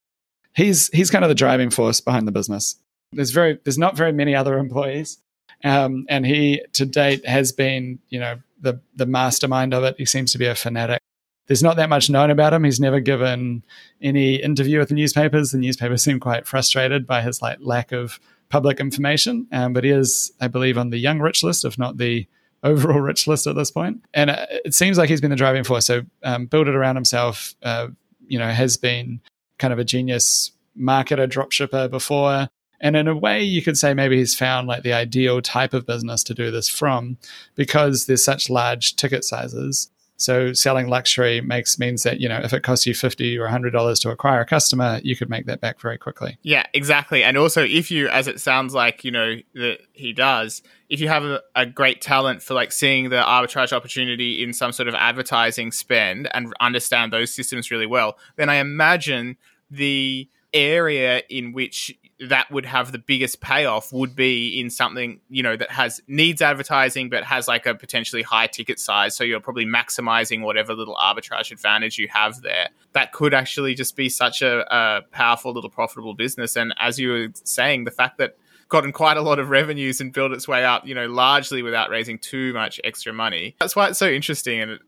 He's 0.56 0.90
he's 0.90 1.10
kind 1.10 1.24
of 1.24 1.30
the 1.30 1.36
driving 1.36 1.70
force 1.70 2.02
behind 2.02 2.28
the 2.28 2.34
business. 2.34 2.76
There's 3.16 3.32
very 3.32 3.60
there's 3.64 3.78
not 3.78 3.96
very 3.96 4.12
many 4.12 4.36
other 4.36 4.58
employees, 4.58 5.18
um, 5.64 6.06
and 6.10 6.26
he 6.26 6.62
to 6.74 6.86
date 6.86 7.26
has 7.26 7.52
been 7.52 8.00
you 8.10 8.20
know 8.20 8.40
the 8.60 8.80
the 8.96 9.06
mastermind 9.06 9.74
of 9.74 9.84
it. 9.84 9.96
He 9.98 10.06
seems 10.06 10.32
to 10.32 10.38
be 10.38 10.46
a 10.46 10.56
fanatic. 10.56 11.02
There's 11.48 11.64
not 11.64 11.76
that 11.76 11.90
much 11.90 12.10
known 12.10 12.32
about 12.32 12.54
him. 12.54 12.64
He's 12.64 12.80
never 12.80 13.02
given 13.02 13.64
any 14.02 14.36
interview 14.36 14.80
with 14.80 14.90
the 14.90 14.96
newspapers. 14.96 15.52
The 15.52 15.58
newspapers 15.58 16.02
seem 16.02 16.20
quite 16.20 16.48
frustrated 16.48 17.06
by 17.06 17.22
his 17.22 17.42
like 17.42 17.58
lack 17.60 17.92
of 17.92 18.20
public 18.50 18.80
information. 18.80 19.48
Um, 19.52 19.74
but 19.74 19.84
he 19.84 19.90
is, 19.90 20.32
I 20.40 20.48
believe, 20.48 20.78
on 20.78 20.90
the 20.90 20.98
young 20.98 21.20
rich 21.20 21.44
list, 21.44 21.66
if 21.66 21.78
not 21.78 21.98
the 21.98 22.28
overall 22.64 23.00
rich 23.02 23.28
list 23.28 23.46
at 23.46 23.56
this 23.56 23.72
point. 23.72 24.06
And 24.14 24.30
uh, 24.30 24.46
it 24.64 24.74
seems 24.74 24.98
like 24.98 25.10
he's 25.10 25.22
been 25.22 25.32
the 25.32 25.36
driving 25.36 25.64
force. 25.66 25.86
So 25.86 26.04
um, 26.24 26.46
build 26.46 26.68
it 26.68 26.76
around 26.76 26.96
himself. 26.96 27.56
Uh, 27.62 27.88
you 28.26 28.40
know, 28.40 28.50
has 28.50 28.78
been 28.78 29.20
kind 29.58 29.74
of 29.74 29.80
a 29.80 29.84
genius 29.84 30.52
marketer, 30.80 31.28
dropshipper 31.28 31.90
before. 31.90 32.48
And 32.84 32.98
in 32.98 33.08
a 33.08 33.16
way, 33.16 33.42
you 33.42 33.62
could 33.62 33.78
say 33.78 33.94
maybe 33.94 34.18
he's 34.18 34.36
found 34.36 34.68
like 34.68 34.84
the 34.84 34.92
ideal 34.92 35.42
type 35.42 35.74
of 35.74 35.88
business 35.88 36.22
to 36.26 36.34
do 36.34 36.52
this 36.52 36.68
from 36.68 37.18
because 37.56 38.06
there's 38.06 38.24
such 38.24 38.50
large 38.50 38.98
ticket 38.98 39.24
sizes. 39.24 39.90
So 40.18 40.54
selling 40.54 40.88
luxury 40.88 41.42
makes 41.42 41.80
means 41.80 42.04
that 42.04 42.20
you 42.20 42.30
know 42.30 42.40
if 42.44 42.54
it 42.54 42.62
costs 42.62 42.86
you 42.86 42.94
fifty 42.94 43.38
or 43.38 43.48
hundred 43.48 43.72
dollars 43.72 44.00
to 44.02 44.12
acquire 44.12 44.42
a 44.42 44.46
customer, 44.46 45.00
you 45.04 45.16
could 45.16 45.30
make 45.30 45.48
that 45.48 45.60
back 45.60 45.82
very 45.82 45.98
quickly. 45.98 46.38
Yeah, 46.44 46.66
exactly. 46.74 47.24
And 47.24 47.38
also, 47.38 47.64
if 47.64 47.90
you, 47.90 48.10
as 48.10 48.28
it 48.28 48.40
sounds 48.40 48.74
like 48.74 49.04
you 49.04 49.12
know 49.12 49.38
that 49.56 49.80
he 49.94 50.14
does, 50.14 50.62
if 50.90 51.00
you 51.00 51.08
have 51.08 51.24
a, 51.24 51.42
a 51.56 51.66
great 51.66 52.02
talent 52.02 52.44
for 52.44 52.54
like 52.54 52.72
seeing 52.72 53.10
the 53.10 53.22
arbitrage 53.22 53.74
opportunity 53.74 54.44
in 54.44 54.54
some 54.54 54.72
sort 54.72 54.88
of 54.88 54.94
advertising 54.94 55.72
spend 55.72 56.30
and 56.34 56.54
understand 56.60 57.12
those 57.12 57.34
systems 57.34 57.72
really 57.72 57.88
well, 57.88 58.18
then 58.36 58.50
I 58.50 58.56
imagine 58.56 59.38
the 59.72 60.30
area 60.54 61.24
in 61.30 61.52
which 61.52 61.98
that 62.30 62.52
would 62.52 62.66
have 62.66 62.92
the 62.92 63.00
biggest 63.00 63.42
payoff 63.42 63.92
would 63.92 64.16
be 64.16 64.60
in 64.60 64.70
something 64.70 65.20
you 65.30 65.44
know 65.44 65.56
that 65.56 65.72
has 65.72 66.02
needs 66.08 66.42
advertising 66.42 67.10
but 67.10 67.24
has 67.24 67.48
like 67.48 67.66
a 67.66 67.76
potentially 67.76 68.22
high 68.22 68.48
ticket 68.48 68.80
size. 68.80 69.16
So 69.16 69.24
you're 69.24 69.40
probably 69.40 69.66
maximizing 69.66 70.42
whatever 70.42 70.74
little 70.74 70.96
arbitrage 70.96 71.52
advantage 71.52 71.98
you 71.98 72.08
have 72.10 72.42
there. 72.42 72.70
That 72.94 73.12
could 73.12 73.34
actually 73.34 73.76
just 73.76 73.96
be 73.96 74.10
such 74.10 74.42
a, 74.42 74.66
a 74.74 75.02
powerful 75.12 75.54
little 75.54 75.70
profitable 75.70 76.14
business. 76.14 76.56
And 76.56 76.74
as 76.80 77.00
you 77.00 77.10
were 77.10 77.28
saying 77.44 77.84
the 77.84 77.92
fact 77.92 78.18
that 78.20 78.38
gotten 78.70 78.92
quite 78.92 79.18
a 79.18 79.22
lot 79.22 79.38
of 79.38 79.50
revenues 79.50 80.02
and 80.02 80.12
built 80.12 80.32
its 80.32 80.48
way 80.48 80.66
up 80.66 80.88
you 80.88 80.96
know 80.96 81.06
largely 81.06 81.62
without 81.62 81.90
raising 81.90 82.18
too 82.18 82.54
much 82.54 82.80
extra 82.84 83.14
money. 83.14 83.56
That's 83.60 83.76
why 83.76 83.90
it's 83.90 84.00
so 84.00 84.10
interesting. 84.10 84.62
And 84.62 84.80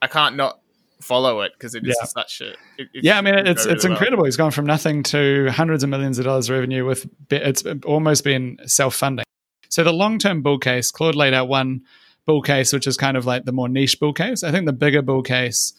i 0.00 0.06
can't 0.06 0.36
not 0.36 0.60
follow 1.00 1.40
it 1.42 1.52
because 1.54 1.74
it 1.74 1.86
is 1.86 1.96
Yeah. 2.00 2.06
such 2.06 2.40
a 2.40 2.50
it, 2.78 2.88
it 2.92 3.04
Yeah, 3.04 3.18
I 3.18 3.20
mean 3.20 3.34
it's 3.34 3.64
it's 3.64 3.66
really 3.66 3.78
well. 3.84 3.92
incredible. 3.92 4.24
He's 4.24 4.36
gone 4.36 4.50
from 4.50 4.66
nothing 4.66 5.02
to 5.04 5.48
hundreds 5.50 5.82
of 5.84 5.90
millions 5.90 6.18
of 6.18 6.24
dollars 6.24 6.50
revenue 6.50 6.84
with 6.84 7.08
it's 7.30 7.62
almost 7.84 8.24
been 8.24 8.58
self 8.66 8.94
funding. 8.94 9.24
So 9.68 9.84
the 9.84 9.92
long 9.92 10.18
term 10.18 10.42
bull 10.42 10.58
case, 10.58 10.90
Claude 10.90 11.14
laid 11.14 11.34
out 11.34 11.48
one 11.48 11.82
bull 12.26 12.42
case, 12.42 12.72
which 12.72 12.86
is 12.86 12.96
kind 12.96 13.16
of 13.16 13.26
like 13.26 13.44
the 13.44 13.52
more 13.52 13.68
niche 13.68 14.00
bull 14.00 14.12
case. 14.12 14.42
I 14.42 14.50
think 14.50 14.66
the 14.66 14.72
bigger 14.72 15.02
bull 15.02 15.22
case 15.22 15.72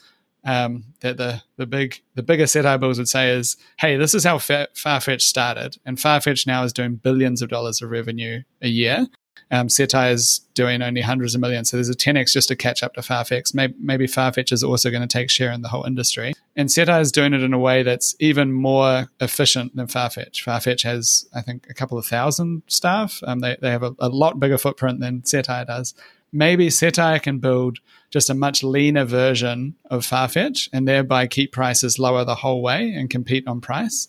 um, 0.45 0.85
that 1.01 1.17
the 1.17 1.41
the 1.57 1.65
big 1.65 2.01
the 2.15 2.23
bigger 2.23 2.45
Cettire 2.45 2.79
bulls 2.79 2.97
would 2.97 3.09
say 3.09 3.31
is, 3.31 3.57
hey, 3.77 3.97
this 3.97 4.13
is 4.13 4.23
how 4.23 4.37
Fa- 4.37 4.69
Farfetch 4.73 5.21
started, 5.21 5.77
and 5.85 5.97
Farfetch 5.97 6.47
now 6.47 6.63
is 6.63 6.71
doing 6.71 6.95
billions 6.95 7.41
of 7.41 7.49
dollars 7.49 7.81
of 7.81 7.89
revenue 7.89 8.43
a 8.61 8.69
year. 8.69 9.07
Um, 9.51 9.67
Cettire 9.67 10.11
is 10.11 10.41
doing 10.53 10.81
only 10.81 11.01
hundreds 11.01 11.33
of 11.33 11.41
millions, 11.41 11.69
so 11.69 11.77
there's 11.77 11.89
a 11.89 11.93
10x 11.93 12.33
just 12.33 12.47
to 12.49 12.55
catch 12.55 12.83
up 12.83 12.93
to 12.93 13.01
Farfetch. 13.01 13.53
Maybe, 13.53 13.73
maybe 13.79 14.05
Farfetch 14.05 14.51
is 14.51 14.63
also 14.63 14.91
going 14.91 15.01
to 15.01 15.07
take 15.07 15.29
share 15.29 15.51
in 15.51 15.61
the 15.61 15.69
whole 15.69 15.85
industry, 15.85 16.33
and 16.55 16.69
Cettire 16.69 17.01
is 17.01 17.11
doing 17.11 17.33
it 17.33 17.41
in 17.41 17.53
a 17.53 17.59
way 17.59 17.83
that's 17.83 18.15
even 18.19 18.51
more 18.51 19.09
efficient 19.19 19.75
than 19.75 19.87
Farfetch. 19.87 20.43
Farfetch 20.43 20.83
has, 20.83 21.27
I 21.33 21.41
think, 21.41 21.67
a 21.69 21.73
couple 21.73 21.97
of 21.97 22.05
thousand 22.05 22.63
staff. 22.67 23.21
Um, 23.25 23.39
they 23.39 23.57
they 23.59 23.71
have 23.71 23.83
a, 23.83 23.95
a 23.99 24.09
lot 24.09 24.39
bigger 24.39 24.57
footprint 24.57 24.99
than 24.99 25.21
Cettire 25.21 25.65
does. 25.65 25.95
Maybe 26.31 26.67
Cettire 26.67 27.19
can 27.19 27.39
build 27.39 27.79
just 28.11 28.29
a 28.29 28.35
much 28.35 28.63
leaner 28.63 29.03
version 29.05 29.75
of 29.89 30.05
Farfetch 30.05 30.69
and 30.71 30.87
thereby 30.87 31.25
keep 31.27 31.51
prices 31.51 31.97
lower 31.97 32.23
the 32.23 32.35
whole 32.35 32.61
way 32.61 32.93
and 32.93 33.09
compete 33.09 33.47
on 33.47 33.61
price. 33.61 34.07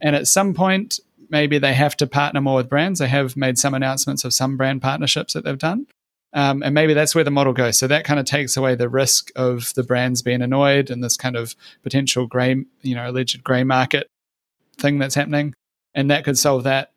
And 0.00 0.16
at 0.16 0.26
some 0.26 0.54
point, 0.54 0.98
maybe 1.30 1.58
they 1.58 1.74
have 1.74 1.96
to 1.98 2.06
partner 2.06 2.40
more 2.40 2.56
with 2.56 2.68
brands. 2.68 2.98
They 2.98 3.08
have 3.08 3.36
made 3.36 3.58
some 3.58 3.74
announcements 3.74 4.24
of 4.24 4.32
some 4.32 4.56
brand 4.56 4.82
partnerships 4.82 5.32
that 5.32 5.44
they've 5.44 5.58
done. 5.58 5.86
Um, 6.32 6.62
and 6.62 6.74
maybe 6.74 6.94
that's 6.94 7.14
where 7.14 7.24
the 7.24 7.30
model 7.30 7.52
goes. 7.52 7.78
So 7.78 7.86
that 7.88 8.04
kind 8.04 8.20
of 8.20 8.26
takes 8.26 8.56
away 8.56 8.74
the 8.74 8.88
risk 8.88 9.30
of 9.34 9.74
the 9.74 9.82
brands 9.82 10.22
being 10.22 10.42
annoyed 10.42 10.90
and 10.90 11.02
this 11.02 11.16
kind 11.16 11.36
of 11.36 11.56
potential 11.82 12.26
gray, 12.26 12.64
you 12.82 12.94
know, 12.94 13.10
alleged 13.10 13.42
gray 13.42 13.64
market 13.64 14.06
thing 14.78 14.98
that's 14.98 15.14
happening. 15.14 15.54
And 15.94 16.10
that 16.10 16.24
could 16.24 16.38
solve 16.38 16.64
that. 16.64 16.92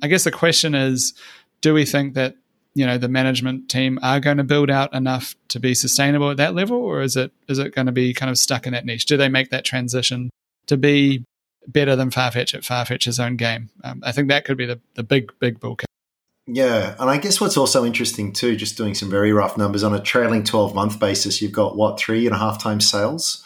I 0.00 0.06
guess 0.06 0.24
the 0.24 0.30
question 0.30 0.74
is 0.74 1.12
do 1.60 1.74
we 1.74 1.84
think 1.84 2.14
that, 2.14 2.36
you 2.74 2.86
know, 2.86 2.98
the 2.98 3.08
management 3.08 3.68
team 3.68 3.98
are 4.00 4.20
going 4.20 4.36
to 4.36 4.44
build 4.44 4.70
out 4.70 4.94
enough 4.94 5.34
to 5.48 5.58
be 5.58 5.74
sustainable 5.74 6.30
at 6.30 6.36
that 6.36 6.54
level? 6.54 6.78
Or 6.78 7.02
is 7.02 7.16
it 7.16 7.32
is 7.48 7.58
it 7.58 7.74
going 7.74 7.86
to 7.86 7.92
be 7.92 8.14
kind 8.14 8.30
of 8.30 8.38
stuck 8.38 8.66
in 8.66 8.74
that 8.74 8.86
niche? 8.86 9.06
Do 9.06 9.16
they 9.16 9.28
make 9.28 9.50
that 9.50 9.64
transition 9.64 10.30
to 10.66 10.76
be 10.76 11.24
better 11.68 11.94
than 11.94 12.10
Farfetch 12.10 12.54
at 12.54 12.62
Farfetch's 12.62 13.20
own 13.20 13.36
game? 13.36 13.70
Um, 13.84 14.02
I 14.04 14.10
think 14.10 14.28
that 14.28 14.44
could 14.44 14.56
be 14.56 14.66
the, 14.66 14.80
the 14.94 15.04
big, 15.04 15.32
big 15.38 15.60
bull 15.60 15.76
case. 15.76 15.86
Yeah, 16.50 16.94
and 16.98 17.10
I 17.10 17.18
guess 17.18 17.40
what's 17.40 17.58
also 17.58 17.84
interesting 17.84 18.32
too, 18.32 18.56
just 18.56 18.76
doing 18.76 18.94
some 18.94 19.10
very 19.10 19.32
rough 19.32 19.58
numbers 19.58 19.84
on 19.84 19.94
a 19.94 20.00
trailing 20.00 20.44
twelve 20.44 20.74
month 20.74 20.98
basis, 20.98 21.42
you've 21.42 21.52
got 21.52 21.76
what 21.76 22.00
three 22.00 22.26
and 22.26 22.34
a 22.34 22.38
half 22.38 22.60
times 22.60 22.88
sales 22.88 23.44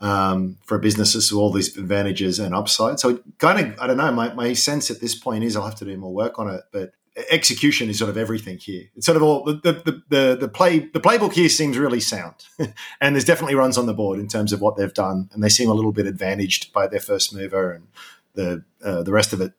um, 0.00 0.56
for 0.64 0.78
businesses 0.78 1.30
with 1.30 1.38
all 1.38 1.52
these 1.52 1.76
advantages 1.76 2.38
and 2.38 2.54
upside. 2.54 2.98
So 2.98 3.20
kind 3.36 3.60
of, 3.60 3.78
I 3.78 3.86
don't 3.86 3.98
know. 3.98 4.10
My, 4.10 4.32
my 4.32 4.54
sense 4.54 4.90
at 4.90 5.00
this 5.02 5.14
point 5.14 5.44
is 5.44 5.54
I'll 5.54 5.66
have 5.66 5.74
to 5.76 5.84
do 5.84 5.96
more 5.98 6.14
work 6.14 6.38
on 6.38 6.48
it, 6.48 6.62
but 6.72 6.94
execution 7.30 7.88
is 7.90 7.98
sort 7.98 8.10
of 8.10 8.16
everything 8.16 8.58
here. 8.58 8.84
It's 8.96 9.06
sort 9.06 9.16
of 9.16 9.22
all 9.22 9.44
the 9.44 9.54
the 9.54 10.02
the, 10.08 10.36
the 10.40 10.48
play 10.48 10.80
the 10.80 11.00
playbook 11.00 11.32
here 11.32 11.48
seems 11.48 11.76
really 11.78 12.00
sound, 12.00 12.34
and 13.00 13.14
there's 13.14 13.24
definitely 13.24 13.54
runs 13.54 13.76
on 13.78 13.86
the 13.86 13.94
board 13.94 14.18
in 14.18 14.28
terms 14.28 14.52
of 14.52 14.60
what 14.60 14.76
they've 14.76 14.94
done, 14.94 15.28
and 15.32 15.42
they 15.42 15.48
seem 15.48 15.68
a 15.68 15.74
little 15.74 15.92
bit 15.92 16.06
advantaged 16.06 16.72
by 16.72 16.86
their 16.86 17.00
first 17.00 17.34
mover 17.34 17.72
and 17.72 17.86
the 18.34 18.64
uh, 18.84 19.02
the 19.02 19.12
rest 19.12 19.32
of 19.32 19.40
it. 19.40 19.52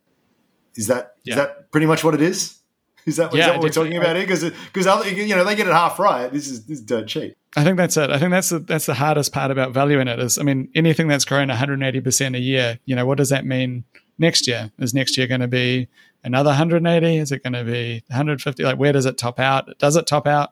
Is 0.76 0.88
that 0.88 1.15
is 1.26 1.32
Yeah. 1.32 1.36
that 1.36 1.71
pretty 1.71 1.86
much 1.88 2.04
what 2.04 2.13
it 2.13 2.21
is? 2.21 2.58
Is 3.06 3.15
that, 3.15 3.32
is 3.34 3.39
Yeah, 3.39 3.47
that 3.47 3.54
what 3.56 3.63
we're 3.63 3.69
talking 3.69 3.97
about 3.97 4.15
here? 4.15 4.26
Because 4.26 4.43
because 4.74 4.86
you 5.17 5.36
know 5.36 5.43
they 5.43 5.56
get 5.56 5.67
it 5.67 5.74
half 5.74 5.97
right. 6.00 6.32
This 6.32 6.47
is 6.47 6.65
this 6.65 6.80
is 6.80 6.86
dirt 6.86 7.08
cheap. 7.08 7.36
I 7.58 7.63
think 7.63 7.78
that's 7.78 7.97
it. 7.97 8.10
I 8.10 8.17
think 8.17 8.32
that's 8.32 8.50
the, 8.50 8.60
that's 8.60 8.86
the 8.86 8.93
hardest 8.93 9.34
part 9.34 9.52
about 9.52 9.74
valuing 9.74 10.08
it 10.08 10.19
is, 10.19 10.38
I 10.38 10.43
mean, 10.43 10.69
anything 10.74 11.10
that's 11.10 11.26
growing 11.26 11.50
180% 11.50 12.36
a 12.38 12.39
year, 12.39 12.80
you 12.86 12.95
know, 12.95 13.06
what 13.06 13.17
does 13.17 13.28
that 13.28 13.45
mean 13.45 13.84
next 14.17 14.47
year? 14.47 14.71
Is 14.80 14.93
next 14.93 15.17
year 15.17 15.28
going 15.28 15.41
to 15.41 15.47
be 15.47 15.88
another 16.24 16.50
180? 16.50 17.17
Is 17.17 17.32
it 17.32 17.43
going 17.43 17.54
to 17.54 17.63
be 17.63 18.04
150? 18.08 18.63
Like, 18.63 18.78
where 18.78 18.93
does 18.93 19.06
it 19.06 19.17
top 19.17 19.39
out? 19.39 19.78
Does 19.80 19.95
it 19.95 20.08
top 20.08 20.28
out? 20.28 20.52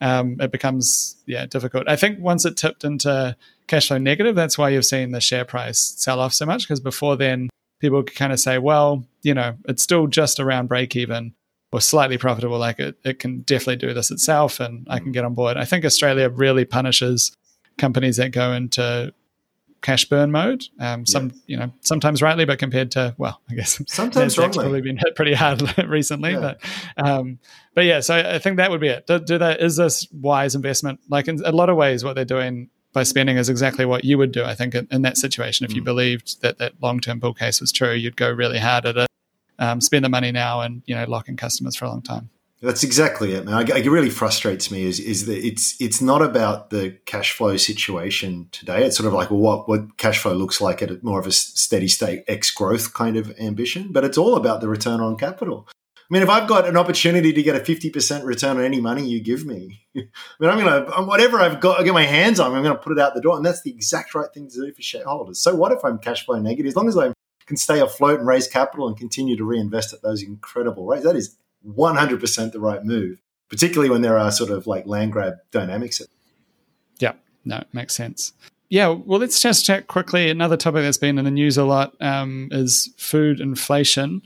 Um, 0.00 0.36
it 0.40 0.50
becomes, 0.52 1.16
yeah, 1.26 1.46
difficult. 1.46 1.88
I 1.88 1.96
think 1.96 2.20
once 2.20 2.44
it 2.44 2.56
tipped 2.56 2.84
into 2.84 3.36
cash 3.66 3.88
flow 3.88 3.98
negative, 3.98 4.34
that's 4.34 4.58
why 4.58 4.70
you've 4.70 4.86
seen 4.86 5.12
the 5.12 5.20
share 5.20 5.44
price 5.44 5.78
sell 5.78 6.20
off 6.20 6.32
so 6.32 6.46
much 6.46 6.62
because 6.62 6.80
before 6.80 7.16
then, 7.16 7.50
people 7.80 8.02
could 8.02 8.16
kind 8.16 8.32
of 8.32 8.40
say, 8.40 8.58
well, 8.58 9.04
you 9.22 9.34
know, 9.34 9.56
it's 9.66 9.82
still 9.82 10.06
just 10.06 10.38
around 10.40 10.68
break 10.68 10.96
even 10.96 11.34
or 11.72 11.80
slightly 11.80 12.18
profitable. 12.18 12.58
Like 12.58 12.78
it, 12.78 12.96
it 13.04 13.18
can 13.18 13.40
definitely 13.40 13.76
do 13.76 13.94
this 13.94 14.10
itself 14.10 14.60
and 14.60 14.86
I 14.90 14.98
can 14.98 15.12
get 15.12 15.24
on 15.24 15.34
board. 15.34 15.56
I 15.56 15.64
think 15.64 15.84
Australia 15.84 16.28
really 16.28 16.64
punishes 16.64 17.32
companies 17.78 18.16
that 18.16 18.32
go 18.32 18.52
into 18.52 19.14
cash 19.82 20.04
burn 20.04 20.30
mode. 20.30 20.64
Um, 20.78 21.06
some, 21.06 21.32
you 21.46 21.56
know, 21.56 21.72
sometimes 21.80 22.20
rightly, 22.22 22.44
but 22.44 22.58
compared 22.58 22.90
to, 22.92 23.14
well, 23.18 23.40
I 23.50 23.54
guess 23.54 23.80
Sometimes 23.88 24.36
wrongly. 24.36 24.58
probably 24.58 24.80
been 24.82 24.98
hit 24.98 25.16
pretty 25.16 25.34
hard 25.34 25.62
recently, 25.88 26.32
Yeah. 26.32 26.40
but, 26.40 26.60
um, 27.08 27.38
but 27.74 27.84
yeah, 27.84 28.00
so 28.00 28.14
I 28.16 28.38
think 28.38 28.56
that 28.58 28.70
would 28.70 28.80
be 28.80 28.88
it. 28.88 29.06
Do, 29.06 29.18
do 29.18 29.38
that, 29.38 29.60
is 29.60 29.76
this 29.76 30.06
wise 30.12 30.54
investment? 30.54 31.00
Like 31.08 31.28
in 31.28 31.40
a 31.44 31.52
lot 31.52 31.70
of 31.70 31.76
ways, 31.76 32.04
what 32.04 32.14
they're 32.14 32.24
doing 32.24 32.68
by 32.92 33.04
spending 33.04 33.36
is 33.36 33.48
exactly 33.48 33.84
what 33.84 34.04
you 34.04 34.18
would 34.18 34.32
do. 34.32 34.44
I 34.44 34.54
think 34.54 34.74
in, 34.74 34.88
in 34.90 35.02
that 35.02 35.16
situation, 35.16 35.64
if 35.64 35.72
you 35.74 35.80
believed 35.82 36.42
that 36.42 36.58
that 36.58 36.72
long-term 36.82 37.20
bull 37.20 37.34
case 37.34 37.60
was 37.60 37.70
true, 37.72 37.92
you'd 37.92 38.16
go 38.16 38.28
really 38.30 38.58
hard 38.58 38.84
at 38.84 38.96
it, 38.96 39.08
um, 39.60 39.80
spend 39.80 40.04
the 40.04 40.08
money 40.08 40.32
now 40.32 40.60
and, 40.60 40.82
you 40.86 40.94
know, 40.96 41.04
lock 41.08 41.28
in 41.28 41.36
customers 41.36 41.76
for 41.76 41.84
a 41.84 41.88
long 41.88 42.02
time. 42.02 42.30
That's 42.62 42.84
exactly 42.84 43.32
it, 43.32 43.46
man. 43.46 43.70
It 43.70 43.86
really 43.86 44.10
frustrates 44.10 44.70
me 44.70 44.82
is 44.82 45.00
is 45.00 45.24
that 45.26 45.38
it's 45.38 45.80
it's 45.80 46.02
not 46.02 46.20
about 46.20 46.68
the 46.68 46.98
cash 47.06 47.32
flow 47.32 47.56
situation 47.56 48.48
today. 48.52 48.84
It's 48.84 48.98
sort 48.98 49.06
of 49.06 49.14
like 49.14 49.30
well, 49.30 49.40
what 49.40 49.68
what 49.68 49.96
cash 49.96 50.18
flow 50.18 50.34
looks 50.34 50.60
like 50.60 50.82
at 50.82 51.02
more 51.02 51.18
of 51.18 51.26
a 51.26 51.32
steady 51.32 51.88
state 51.88 52.22
X 52.28 52.50
growth 52.50 52.92
kind 52.92 53.16
of 53.16 53.34
ambition, 53.40 53.92
but 53.92 54.04
it's 54.04 54.18
all 54.18 54.36
about 54.36 54.60
the 54.60 54.68
return 54.68 55.00
on 55.00 55.16
capital. 55.16 55.68
I 55.96 56.12
mean, 56.12 56.22
if 56.22 56.28
I've 56.28 56.48
got 56.48 56.68
an 56.68 56.76
opportunity 56.76 57.32
to 57.32 57.42
get 57.42 57.56
a 57.56 57.64
fifty 57.64 57.88
percent 57.88 58.26
return 58.26 58.58
on 58.58 58.64
any 58.64 58.80
money 58.80 59.08
you 59.08 59.22
give 59.22 59.46
me, 59.46 59.86
I 59.96 60.00
mean, 60.38 60.50
I'm 60.50 60.58
gonna 60.58 61.06
whatever 61.06 61.40
I've 61.40 61.60
got, 61.60 61.80
I 61.80 61.82
get 61.82 61.94
my 61.94 62.04
hands 62.04 62.40
on, 62.40 62.54
I'm 62.54 62.62
gonna 62.62 62.74
put 62.76 62.92
it 62.92 62.98
out 62.98 63.14
the 63.14 63.22
door, 63.22 63.36
and 63.36 63.46
that's 63.46 63.62
the 63.62 63.70
exact 63.70 64.14
right 64.14 64.28
thing 64.34 64.50
to 64.50 64.66
do 64.66 64.74
for 64.74 64.82
shareholders. 64.82 65.40
So 65.40 65.54
what 65.54 65.72
if 65.72 65.82
I'm 65.82 65.98
cash 65.98 66.26
flow 66.26 66.38
negative? 66.38 66.68
As 66.68 66.76
long 66.76 66.88
as 66.88 66.98
I 66.98 67.14
can 67.46 67.56
stay 67.56 67.80
afloat 67.80 68.18
and 68.18 68.28
raise 68.28 68.48
capital 68.48 68.86
and 68.86 68.98
continue 68.98 69.38
to 69.38 69.44
reinvest 69.44 69.94
at 69.94 70.02
those 70.02 70.22
incredible 70.22 70.84
rates, 70.84 71.04
that 71.04 71.16
is 71.16 71.38
100% 71.66 72.52
the 72.52 72.60
right 72.60 72.84
move, 72.84 73.20
particularly 73.48 73.90
when 73.90 74.02
there 74.02 74.18
are 74.18 74.30
sort 74.30 74.50
of 74.50 74.66
like 74.66 74.86
land 74.86 75.12
grab 75.12 75.34
dynamics. 75.50 76.00
Yeah, 76.98 77.14
no, 77.44 77.62
makes 77.72 77.94
sense. 77.94 78.32
Yeah, 78.68 78.88
well, 78.88 79.18
let's 79.18 79.40
just 79.40 79.64
chat 79.64 79.88
quickly. 79.88 80.30
Another 80.30 80.56
topic 80.56 80.82
that's 80.82 80.96
been 80.96 81.18
in 81.18 81.24
the 81.24 81.30
news 81.30 81.58
a 81.58 81.64
lot 81.64 81.94
um, 82.00 82.48
is 82.52 82.88
food 82.96 83.40
inflation. 83.40 84.22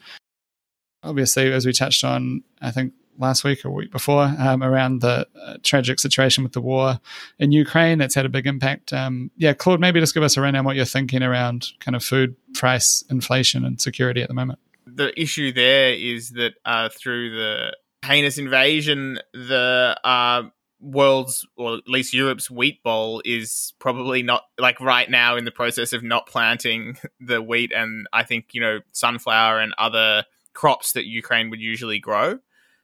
Obviously, 1.03 1.51
as 1.51 1.65
we 1.65 1.73
touched 1.73 2.05
on, 2.05 2.43
I 2.61 2.71
think 2.71 2.93
last 3.19 3.45
week 3.45 3.65
or 3.65 3.71
week 3.71 3.91
before, 3.91 4.35
um, 4.39 4.63
around 4.63 5.01
the 5.01 5.27
uh, 5.41 5.57
tragic 5.63 5.99
situation 5.99 6.45
with 6.45 6.53
the 6.53 6.61
war 6.61 7.01
in 7.39 7.53
Ukraine, 7.53 7.99
that's 7.99 8.15
had 8.15 8.27
a 8.27 8.31
big 8.31 8.47
impact. 8.47 8.93
Um, 8.93 9.31
yeah, 9.37 9.53
Claude, 9.55 9.81
maybe 9.81 10.01
just 10.01 10.15
give 10.15 10.23
us 10.23 10.37
a 10.37 10.41
rundown 10.41 10.65
what 10.65 10.77
you're 10.77 10.85
thinking 10.85 11.23
around 11.23 11.69
kind 11.81 11.97
of 11.97 12.05
food 12.05 12.37
price 12.55 13.05
inflation 13.11 13.65
and 13.65 13.81
security 13.81 14.23
at 14.23 14.29
the 14.29 14.35
moment. 14.35 14.59
The 14.95 15.19
issue 15.21 15.53
there 15.53 15.93
is 15.93 16.31
that 16.31 16.55
uh, 16.65 16.89
through 16.89 17.37
the 17.37 17.77
heinous 18.05 18.39
invasion, 18.39 19.19
the 19.33 19.99
uh, 20.05 20.43
world's, 20.81 21.47
or 21.57 21.77
at 21.77 21.89
least 21.89 22.15
Europe's 22.15 22.51
wheat 22.51 22.83
bowl 22.83 23.23
is 23.25 23.73
probably 23.79 24.23
not 24.23 24.43
like 24.59 24.81
right 24.81 25.11
now 25.11 25.37
in 25.37 25.45
the 25.45 25.51
process 25.51 25.93
of 25.93 26.03
not 26.03 26.27
planting 26.27 26.97
the 27.21 27.43
wheat 27.43 27.73
and 27.75 28.07
I 28.13 28.23
think 28.23 28.49
you 28.53 28.61
know 28.61 28.81
sunflower 28.93 29.61
and 29.61 29.75
other 29.79 30.25
crops 30.53 30.93
that 30.93 31.07
Ukraine 31.07 31.51
would 31.51 31.61
usually 31.61 31.99
grow. 31.99 32.39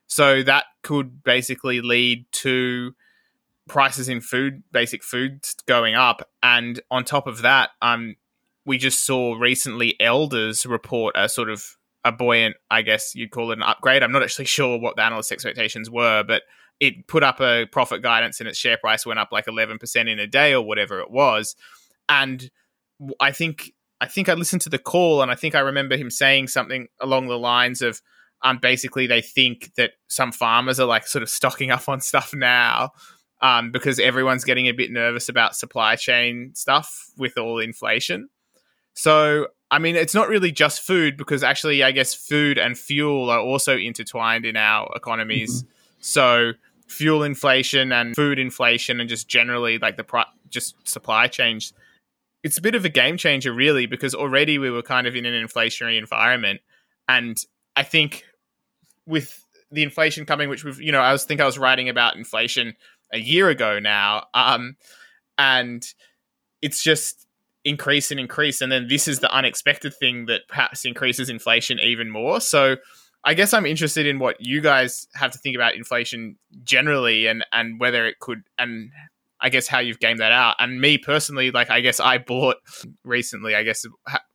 So 0.07 0.43
that 0.43 0.65
could 0.83 1.23
basically 1.23 1.81
lead 1.81 2.27
to 2.33 2.95
prices 3.69 4.09
in 4.09 4.21
food, 4.21 4.65
basic 4.73 5.05
foods 5.05 5.55
going 5.67 5.95
up, 5.95 6.29
and 6.43 6.81
on 6.91 7.05
top 7.05 7.29
of 7.29 7.43
that, 7.43 7.71
um, 7.81 8.17
we 8.67 8.77
just 8.77 9.05
saw 9.05 9.35
recently 9.35 9.95
Elders 10.01 10.67
report 10.67 11.15
a 11.17 11.29
sort 11.29 11.49
of 11.49 11.77
a 12.05 12.13
buoyant, 12.13 12.57
I 12.71 12.83
guess 12.83 13.15
you'd 13.15 13.31
call 13.31 13.51
it 13.51 13.59
an 13.59 13.63
upgrade. 13.63 14.03
I'm 14.03 14.13
not 14.13 14.23
actually 14.23 14.45
sure 14.47 14.79
what 14.79 14.97
the 14.97 15.03
analyst 15.03 15.33
expectations 15.33 15.91
were, 15.91 16.23
but 16.23 16.43
it 16.81 17.07
put 17.07 17.23
up 17.23 17.41
a 17.41 17.67
profit 17.67 18.03
guidance 18.03 18.41
and 18.41 18.49
its 18.49 18.59
share 18.59 18.79
price 18.79 19.05
went 19.05 19.21
up 19.21 19.29
like 19.33 19.47
11% 19.47 20.09
in 20.09 20.19
a 20.19 20.27
day 20.27 20.55
or 20.55 20.63
whatever 20.63 21.01
it 21.01 21.11
was. 21.11 21.55
And 22.09 22.51
I 23.21 23.33
think 23.33 23.73
I 24.01 24.07
think 24.07 24.29
I 24.29 24.35
listened 24.35 24.63
to 24.63 24.71
the 24.71 24.79
call, 24.79 25.21
and 25.21 25.31
I 25.31 25.35
think 25.35 25.55
I 25.55 25.61
remember 25.61 25.97
him 25.97 26.11
saying 26.11 26.49
something 26.49 26.89
along 27.01 27.29
the 27.29 27.39
lines 27.39 27.83
of, 27.83 28.01
um, 28.43 28.59
basically 28.59 29.07
they 29.07 29.21
think 29.21 29.75
that 29.77 29.93
some 30.09 30.33
farmers 30.33 30.81
are 30.81 30.87
like 30.87 31.07
sort 31.07 31.23
of 31.23 31.29
stocking 31.29 31.71
up 31.71 31.87
on 31.89 32.01
stuff 32.01 32.33
now, 32.35 32.93
um, 33.43 33.71
because 33.71 33.99
everyone's 33.99 34.45
getting 34.45 34.69
a 34.69 34.73
bit 34.73 34.91
nervous 34.91 35.29
about 35.29 35.55
supply 35.55 35.97
chain 35.97 36.53
stuff 36.55 37.11
with 37.19 37.37
all 37.37 37.59
inflation. 37.59 38.31
So, 38.95 39.49
I 39.71 39.79
mean, 39.79 39.95
it's 39.97 40.15
not 40.15 40.29
really 40.29 40.51
just 40.51 40.81
food 40.81 41.17
because 41.17 41.45
actually, 41.45 41.83
I 41.83 41.93
guess 41.93 42.15
food 42.15 42.59
and 42.59 42.77
fuel 42.77 43.31
are 43.31 43.41
also 43.41 43.77
intertwined 43.77 44.45
in 44.45 44.57
our 44.57 44.91
economies. 44.97 45.63
Mm-hmm. 45.63 45.73
So, 46.01 46.53
fuel 46.91 47.23
inflation 47.23 47.93
and 47.93 48.17
food 48.17 48.39
inflation 48.39 48.99
and 48.99 49.09
just 49.09 49.29
generally 49.29 49.79
like 49.79 49.97
the 49.97 50.27
just 50.49 50.75
supply 50.89 51.29
chains 51.29 51.73
it's 52.43 52.59
a 52.59 52.61
bit 52.61 52.75
of 52.75 52.85
a 52.85 52.89
game 52.89 53.17
changer 53.17 53.53
really 53.53 53.87
because 53.87 54.13
already 54.13 54.59
we 54.59 54.71
were 54.71 54.83
kind 54.83 55.07
of 55.07 55.15
in 55.15 55.25
an 55.25 55.47
inflationary 55.47 55.97
environment 55.97 56.61
and 57.09 57.45
i 57.77 57.85
think 57.85 58.25
with 59.07 59.47
the 59.71 59.85
inflation 59.85 60.27
coming 60.27 60.49
which 60.49 60.65
we've 60.65 60.81
you 60.81 60.91
know 60.91 61.01
i 61.01 61.13
was 61.13 61.25
think 61.25 61.41
i 61.41 61.47
was 61.47 61.59
writing 61.59 61.89
about 61.89 62.17
inflation 62.17 62.75
a 63.13 63.19
year 63.19 63.49
ago 63.49 63.79
now 63.79 64.27
um 64.35 64.77
and 65.39 65.95
it's 66.61 66.83
just 66.83 67.25
increase 67.65 68.11
and 68.11 68.19
increase 68.19 68.61
and 68.61 68.73
then 68.73 68.87
this 68.89 69.07
is 69.07 69.21
the 69.21 69.33
unexpected 69.33 69.95
thing 69.95 70.27
that 70.27 70.41
perhaps 70.49 70.85
increases 70.85 71.29
inflation 71.29 71.79
even 71.79 72.11
more 72.11 72.41
so 72.41 72.77
I 73.23 73.35
guess 73.35 73.53
I'm 73.53 73.67
interested 73.67 74.07
in 74.07 74.19
what 74.19 74.37
you 74.41 74.61
guys 74.63 75.07
have 75.15 75.31
to 75.33 75.39
think 75.39 75.55
about 75.55 75.75
inflation 75.75 76.37
generally 76.65 77.27
and 77.27 77.45
and 77.53 77.79
whether 77.79 78.07
it 78.07 78.19
could 78.19 78.43
and 78.59 78.91
I 79.41 79.49
guess 79.49 79.67
how 79.67 79.79
you've 79.79 80.01
gamed 80.01 80.21
that 80.21 80.33
out. 80.33 80.57
And 80.59 80.81
me 80.81 80.99
personally, 80.99 81.51
like 81.51 81.71
I 81.71 81.81
guess 81.81 81.99
I 81.99 82.19
bought 82.19 82.57
recently. 83.05 83.55
I 83.55 83.63
guess 83.63 83.87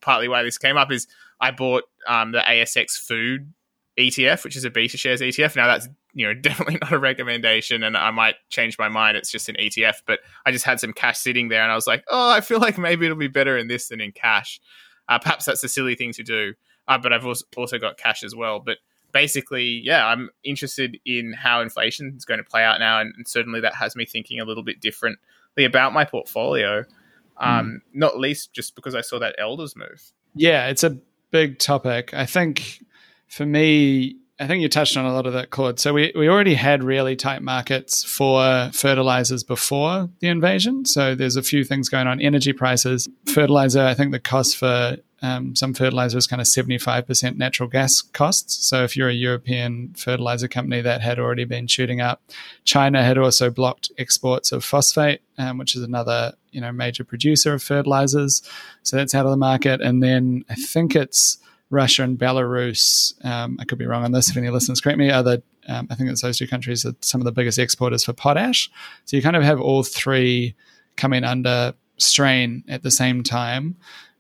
partly 0.02 0.28
why 0.28 0.44
this 0.44 0.58
came 0.58 0.78
up 0.78 0.92
is 0.92 1.08
I 1.40 1.52
bought 1.52 1.84
um, 2.08 2.32
the 2.32 2.40
ASX 2.40 2.92
food 2.92 3.54
ETF, 3.98 4.44
which 4.44 4.56
is 4.56 4.66
a 4.66 4.70
beta 4.70 4.98
shares 4.98 5.22
ETF. 5.22 5.56
Now 5.56 5.68
that's 5.68 5.88
you 6.14 6.28
know 6.28 6.34
definitely 6.42 6.78
not 6.82 6.92
a 6.92 7.00
recommendation, 7.00 7.84
and 7.84 7.96
I 7.96 8.12
might 8.12 8.36
change 8.50 8.78
my 8.78 8.90
mind. 8.90 9.18
It's 9.18 9.32
just 9.32 9.50
an 9.50 9.56
ETF, 9.60 10.02
but 10.06 10.20
I 10.46 10.52
just 10.52 10.66
had 10.66 10.80
some 10.80 10.94
cash 10.94 11.20
sitting 11.20 11.50
there, 11.50 11.64
and 11.64 11.72
I 11.72 11.76
was 11.76 11.88
like, 11.88 12.04
oh, 12.10 12.32
I 12.32 12.42
feel 12.42 12.60
like 12.60 12.78
maybe 12.78 13.06
it'll 13.06 13.18
be 13.18 13.28
better 13.28 13.58
in 13.58 13.68
this 13.68 13.90
than 13.90 14.02
in 14.02 14.12
cash. 14.12 14.60
Uh, 15.08 15.20
perhaps 15.20 15.46
that's 15.46 15.64
a 15.64 15.70
silly 15.70 15.96
thing 15.96 16.12
to 16.14 16.24
do 16.24 16.54
uh, 16.88 16.98
but 16.98 17.14
I've 17.14 17.26
also, 17.26 17.46
also 17.56 17.78
got 17.78 17.98
cash 17.98 18.24
as 18.24 18.36
well. 18.36 18.60
But 18.60 18.78
basically, 19.12 19.82
yeah, 19.84 20.06
I'm 20.06 20.30
interested 20.44 21.00
in 21.06 21.34
how 21.34 21.62
inflation 21.62 22.14
is 22.16 22.26
going 22.26 22.40
to 22.40 22.44
play 22.44 22.64
out 22.64 22.80
now, 22.80 23.00
and, 23.00 23.14
and 23.16 23.28
certainly 23.28 23.60
that 23.62 23.76
has 23.76 23.96
me 23.96 24.06
thinking 24.06 24.40
a 24.40 24.46
little 24.46 24.64
bit 24.64 24.80
differently 24.80 25.66
about 25.66 25.94
my 25.94 26.06
portfolio. 26.06 26.84
Um, 27.38 27.82
mm. 27.84 27.94
Not 27.94 28.20
least 28.20 28.54
just 28.54 28.76
because 28.76 28.96
I 28.96 29.02
saw 29.02 29.20
that 29.20 29.36
Elders 29.38 29.76
move. 29.76 30.12
Yeah, 30.36 30.68
it's 30.68 30.84
a 30.84 30.98
big 31.32 31.60
topic. 31.60 32.14
I 32.14 32.26
think 32.26 32.84
for 33.28 33.46
me, 33.46 34.18
I 34.40 34.48
think 34.48 34.62
you 34.62 34.70
touched 34.70 34.98
on 34.98 35.06
a 35.06 35.14
lot 35.14 35.26
of 35.26 35.34
that, 35.34 35.50
Claude. 35.50 35.80
So 35.80 35.94
we, 35.94 36.12
we 36.16 36.28
already 36.28 36.56
had 36.56 36.84
really 36.84 37.16
tight 37.16 37.42
markets 37.42 38.04
for 38.04 38.70
fertilizers 38.74 39.44
before 39.44 40.10
the 40.20 40.28
invasion. 40.28 40.86
So 40.86 41.16
there's 41.16 41.38
a 41.38 41.44
few 41.44 41.64
things 41.64 41.88
going 41.88 42.08
on. 42.08 42.22
Energy 42.22 42.52
prices, 42.52 43.08
fertilizer. 43.26 43.82
I 43.82 43.94
think 43.94 44.12
the 44.12 44.20
cost 44.20 44.58
for 44.58 44.98
um, 45.22 45.56
some 45.56 45.74
fertilizer 45.74 46.18
is 46.18 46.28
kind 46.28 46.42
of 46.42 46.48
75% 46.48 47.38
natural 47.38 47.70
gas 47.70 48.02
costs. 48.02 48.68
So 48.68 48.84
if 48.84 48.98
you're 48.98 49.10
a 49.10 49.14
European 49.14 49.94
fertilizer 49.94 50.48
company, 50.48 50.82
that 50.82 51.02
had 51.02 51.18
already 51.18 51.46
been 51.46 51.68
shooting 51.68 52.02
up. 52.02 52.22
China 52.64 53.04
had 53.04 53.18
also 53.18 53.50
blocked 53.50 53.92
exports 53.98 54.52
of 54.52 54.64
phosphate, 54.64 55.22
um, 55.38 55.58
which 55.58 55.76
is 55.76 55.82
another 55.82 56.34
you 56.52 56.62
know 56.62 56.72
major 56.72 57.04
producer 57.04 57.54
of 57.54 57.64
fertilizers. 57.64 58.42
So 58.84 58.98
that's 58.98 59.16
out 59.16 59.26
of 59.26 59.32
the 59.32 59.38
market. 59.38 59.82
And 59.82 60.04
then 60.04 60.44
I 60.50 60.56
think 60.56 60.96
it's 60.96 61.38
Russia 61.70 62.04
and 62.04 62.18
Belarus, 62.18 63.14
um, 63.26 63.58
I 63.60 63.66
could 63.66 63.78
be 63.78 63.86
wrong 63.86 64.04
on 64.04 64.12
this 64.12 64.30
if 64.30 64.38
any 64.38 64.50
listeners 64.50 64.82
correct 64.82 65.00
me, 65.00 65.10
the, 65.10 65.42
um, 65.68 65.88
I 65.90 65.96
think 65.96 66.10
it's 66.10 66.22
those 66.22 66.38
two 66.38 66.48
countries 66.48 66.86
are 66.86 66.96
some 67.02 67.22
of 67.22 67.26
the 67.26 67.32
biggest 67.32 67.58
exporters 67.58 68.04
for 68.04 68.14
potash. 68.14 68.70
So 69.06 69.18
you 69.18 69.24
kind 69.24 69.36
of 69.36 69.44
have 69.44 69.60
all 69.60 69.84
three 69.84 70.56
coming 70.96 71.24
under 71.24 71.74
strain 71.98 72.64
at 72.68 72.84
the 72.84 72.92
same 72.92 73.24
time. 73.24 73.76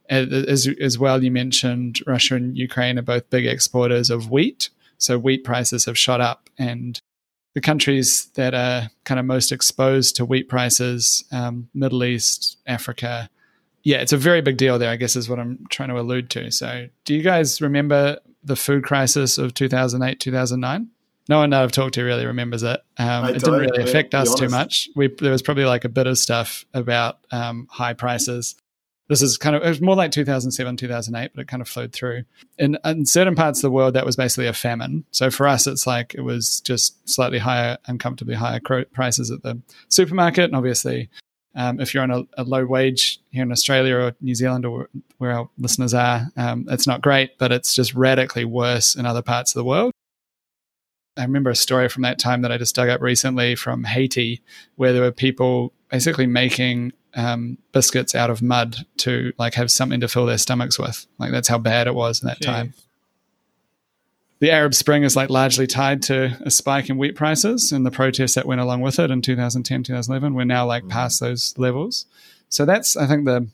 As, 0.10 0.68
as 0.80 1.00
well, 1.00 1.24
you 1.24 1.32
mentioned 1.32 2.00
Russia 2.06 2.36
and 2.36 2.56
Ukraine 2.58 3.00
are 3.00 3.04
both 3.04 3.30
big 3.30 3.46
exporters 3.46 4.10
of 4.10 4.30
wheat. 4.30 4.70
So 4.98 5.18
wheat 5.18 5.44
prices 5.44 5.86
have 5.86 5.98
shot 5.98 6.22
up, 6.22 6.50
and 6.58 7.00
the 7.54 7.62
countries 7.62 8.28
that 8.36 8.54
are 8.54 8.90
kind 9.04 9.20
of 9.20 9.26
most 9.26 9.52
exposed 9.52 10.16
to 10.16 10.26
wheat 10.26 10.48
prices, 10.48 11.24
um, 11.32 11.70
Middle 11.74 12.04
East, 12.04 12.58
Africa, 12.68 13.30
yeah, 13.86 13.98
it's 13.98 14.12
a 14.12 14.18
very 14.18 14.42
big 14.42 14.58
deal 14.58 14.80
there, 14.80 14.90
I 14.90 14.96
guess, 14.96 15.16
is 15.16 15.30
what 15.30 15.40
I'm 15.40 15.64
trying 15.70 15.90
to 15.90 16.00
allude 16.00 16.32
to. 16.32 16.52
So, 16.52 16.90
do 17.06 17.14
you 17.14 17.22
guys 17.22 17.62
remember 17.62 18.20
the 18.44 18.56
food 18.56 18.84
crisis 18.84 19.38
of 19.38 19.54
2008, 19.54 20.20
2009? 20.20 20.90
No 21.30 21.38
one 21.38 21.52
that 21.52 21.62
I've 21.62 21.72
talked 21.72 21.94
to 21.94 22.04
really 22.04 22.26
remembers 22.26 22.64
it. 22.64 22.82
Um, 22.98 23.26
it 23.26 23.34
didn't 23.34 23.54
really 23.54 23.84
affect 23.84 24.16
us 24.16 24.34
too 24.34 24.50
much. 24.50 24.90
We, 24.96 25.08
there 25.08 25.32
was 25.32 25.44
probably 25.44 25.66
like 25.66 25.86
a 25.86 25.90
bit 25.90 26.08
of 26.08 26.18
stuff 26.18 26.66
about 26.74 27.20
um, 27.32 27.68
high 27.70 27.94
prices. 27.94 28.56
This 29.08 29.22
is 29.22 29.38
kind 29.38 29.56
of, 29.56 29.62
it 29.62 29.70
was 29.70 29.82
more 29.82 29.96
like 29.96 30.12
2007, 30.12 30.78
2008, 30.78 31.32
but 31.36 31.42
it 31.42 31.48
kind 31.48 31.62
of 31.62 31.70
flowed 31.70 31.94
through. 31.94 32.24
In, 32.58 32.80
in 32.84 33.06
certain 33.06 33.36
parts 33.36 33.60
of 33.60 33.64
the 33.64 33.72
world, 33.72 33.94
that 33.94 34.06
was 34.06 34.16
basically 34.16 34.48
a 34.48 34.54
famine. 34.54 35.06
So 35.12 35.30
for 35.30 35.48
us, 35.48 35.68
it's 35.68 35.86
like 35.86 36.16
it 36.16 36.22
was 36.22 36.60
just 36.62 37.08
slightly 37.08 37.38
higher, 37.38 37.78
uncomfortably 37.86 38.34
higher 38.34 38.60
prices 38.94 39.30
at 39.30 39.44
the 39.44 39.62
supermarket. 39.90 40.46
And 40.46 40.56
obviously, 40.56 41.10
um, 41.56 41.80
if 41.80 41.94
you're 41.94 42.04
on 42.04 42.12
a, 42.12 42.24
a, 42.38 42.44
low 42.44 42.66
wage 42.66 43.20
here 43.32 43.44
in 43.44 43.52
Australia 43.52 43.96
or 43.96 44.16
New 44.20 44.36
Zealand 44.36 44.66
or 44.66 44.90
where 45.18 45.32
our 45.32 45.50
listeners 45.58 45.94
are, 45.94 46.28
um, 46.36 46.66
it's 46.70 46.86
not 46.86 47.02
great, 47.02 47.38
but 47.38 47.52
it's 47.52 47.74
just 47.74 47.94
radically 47.94 48.44
worse 48.44 48.96
in 48.96 49.06
other 49.06 49.22
parts 49.22 49.56
of 49.56 49.60
the 49.60 49.64
world. 49.64 49.92
I 51.18 51.24
remember 51.24 51.50
a 51.50 51.56
story 51.56 51.88
from 51.88 52.04
that 52.04 52.20
time 52.20 52.42
that 52.42 52.52
I 52.52 52.58
just 52.58 52.76
dug 52.76 52.90
up 52.90 53.02
recently 53.02 53.56
from 53.56 53.86
Haiti, 53.86 54.42
where 54.76 54.92
there 54.92 55.02
were 55.02 55.14
people 55.14 55.72
basically 55.90 56.28
making 56.28 56.92
um, 57.14 57.58
biscuits 57.72 58.14
out 58.14 58.30
of 58.30 58.42
mud 58.42 58.86
to 58.98 59.32
like 59.38 59.54
have 59.54 59.72
something 59.72 60.02
to 60.02 60.10
fill 60.10 60.26
their 60.26 60.38
stomachs 60.38 60.78
with. 60.78 61.08
Like 61.18 61.32
that's 61.32 61.48
how 61.48 61.58
bad 61.58 61.88
it 61.88 61.96
was 61.96 62.22
in 62.22 62.28
that 62.28 62.40
Jeez. 62.42 62.46
time 62.46 62.74
the 64.40 64.52
Arab 64.52 64.74
Spring 64.74 65.04
is 65.04 65.16
like 65.16 65.30
largely 65.30 65.66
tied 65.66 66.02
to 66.04 66.38
a 66.42 66.52
spike 66.52 66.90
in 66.90 66.98
wheat 66.98 67.16
prices 67.16 67.72
and 67.72 67.86
the 67.86 67.92
protests 67.92 68.36
that 68.36 68.46
went 68.46 68.62
along 68.62 68.82
with 68.82 69.00
it 69.00 69.12
in 69.12 69.22
2010, 69.22 69.84
2011. 69.84 70.34
We're 70.34 70.44
now 70.44 70.66
like 70.66 70.84
mm-hmm. 70.84 70.92
past 70.92 71.20
those 71.20 71.58
levels. 71.58 72.06
So 72.50 72.66
that's, 72.66 72.98
I 72.98 73.08
think, 73.08 73.26
the 73.26 73.48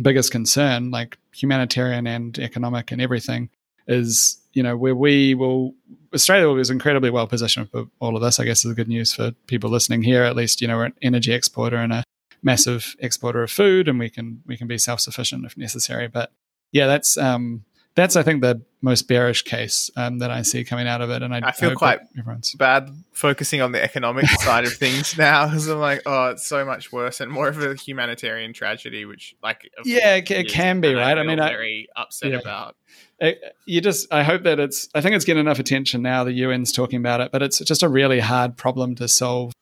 biggest 0.00 0.32
concern, 0.32 0.90
like 0.90 1.18
humanitarian 1.34 2.06
and 2.06 2.38
economic 2.38 2.92
and 2.92 3.00
everything, 3.00 3.50
is, 3.86 4.38
you 4.52 4.62
know, 4.62 4.76
where 4.76 4.94
we 4.94 5.34
will, 5.34 5.74
Australia 6.14 6.48
was 6.48 6.70
incredibly 6.70 7.10
well 7.10 7.26
positioned 7.26 7.70
for 7.70 7.86
all 8.00 8.16
of 8.16 8.22
this, 8.22 8.40
I 8.40 8.44
guess 8.44 8.64
is 8.64 8.72
good 8.74 8.88
news 8.88 9.12
for 9.12 9.32
people 9.46 9.70
listening 9.70 10.02
here. 10.02 10.24
At 10.24 10.36
least, 10.36 10.62
you 10.62 10.68
know, 10.68 10.76
we're 10.76 10.86
an 10.86 10.94
energy 11.02 11.32
exporter 11.32 11.76
and 11.76 11.92
a 11.92 12.04
massive 12.42 12.96
exporter 13.00 13.42
of 13.42 13.50
food 13.50 13.86
and 13.86 13.98
we 13.98 14.08
can, 14.08 14.42
we 14.46 14.56
can 14.56 14.66
be 14.66 14.78
self 14.78 15.00
sufficient 15.00 15.44
if 15.44 15.58
necessary. 15.58 16.08
But 16.08 16.32
yeah, 16.72 16.86
that's, 16.86 17.18
um, 17.18 17.64
that's 17.94 18.16
I 18.16 18.22
think 18.22 18.42
the 18.42 18.62
most 18.82 19.08
bearish 19.08 19.42
case 19.42 19.90
um, 19.96 20.18
that 20.18 20.30
I 20.30 20.42
see 20.42 20.64
coming 20.64 20.86
out 20.86 21.00
of 21.00 21.10
it. 21.10 21.22
And 21.22 21.34
I, 21.34 21.40
I 21.44 21.52
feel 21.52 21.74
quite 21.74 22.00
everyone's... 22.18 22.54
bad 22.54 22.90
focusing 23.12 23.60
on 23.60 23.72
the 23.72 23.82
economic 23.82 24.26
side 24.40 24.64
of 24.64 24.72
things 24.72 25.18
now 25.18 25.46
because 25.46 25.68
I'm 25.68 25.80
like, 25.80 26.02
oh, 26.06 26.30
it's 26.30 26.46
so 26.46 26.64
much 26.64 26.92
worse 26.92 27.20
and 27.20 27.30
more 27.30 27.48
of 27.48 27.62
a 27.62 27.74
humanitarian 27.74 28.52
tragedy, 28.52 29.04
which 29.04 29.36
like 29.42 29.70
yeah, 29.84 30.16
it, 30.16 30.30
it 30.30 30.48
can 30.48 30.80
be 30.80 30.94
right. 30.94 31.18
I, 31.18 31.22
mean, 31.22 31.40
I 31.40 31.44
mean, 31.44 31.52
very 31.52 31.88
I, 31.96 32.02
upset 32.02 32.32
yeah. 32.32 32.38
about. 32.38 32.76
It, 33.18 33.56
you 33.66 33.80
just, 33.80 34.12
I 34.12 34.22
hope 34.22 34.44
that 34.44 34.58
it's. 34.58 34.88
I 34.94 35.00
think 35.00 35.14
it's 35.14 35.24
getting 35.24 35.42
enough 35.42 35.58
attention 35.58 36.00
now. 36.02 36.24
The 36.24 36.44
UN's 36.44 36.72
talking 36.72 36.98
about 36.98 37.20
it, 37.20 37.32
but 37.32 37.42
it's 37.42 37.58
just 37.58 37.82
a 37.82 37.88
really 37.88 38.20
hard 38.20 38.56
problem 38.56 38.94
to 38.96 39.08
solve 39.08 39.52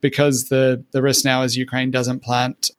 because 0.00 0.48
the 0.50 0.84
the 0.90 1.02
risk 1.02 1.24
now 1.24 1.42
is 1.42 1.56
Ukraine 1.56 1.90
doesn't 1.90 2.20
plant 2.20 2.70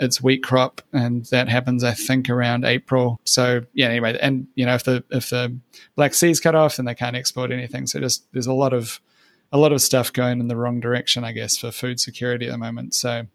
its 0.00 0.22
wheat 0.22 0.42
crop, 0.42 0.82
and 0.92 1.24
that 1.26 1.48
happens, 1.48 1.84
I 1.84 1.92
think, 1.92 2.28
around 2.30 2.64
April. 2.64 3.20
So 3.24 3.62
yeah, 3.72 3.86
anyway, 3.86 4.18
and 4.20 4.46
you 4.54 4.66
know, 4.66 4.74
if 4.74 4.84
the 4.84 5.04
if 5.10 5.30
the 5.30 5.56
Black 5.96 6.14
Sea's 6.14 6.40
cut 6.40 6.54
off, 6.54 6.76
then 6.76 6.86
they 6.86 6.94
can't 6.94 7.16
export 7.16 7.50
anything. 7.50 7.86
So 7.86 8.00
just 8.00 8.26
there's 8.32 8.46
a 8.46 8.52
lot 8.52 8.72
of 8.72 9.00
a 9.52 9.58
lot 9.58 9.72
of 9.72 9.82
stuff 9.82 10.12
going 10.12 10.40
in 10.40 10.48
the 10.48 10.56
wrong 10.56 10.80
direction, 10.80 11.24
I 11.24 11.32
guess, 11.32 11.56
for 11.56 11.70
food 11.70 12.00
security 12.00 12.46
at 12.46 12.52
the 12.52 12.58
moment. 12.58 12.94
So 12.94 13.26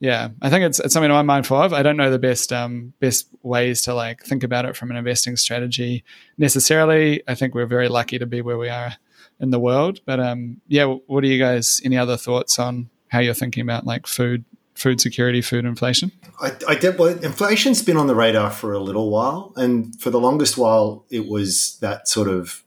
yeah, 0.00 0.28
I 0.42 0.50
think 0.50 0.64
it's 0.64 0.78
it's 0.78 0.92
something 0.92 1.10
I'm 1.10 1.26
mindful 1.26 1.56
of. 1.56 1.72
I 1.72 1.82
don't 1.82 1.96
know 1.96 2.10
the 2.10 2.18
best 2.18 2.52
um, 2.52 2.92
best 3.00 3.28
ways 3.42 3.82
to 3.82 3.94
like 3.94 4.22
think 4.22 4.42
about 4.42 4.66
it 4.66 4.76
from 4.76 4.90
an 4.90 4.96
investing 4.96 5.36
strategy 5.36 6.04
necessarily. 6.36 7.22
I 7.26 7.34
think 7.34 7.54
we're 7.54 7.66
very 7.66 7.88
lucky 7.88 8.18
to 8.18 8.26
be 8.26 8.42
where 8.42 8.58
we 8.58 8.68
are 8.68 8.94
in 9.40 9.50
the 9.50 9.60
world. 9.60 10.00
But 10.04 10.20
um, 10.20 10.60
yeah, 10.68 10.84
what 10.84 11.24
are 11.24 11.28
you 11.28 11.38
guys? 11.38 11.80
Any 11.84 11.96
other 11.96 12.16
thoughts 12.16 12.58
on 12.58 12.90
how 13.08 13.20
you're 13.20 13.34
thinking 13.34 13.62
about 13.62 13.86
like 13.86 14.06
food 14.06 14.44
food 14.76 15.00
security, 15.00 15.40
food 15.40 15.64
inflation? 15.64 16.12
I, 16.40 16.52
I 16.68 16.74
did. 16.74 16.98
Well, 16.98 17.18
inflation's 17.18 17.82
been 17.82 17.96
on 17.96 18.06
the 18.06 18.14
radar 18.14 18.50
for 18.50 18.72
a 18.72 18.80
little 18.80 19.10
while, 19.10 19.52
and 19.56 19.98
for 20.00 20.10
the 20.10 20.20
longest 20.20 20.56
while, 20.56 21.04
it 21.10 21.28
was 21.28 21.78
that 21.80 22.08
sort 22.08 22.28
of 22.28 22.62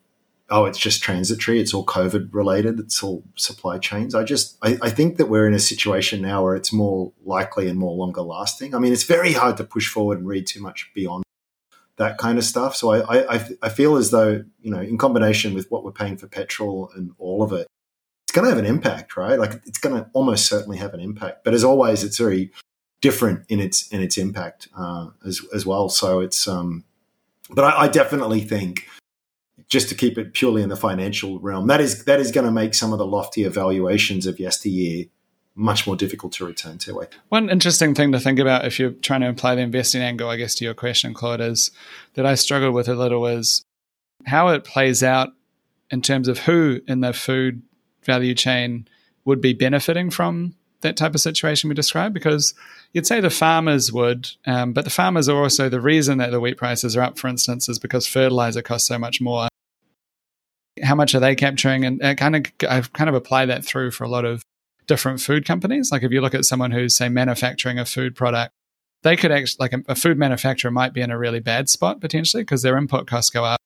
oh, 0.50 0.66
it's 0.66 0.80
just 0.80 1.02
transitory. 1.02 1.60
It's 1.60 1.74
all 1.74 1.86
COVID 1.86 2.34
related. 2.34 2.80
It's 2.80 3.04
all 3.04 3.24
supply 3.36 3.78
chains. 3.78 4.16
I 4.16 4.24
just, 4.24 4.58
I, 4.62 4.78
I, 4.82 4.90
think 4.90 5.18
that 5.18 5.28
we're 5.28 5.48
in 5.48 5.54
a 5.54 5.60
situation 5.60 6.22
now 6.22 6.44
where 6.44 6.56
it's 6.56 6.74
more 6.74 7.12
likely 7.24 7.68
and 7.68 7.78
more 7.78 7.96
longer 7.96 8.22
lasting. 8.22 8.74
I 8.74 8.80
mean, 8.80 8.92
it's 8.92 9.04
very 9.04 9.34
hard 9.34 9.58
to 9.58 9.64
push 9.64 9.88
forward 9.88 10.20
and 10.20 10.28
read 10.28 10.48
too 10.48 10.62
much 10.62 10.90
beyond 10.94 11.24
that 11.98 12.18
kind 12.18 12.38
of 12.38 12.44
stuff. 12.44 12.76
So 12.76 12.92
I, 12.92 13.36
I, 13.36 13.50
I 13.62 13.70
feel 13.70 13.98
as 13.98 14.12
though, 14.12 14.44
you 14.62 14.72
know, 14.72 14.80
in 14.80 14.98
combination 14.98 15.54
with 15.54 15.70
what 15.70 15.84
we're 15.84 15.92
paying 15.92 16.18
for 16.18 16.28
petrol 16.28 16.92
and 16.96 17.12
all 17.20 17.44
of 17.44 17.54
it, 17.54 17.68
it's 18.30 18.36
going 18.36 18.46
to 18.46 18.52
have 18.52 18.60
an 18.64 18.66
impact, 18.68 19.18
right? 19.18 19.40
Like 19.40 19.54
it's 19.66 19.80
going 19.80 19.96
to 19.96 20.08
almost 20.14 20.46
certainly 20.46 20.78
have 20.78 20.94
an 20.94 21.00
impact. 21.00 21.44
But 21.44 21.56
as 21.56 21.64
always, 21.64 22.04
it's 22.04 22.20
very 22.20 22.52
different 23.02 23.44
in 23.50 23.60
its 23.60 23.88
in 23.88 24.04
its 24.04 24.20
impact 24.20 24.68
uh, 24.78 25.08
as 25.26 25.42
as 25.52 25.66
well. 25.66 25.90
So 25.90 26.20
it's, 26.20 26.48
um, 26.48 26.84
but 27.50 27.64
I, 27.64 27.86
I 27.86 27.88
definitely 27.88 28.42
think 28.42 28.88
just 29.68 29.90
to 29.90 29.96
keep 29.96 30.20
it 30.20 30.36
purely 30.36 30.62
in 30.62 30.70
the 30.70 30.76
financial 30.76 31.40
realm, 31.40 31.66
that 31.68 31.82
is 31.82 32.06
that 32.06 32.20
is 32.20 32.32
going 32.32 32.46
to 32.46 32.52
make 32.52 32.76
some 32.76 32.94
of 32.94 33.00
the 33.00 33.06
loftier 33.08 33.50
valuations 33.50 34.28
of 34.28 34.40
yesteryear 34.40 35.06
much 35.56 35.88
more 35.88 35.96
difficult 35.96 36.32
to 36.34 36.46
return 36.46 36.78
to. 36.78 37.08
One 37.30 37.50
interesting 37.50 37.96
thing 37.96 38.12
to 38.12 38.20
think 38.20 38.38
about 38.38 38.64
if 38.64 38.78
you're 38.78 38.92
trying 38.92 39.22
to 39.22 39.30
apply 39.30 39.56
the 39.56 39.62
investing 39.62 40.04
angle, 40.04 40.30
I 40.30 40.38
guess, 40.38 40.54
to 40.56 40.66
your 40.66 40.76
question, 40.76 41.16
Claude, 41.16 41.42
is 41.42 41.72
that 42.14 42.28
I 42.28 42.36
struggle 42.36 42.72
with 42.74 42.88
a 42.88 42.94
little 42.94 43.26
is 43.26 43.66
how 44.28 44.50
it 44.50 44.64
plays 44.64 45.02
out 45.02 45.30
in 45.90 46.04
terms 46.04 46.28
of 46.28 46.38
who 46.38 46.82
in 46.88 47.02
the 47.02 47.12
food 47.12 47.64
value 48.10 48.34
chain 48.34 48.88
would 49.26 49.42
be 49.42 49.54
benefiting 49.54 50.10
from 50.10 50.56
that 50.82 50.98
type 50.98 51.14
of 51.14 51.22
situation 51.22 51.68
we 51.68 51.76
described 51.76 52.14
because 52.14 52.54
you'd 52.94 53.06
say 53.06 53.20
the 53.20 53.30
farmers 53.30 53.92
would, 53.92 54.30
um, 54.46 54.74
but 54.74 54.84
the 54.84 54.90
farmers 54.90 55.30
are 55.30 55.38
also 55.38 55.70
the 55.70 55.82
reason 55.82 56.18
that 56.18 56.32
the 56.32 56.40
wheat 56.40 56.58
prices 56.58 56.96
are 56.96 57.02
up, 57.02 57.20
for 57.20 57.28
instance, 57.28 57.70
is 57.70 57.78
because 57.78 58.08
fertilizer 58.08 58.62
costs 58.62 58.88
so 58.88 58.98
much 58.98 59.22
more 59.22 59.48
how 60.84 60.96
much 60.96 61.14
are 61.16 61.20
they 61.20 61.36
capturing? 61.36 61.86
And 61.86 62.04
I 62.04 62.16
kind 62.16 62.36
of 62.36 62.46
I've 62.70 62.94
kind 62.94 63.10
of 63.10 63.16
applied 63.16 63.48
that 63.48 63.66
through 63.66 63.92
for 63.92 64.04
a 64.04 64.10
lot 64.10 64.26
of 64.26 64.42
different 64.88 65.22
food 65.22 65.46
companies. 65.46 65.92
Like 65.92 66.04
if 66.04 66.12
you 66.12 66.22
look 66.22 66.34
at 66.34 66.46
someone 66.46 66.72
who's 66.72 66.96
say 66.96 67.10
manufacturing 67.10 67.80
a 67.80 67.86
food 67.86 68.16
product, 68.16 68.54
they 69.04 69.16
could 69.16 69.32
actually 69.32 69.58
like 69.60 69.74
a, 69.74 69.92
a 69.92 69.96
food 69.96 70.18
manufacturer 70.18 70.72
might 70.72 70.94
be 70.94 71.02
in 71.02 71.12
a 71.12 71.18
really 71.18 71.40
bad 71.40 71.70
spot 71.70 72.02
potentially 72.02 72.44
because 72.44 72.62
their 72.62 72.78
input 72.78 73.08
costs 73.08 73.30
go 73.30 73.44
up, 73.44 73.60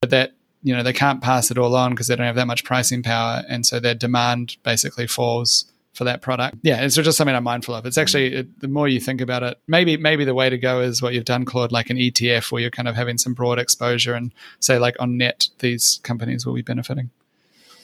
but 0.00 0.10
that 0.10 0.32
you 0.62 0.74
know 0.74 0.82
they 0.82 0.92
can't 0.92 1.22
pass 1.22 1.50
it 1.50 1.58
all 1.58 1.74
on 1.74 1.92
because 1.92 2.08
they 2.08 2.16
don't 2.16 2.26
have 2.26 2.36
that 2.36 2.46
much 2.46 2.64
pricing 2.64 3.02
power, 3.02 3.42
and 3.48 3.66
so 3.66 3.80
their 3.80 3.94
demand 3.94 4.56
basically 4.62 5.06
falls 5.06 5.66
for 5.98 6.04
that 6.04 6.22
product. 6.22 6.58
Yeah, 6.62 6.82
it's 6.82 6.94
just 6.94 7.18
something 7.18 7.34
I'm 7.34 7.44
mindful 7.44 7.74
of. 7.74 7.84
It's 7.84 7.98
actually 7.98 8.34
it, 8.34 8.60
the 8.60 8.68
more 8.68 8.88
you 8.88 9.00
think 9.00 9.20
about 9.20 9.42
it, 9.42 9.58
maybe 9.66 9.96
maybe 9.96 10.24
the 10.24 10.34
way 10.34 10.48
to 10.48 10.56
go 10.56 10.80
is 10.80 11.02
what 11.02 11.12
you've 11.14 11.24
done, 11.24 11.44
Claude, 11.44 11.72
like 11.72 11.90
an 11.90 11.96
ETF 11.96 12.52
where 12.52 12.62
you're 12.62 12.70
kind 12.70 12.88
of 12.88 12.94
having 12.94 13.18
some 13.18 13.34
broad 13.34 13.58
exposure 13.58 14.14
and 14.14 14.32
say 14.60 14.78
like 14.78 14.96
on 15.00 15.16
net 15.16 15.48
these 15.58 16.00
companies 16.02 16.46
will 16.46 16.54
be 16.54 16.62
benefiting. 16.62 17.10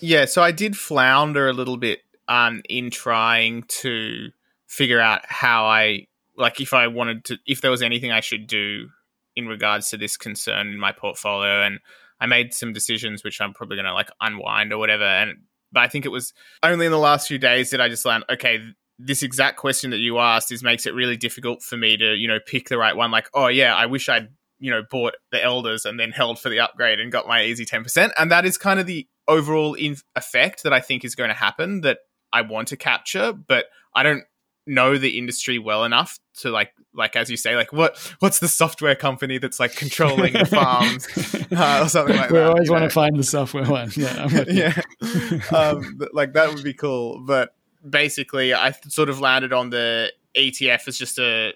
Yeah, 0.01 0.27
so 0.27 0.43
I 0.43 0.53
did 0.53 0.77
flounder 0.77 1.49
a 1.49 1.53
little 1.53 1.77
bit 1.77 2.03
um, 2.29 2.63
in 2.69 2.91
trying 2.91 3.65
to 3.81 4.31
figure 4.67 5.01
out 5.01 5.23
how 5.25 5.67
I 5.67 6.07
like 6.37 6.61
if 6.61 6.73
I 6.73 6.87
wanted 6.87 7.25
to 7.27 7.39
if 7.47 7.61
there 7.61 7.71
was 7.71 7.83
anything 7.83 8.13
I 8.13 8.21
should 8.21 8.47
do 8.47 8.91
in 9.37 9.49
regards 9.49 9.91
to 9.91 9.97
this 9.97 10.17
concern 10.17 10.69
in 10.69 10.79
my 10.79 10.93
portfolio 10.93 11.63
and 11.63 11.81
I 12.21 12.27
made 12.27 12.55
some 12.55 12.73
decisions 12.73 13.25
which 13.25 13.41
I'm 13.41 13.53
probably 13.53 13.77
going 13.77 13.87
to 13.87 13.95
like 13.95 14.11
unwind 14.21 14.73
or 14.73 14.79
whatever 14.79 15.05
and 15.05 15.39
but 15.75 15.81
I 15.81 15.89
think 15.89 16.07
it 16.07 16.11
was 16.11 16.33
only 16.63 16.87
in 16.87 16.93
the 16.93 16.99
last 16.99 17.29
few 17.29 17.37
days 17.37 17.71
that 17.71 17.81
I 17.81 17.89
just 17.89 18.05
learned, 18.05 18.25
okay, 18.31 18.61
this 18.99 19.23
exact 19.23 19.59
question 19.59 19.91
that 19.91 19.99
you 19.99 20.19
asked 20.19 20.53
is 20.53 20.63
makes 20.63 20.87
it 20.87 20.95
really 20.95 21.17
difficult 21.17 21.63
for 21.63 21.77
me 21.77 21.97
to, 21.97 22.15
you 22.15 22.29
know, 22.29 22.39
pick 22.47 22.69
the 22.69 22.79
right 22.79 22.97
one. 22.97 23.11
Like, 23.11 23.29
oh 23.35 23.49
yeah, 23.49 23.75
I 23.75 23.87
wish 23.87 24.09
I'd, 24.09 24.29
you 24.61 24.71
know, 24.71 24.83
bought 24.89 25.15
the 25.33 25.43
elders 25.43 25.85
and 25.85 25.99
then 25.99 26.13
held 26.13 26.39
for 26.39 26.49
the 26.49 26.61
upgrade 26.61 27.01
and 27.01 27.11
got 27.11 27.27
my 27.27 27.45
easy 27.45 27.67
10%. 27.67 28.13
And 28.17 28.31
that 28.31 28.47
is 28.47 28.57
kind 28.57 28.79
of 28.79 28.87
the 28.87 29.07
overall 29.27 29.75
in- 29.75 29.97
effect 30.15 30.63
that 30.63 30.73
I 30.73 30.81
think 30.81 31.05
is 31.05 31.17
going 31.17 31.31
to 31.31 31.35
happen 31.35 31.81
that 31.81 31.99
I 32.33 32.43
want 32.43 32.69
to 32.69 32.77
capture, 32.77 33.33
but 33.33 33.67
I 33.95 34.05
don't 34.05 34.25
know 34.67 34.97
the 34.97 35.19
industry 35.19 35.59
well 35.59 35.85
enough 35.85 36.19
to 36.35 36.51
like 36.51 36.73
like 36.95 37.17
as 37.17 37.31
you 37.31 37.37
say 37.37 37.55
like 37.57 37.73
what 37.73 37.99
what's 38.21 38.39
the 38.39 38.49
software 38.49 38.95
company 38.95 39.39
that's 39.39 39.61
like 39.61 39.75
controlling 39.77 40.33
the 40.33 40.47
farms 40.47 41.07
uh, 41.53 41.83
or 41.83 41.89
something 41.89 42.17
like 42.17 42.31
we 42.31 42.39
that. 42.39 42.45
We 42.45 42.51
always 42.51 42.71
want 42.71 42.83
know? 42.83 42.89
to 42.89 42.95
find 42.95 43.17
the 43.17 43.25
software 43.25 43.65
one. 43.65 43.91
Yeah, 43.95 44.45
yeah. 44.49 45.41
um, 45.57 45.99
like 46.13 46.33
that 46.33 46.53
would 46.53 46.65
be 46.65 46.75
cool. 46.75 47.21
But 47.21 47.55
basically, 47.89 48.55
I 48.55 48.73
sort 48.89 49.09
of 49.09 49.21
landed 49.21 49.53
on 49.53 49.71
the 49.71 50.13
ETF 50.37 50.89
as 50.89 50.99
just 50.99 51.19
a, 51.19 51.53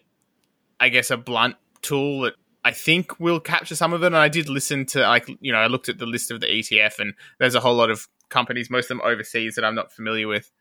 I 0.78 0.88
guess, 0.88 1.10
a 1.10 1.16
blunt 1.16 1.56
tool 1.82 2.22
that 2.22 2.34
I 2.64 2.72
think 2.72 3.18
will 3.18 3.40
capture 3.40 3.74
some 3.74 3.92
of 3.92 4.02
it. 4.02 4.06
And 4.06 4.16
I 4.16 4.28
did 4.28 4.48
listen 4.48 4.86
to 4.86 5.00
like 5.00 5.28
you 5.40 5.52
know 5.52 5.58
I 5.58 5.66
looked 5.66 5.88
at 5.88 5.98
the 5.98 6.06
list 6.06 6.30
of 6.30 6.40
the 6.40 6.46
ETF 6.46 6.98
and 6.98 7.14
there's 7.38 7.54
a 7.54 7.60
whole 7.60 7.74
lot 7.74 7.90
of 7.90 8.08
companies, 8.28 8.70
most 8.70 8.90
of 8.90 8.98
them 8.98 9.00
overseas 9.04 9.54
that 9.54 9.64
I'm 9.64 9.74
not 9.74 9.92
familiar 9.92 10.28
with 10.28 10.52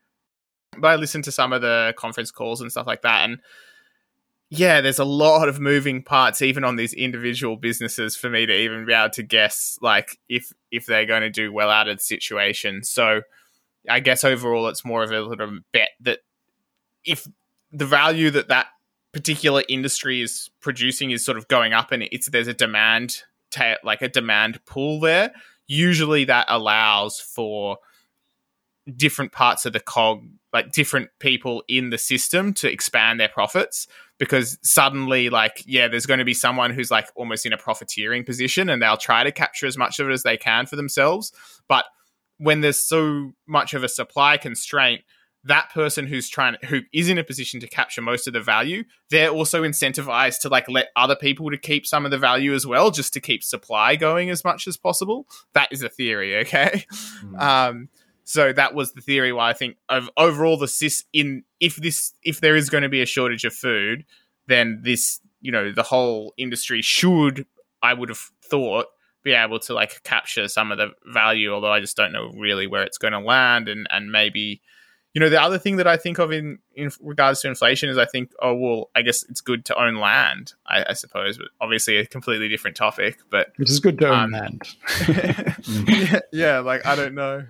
but 0.78 0.88
I 0.88 0.96
listened 0.96 1.24
to 1.26 1.32
some 1.32 1.54
of 1.54 1.62
the 1.62 1.94
conference 1.98 2.32
calls 2.32 2.62
and 2.62 2.72
stuff 2.72 2.88
like 2.88 3.02
that, 3.04 3.30
and 3.30 3.40
yeah, 4.50 4.80
there's 4.80 5.00
a 5.00 5.06
lot 5.06 5.50
of 5.50 5.60
moving 5.60 6.02
parts 6.04 6.42
even 6.42 6.64
on 6.64 6.78
these 6.78 6.94
individual 6.94 7.58
businesses 7.58 8.16
for 8.16 8.30
me 8.30 8.46
to 8.46 8.54
even 8.54 8.86
be 8.86 8.94
able 8.94 9.10
to 9.12 9.24
guess 9.24 9.78
like 9.82 10.18
if 10.30 10.54
if 10.72 10.86
they're 10.86 11.06
going 11.06 11.22
to 11.22 11.30
do 11.30 11.52
well 11.52 11.70
out 11.70 11.90
of 11.90 11.98
the 11.98 12.04
situation. 12.04 12.84
So 12.84 13.22
I 13.90 14.00
guess 14.00 14.24
overall, 14.24 14.68
it's 14.68 14.86
more 14.86 15.04
of 15.04 15.12
a 15.12 15.22
little 15.22 15.60
bet 15.74 15.90
that 16.02 16.20
if 17.04 17.28
the 17.72 17.86
value 17.86 18.30
that 18.32 18.48
that 18.50 18.68
particular 19.12 19.64
industry 19.68 20.22
is 20.22 20.50
producing 20.62 21.12
is 21.12 21.26
sort 21.26 21.38
of 21.38 21.48
going 21.48 21.74
up 21.74 21.92
and 21.92 22.04
it's 22.12 22.30
there's 22.30 22.48
a 22.48 22.54
demand 22.54 23.24
ta- 23.52 23.78
like 23.84 24.02
a 24.02 24.10
demand 24.10 24.64
pool 24.66 25.00
there 25.00 25.32
usually 25.68 26.26
that 26.26 26.46
allows 26.50 27.20
for 27.20 27.78
different 28.96 29.32
parts 29.32 29.66
of 29.66 29.74
the 29.74 29.80
cog 29.80 30.24
like 30.58 30.72
different 30.72 31.10
people 31.20 31.64
in 31.68 31.92
the 31.92 31.98
system 32.00 32.52
to 32.52 32.72
expand 32.72 33.20
their 33.20 33.30
profits 33.30 33.88
because 34.18 34.58
suddenly 34.64 35.30
like 35.30 35.64
yeah 35.68 35.88
there's 35.88 36.08
going 36.08 36.18
to 36.18 36.26
be 36.26 36.34
someone 36.34 36.72
who's 36.72 36.90
like 36.90 37.08
almost 37.16 37.46
in 37.46 37.54
a 37.54 37.58
profiteering 37.58 38.24
position 38.24 38.68
and 38.68 38.82
they'll 38.82 38.98
try 38.98 39.24
to 39.24 39.32
capture 39.32 39.68
as 39.68 39.78
much 39.78 40.00
of 40.00 40.10
it 40.10 40.12
as 40.12 40.24
they 40.24 40.36
can 40.36 40.66
for 40.66 40.76
themselves. 40.76 41.32
But 41.68 41.86
when 42.40 42.62
there's 42.62 42.84
so 42.84 43.34
much 43.48 43.76
of 43.76 43.84
a 43.84 43.88
supply 43.88 44.38
constraint 44.38 45.02
that 45.44 45.70
person 45.72 46.08
who's 46.08 46.28
trying 46.28 46.56
who 46.66 46.82
is 46.92 47.08
in 47.08 47.20
a 47.20 47.24
position 47.24 47.60
to 47.60 47.68
capture 47.68 48.02
most 48.02 48.26
of 48.26 48.34
the 48.34 48.42
value 48.42 48.84
they're 49.12 49.30
also 49.30 49.62
incentivized 49.62 50.40
to 50.40 50.50
like 50.50 50.68
let 50.68 50.88
other 50.96 51.16
people 51.16 51.52
to 51.52 51.58
keep 51.58 51.86
some 51.86 52.04
of 52.04 52.10
the 52.10 52.18
value 52.18 52.56
as 52.56 52.66
well 52.66 52.90
just 52.90 53.14
to 53.14 53.22
keep 53.22 53.44
supply 53.44 53.96
going 53.96 54.32
as 54.32 54.44
much 54.44 54.68
as 54.68 54.76
possible. 54.76 55.28
That 55.54 55.72
is 55.72 55.84
a 55.84 55.90
theory 55.90 56.38
okay? 56.38 56.84
Mm. 57.24 57.40
um 57.40 57.90
so 58.28 58.52
that 58.52 58.76
was 58.76 58.92
the 58.92 59.00
theory 59.00 59.32
why 59.32 59.50
I 59.50 59.54
think 59.54 59.78
of 59.88 60.10
overall 60.18 60.58
the 60.58 60.66
sys 60.66 61.06
in 61.14 61.46
if 61.62 61.78
this 61.78 62.12
if 62.24 62.42
there 62.42 62.58
is 62.58 62.70
going 62.70 62.84
to 62.84 62.90
be 62.90 63.02
a 63.02 63.06
shortage 63.06 63.46
of 63.46 63.54
food, 63.54 64.04
then 64.48 64.82
this 64.84 65.22
you 65.40 65.50
know 65.50 65.72
the 65.72 65.84
whole 65.84 66.34
industry 66.38 66.82
should 66.82 67.46
I 67.82 67.94
would 67.94 68.10
have 68.10 68.30
thought 68.44 68.88
be 69.24 69.32
able 69.32 69.60
to 69.60 69.74
like 69.74 70.04
capture 70.04 70.50
some 70.50 70.74
of 70.74 70.78
the 70.78 70.90
value, 71.06 71.54
although 71.54 71.72
I 71.72 71.80
just 71.80 71.96
don't 71.96 72.12
know 72.12 72.34
really 72.38 72.68
where 72.68 72.84
it's 72.84 72.98
going 72.98 73.14
to 73.14 73.20
land 73.20 73.70
and 73.70 73.88
and 73.90 74.12
maybe 74.12 74.62
you 75.14 75.22
know 75.22 75.30
the 75.30 75.42
other 75.42 75.58
thing 75.58 75.78
that 75.78 75.88
I 75.88 75.96
think 75.96 76.20
of 76.20 76.34
in 76.34 76.60
in 76.76 76.92
regards 77.02 77.40
to 77.42 77.48
inflation 77.48 77.88
is 77.88 77.98
I 77.98 78.06
think 78.06 78.34
oh 78.42 78.56
well 78.56 78.90
I 78.94 79.04
guess 79.04 79.24
it's 79.30 79.40
good 79.40 79.64
to 79.66 79.82
own 79.82 79.96
land 79.96 80.52
I, 80.68 80.88
I 80.90 80.94
suppose 80.94 81.38
but 81.38 81.48
obviously 81.62 81.96
a 81.96 82.06
completely 82.06 82.50
different 82.50 82.76
topic 82.76 83.20
but 83.32 83.54
which 83.56 83.70
is 83.70 83.80
good 83.80 84.00
to 84.00 84.10
own 84.10 84.16
um, 84.16 84.32
land. 84.34 84.64
Yeah, 85.88 86.20
yeah 86.34 86.60
like 86.60 86.86
I 86.86 86.98
don't 86.98 87.16
know 87.16 87.46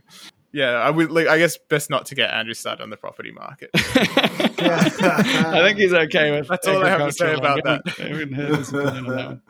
yeah, 0.58 0.72
I 0.72 0.90
would 0.90 1.12
like. 1.12 1.28
I 1.28 1.38
guess 1.38 1.56
best 1.56 1.92
not 1.92 2.08
to 2.08 2.16
get 2.16 2.32
Andrew 2.32 2.56
started 2.56 2.82
on 2.82 2.90
the 2.90 2.98
property 2.98 3.32
market. 3.32 3.70
I 3.76 5.62
think 5.64 5.78
he's 5.78 5.94
okay 5.94 6.32
with. 6.32 6.48
That's 6.48 6.68
all 6.68 6.84
I 6.84 6.90
have 6.90 7.06
to 7.06 7.12
say 7.12 7.36
about 7.36 7.64
that. 7.64 9.42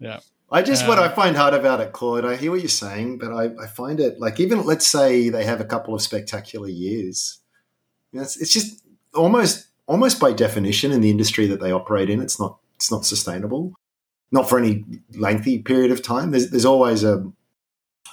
Yeah. 0.00 0.18
I 0.50 0.62
just 0.62 0.82
um, 0.82 0.88
what 0.88 0.98
I 0.98 1.08
find 1.08 1.36
hard 1.36 1.54
about 1.54 1.80
it, 1.80 1.92
Claude. 1.92 2.24
I 2.24 2.34
hear 2.34 2.50
what 2.50 2.58
you're 2.58 2.68
saying, 2.68 3.18
but 3.18 3.32
I, 3.32 3.52
I 3.62 3.68
find 3.68 4.00
it 4.00 4.18
like 4.18 4.40
even 4.40 4.64
let's 4.64 4.86
say 4.86 5.28
they 5.28 5.44
have 5.44 5.60
a 5.60 5.64
couple 5.64 5.94
of 5.94 6.02
spectacular 6.02 6.68
years. 6.68 7.38
You 8.10 8.18
know, 8.18 8.24
it's, 8.24 8.36
it's 8.36 8.52
just 8.52 8.82
almost 9.14 9.68
almost 9.86 10.18
by 10.18 10.32
definition 10.32 10.90
in 10.90 11.02
the 11.02 11.10
industry 11.10 11.46
that 11.46 11.60
they 11.60 11.70
operate 11.70 12.10
in, 12.10 12.20
it's 12.20 12.40
not 12.40 12.58
it's 12.74 12.90
not 12.90 13.04
sustainable. 13.04 13.74
Not 14.32 14.48
for 14.48 14.58
any 14.58 14.84
lengthy 15.14 15.60
period 15.60 15.92
of 15.92 16.02
time. 16.02 16.32
There's 16.32 16.50
there's 16.50 16.64
always 16.64 17.04
a 17.04 17.24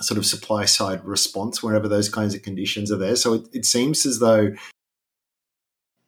sort 0.01 0.17
of 0.17 0.25
supply 0.25 0.65
side 0.65 1.03
response 1.05 1.61
whenever 1.61 1.87
those 1.87 2.09
kinds 2.09 2.33
of 2.33 2.41
conditions 2.41 2.91
are 2.91 2.97
there. 2.97 3.15
So 3.15 3.33
it, 3.35 3.47
it 3.53 3.65
seems 3.65 4.05
as 4.05 4.19
though 4.19 4.53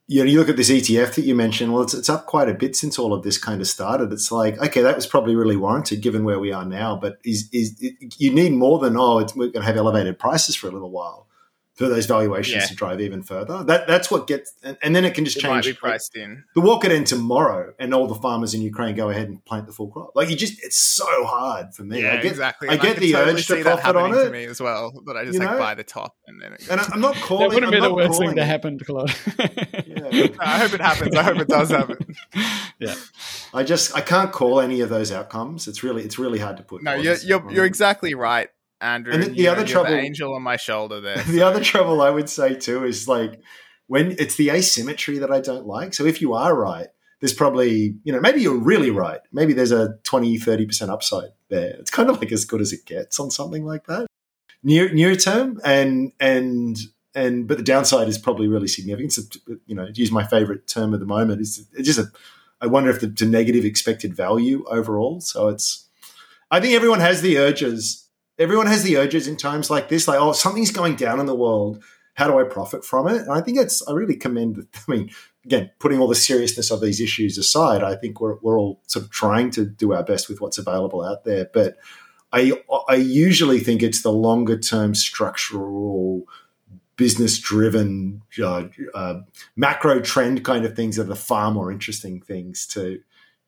you 0.07 0.23
know, 0.23 0.29
you 0.29 0.39
look 0.39 0.49
at 0.49 0.57
this 0.57 0.69
ETF 0.69 1.15
that 1.15 1.25
you 1.25 1.33
mentioned. 1.33 1.73
Well, 1.73 1.81
it's, 1.81 1.95
it's 1.95 2.09
up 2.09 2.27
quite 2.27 2.47
a 2.47 2.53
bit 2.53 2.75
since 2.75 2.99
all 2.99 3.11
of 3.11 3.23
this 3.23 3.39
kind 3.39 3.59
of 3.59 3.67
started. 3.67 4.13
It's 4.13 4.31
like, 4.31 4.59
okay, 4.59 4.81
that 4.81 4.95
was 4.95 5.07
probably 5.07 5.35
really 5.35 5.57
warranted 5.57 6.01
given 6.01 6.23
where 6.23 6.39
we 6.39 6.51
are 6.51 6.65
now. 6.65 6.95
But 6.95 7.17
is 7.23 7.49
is 7.51 7.81
you 8.17 8.31
need 8.31 8.53
more 8.53 8.77
than 8.77 8.97
oh, 8.97 9.25
we're 9.35 9.47
going 9.47 9.53
to 9.53 9.61
have 9.63 9.77
elevated 9.77 10.19
prices 10.19 10.55
for 10.55 10.67
a 10.67 10.71
little 10.71 10.91
while. 10.91 11.24
For 11.75 11.87
those 11.89 12.05
valuations 12.05 12.63
Yeah. 12.63 12.67
to 12.67 12.75
drive 12.75 13.01
even 13.01 13.21
further. 13.21 13.63
That 13.63 13.85
that's 13.87 14.09
what 14.09 14.27
gets, 14.27 14.53
and, 14.63 14.77
and 14.81 14.95
then 14.95 15.03
it 15.05 15.13
can 15.13 15.25
just 15.25 15.37
It 15.37 15.43
might 15.43 15.63
change. 15.63 15.65
be 15.65 15.73
priced 15.73 16.15
in. 16.15 16.43
the 16.55 16.61
war 16.61 16.79
could 16.79 16.91
end 16.91 17.07
tomorrow, 17.07 17.73
and 17.79 17.93
all 17.93 18.07
the 18.07 18.15
farmers 18.15 18.53
in 18.53 18.61
Ukraine 18.61 18.95
go 18.95 19.09
ahead 19.09 19.27
and 19.27 19.43
plant 19.45 19.67
the 19.67 19.73
full 19.73 19.89
crop. 19.89 20.11
Like 20.15 20.29
you 20.29 20.35
just, 20.37 20.63
it's 20.63 20.77
so 20.77 21.05
hard 21.25 21.73
for 21.75 21.83
me. 21.83 22.01
Yeah, 22.01 22.13
I 22.13 22.15
get, 22.17 22.25
exactly. 22.25 22.69
I 22.69 22.73
And 22.73 22.81
get 22.81 22.93
could 22.95 23.03
the 23.03 23.11
totally 23.11 23.33
urge 23.33 23.47
to 23.47 23.55
see 23.55 23.61
that 23.63 23.79
profit 23.81 23.95
on 23.97 24.09
happening 24.11 24.21
it. 24.21 24.25
to 24.25 24.31
me 24.31 24.45
as 24.45 24.61
well. 24.61 25.03
That 25.05 25.17
I 25.17 25.23
just 25.25 25.33
You 25.33 25.39
like 25.41 25.51
know? 25.51 25.57
buy 25.59 25.75
the 25.75 25.83
top 25.83 26.15
and 26.27 26.41
then. 26.41 26.53
It 26.53 26.67
and 26.69 26.79
I- 26.79 26.87
I'm 26.93 27.01
not 27.01 27.15
calling. 27.17 27.49
that 27.49 27.55
wouldn't 27.55 27.65
I'm 27.65 27.71
be 27.71 27.79
the 27.81 27.87
not 27.89 27.95
worst 27.95 28.11
thing 28.19 28.29
calling 28.29 28.35
to 28.37 28.41
it. 28.41 28.45
happen, 28.45 28.79
Claude. 28.79 29.13
Yeah. 29.85 30.27
I 30.39 30.59
hope 30.59 30.73
it 30.73 30.81
happens. 30.81 31.15
I 31.15 31.23
hope 31.23 31.37
it 31.39 31.47
does 31.47 31.69
happen. 31.71 31.97
yeah. 32.79 32.95
I 33.53 33.63
just 33.63 33.95
I 33.95 34.01
can't 34.01 34.31
call 34.31 34.59
any 34.59 34.81
of 34.81 34.89
those 34.89 35.11
outcomes. 35.11 35.67
It's 35.67 35.83
really 35.83 36.03
it's 36.03 36.17
really 36.19 36.39
hard 36.39 36.57
to 36.57 36.63
put. 36.63 36.83
No, 36.83 36.93
you're 36.93 37.15
you're, 37.17 37.51
you're 37.51 37.65
exactly 37.65 38.13
right, 38.13 38.49
Andrew. 38.85 39.13
And 39.13 39.23
the- 39.23 39.35
you 39.35 39.49
other 39.49 39.65
trouble- 39.65 39.91
the 39.91 39.99
angel 39.99 40.33
on 40.33 40.41
my 40.43 40.57
shoulder 40.57 41.01
there. 41.01 41.17
the 41.27 41.41
other 41.41 41.63
trouble 41.63 42.01
I 42.01 42.09
would 42.09 42.29
say 42.29 42.55
too 42.55 42.85
is 42.85 43.07
like 43.07 43.41
when 43.87 44.11
it's 44.19 44.35
the 44.35 44.49
asymmetry 44.49 45.17
that 45.19 45.31
I 45.31 45.41
don't 45.41 45.65
like. 45.67 45.93
So 45.93 46.05
if 46.05 46.21
you 46.21 46.33
are 46.33 46.55
right, 46.55 46.87
there's 47.19 47.33
probably, 47.33 47.95
you 48.03 48.13
know, 48.13 48.19
maybe 48.19 48.41
you're 48.41 48.57
really 48.57 48.91
right. 48.91 49.21
Maybe 49.31 49.53
there's 49.53 49.71
a 49.71 49.97
20, 50.03 50.37
30% 50.37 50.89
upside 50.89 51.29
there. 51.49 51.75
It's 51.79 51.91
kind 51.91 52.09
of 52.09 52.19
like 52.19 52.31
as 52.31 52.45
good 52.45 52.61
as 52.61 52.73
it 52.73 52.85
gets 52.85 53.19
on 53.19 53.31
something 53.31 53.65
like 53.65 53.85
that. 53.87 54.07
Near 54.63 54.91
near 54.91 55.15
term 55.15 55.59
and 55.63 56.11
and 56.19 56.77
and 57.13 57.47
but 57.47 57.57
the 57.57 57.63
downside 57.63 58.07
is 58.07 58.17
probably 58.17 58.47
really 58.47 58.67
significant. 58.67 59.13
So, 59.13 59.21
you 59.67 59.75
know, 59.75 59.85
to 59.85 59.93
use 59.93 60.11
my 60.11 60.23
favorite 60.25 60.67
term 60.67 60.93
at 60.93 60.99
the 60.99 61.05
moment 61.05 61.41
is 61.41 61.67
it's 61.73 61.87
just 61.87 61.99
a 61.99 62.11
I 62.61 62.67
wonder 62.67 62.89
if 62.89 62.99
the, 62.99 63.07
the 63.07 63.25
negative 63.25 63.63
expected 63.63 64.15
value 64.15 64.65
overall. 64.67 65.21
So 65.21 65.49
it's 65.49 65.87
I 66.49 66.59
think 66.59 66.73
everyone 66.73 66.99
has 66.99 67.21
the 67.21 67.37
urges 67.37 68.04
everyone 68.37 68.67
has 68.67 68.83
the 68.83 68.97
urges 68.97 69.27
in 69.27 69.37
times 69.37 69.69
like 69.69 69.89
this, 69.89 70.07
like, 70.07 70.19
oh, 70.19 70.33
something's 70.33 70.71
going 70.71 70.95
down 70.95 71.19
in 71.19 71.25
the 71.25 71.35
world. 71.35 71.83
How 72.15 72.27
do 72.27 72.39
I 72.39 72.43
profit 72.43 72.85
from 72.85 73.07
it? 73.07 73.21
And 73.21 73.31
I 73.31 73.41
think 73.41 73.57
it's, 73.57 73.85
I 73.87 73.91
really 73.91 74.15
commend, 74.15 74.65
I 74.87 74.91
mean, 74.91 75.11
again, 75.43 75.71
putting 75.79 75.99
all 75.99 76.07
the 76.07 76.15
seriousness 76.15 76.71
of 76.71 76.81
these 76.81 77.01
issues 77.01 77.37
aside, 77.37 77.83
I 77.83 77.95
think 77.95 78.21
we're, 78.21 78.37
we're 78.41 78.57
all 78.57 78.81
sort 78.87 79.05
of 79.05 79.11
trying 79.11 79.51
to 79.51 79.65
do 79.65 79.93
our 79.93 80.03
best 80.03 80.29
with 80.29 80.41
what's 80.41 80.57
available 80.57 81.03
out 81.03 81.23
there. 81.23 81.49
But 81.53 81.77
I, 82.31 82.53
I 82.87 82.95
usually 82.95 83.59
think 83.59 83.83
it's 83.83 84.01
the 84.01 84.11
longer 84.11 84.57
term 84.57 84.95
structural, 84.95 86.23
business 86.95 87.37
driven, 87.39 88.21
uh, 88.41 88.67
uh, 88.93 89.21
macro 89.57 89.99
trend 89.99 90.45
kind 90.45 90.65
of 90.65 90.75
things 90.75 90.97
are 90.97 91.03
the 91.03 91.15
far 91.15 91.51
more 91.51 91.71
interesting 91.71 92.21
things 92.21 92.65
to, 92.67 93.01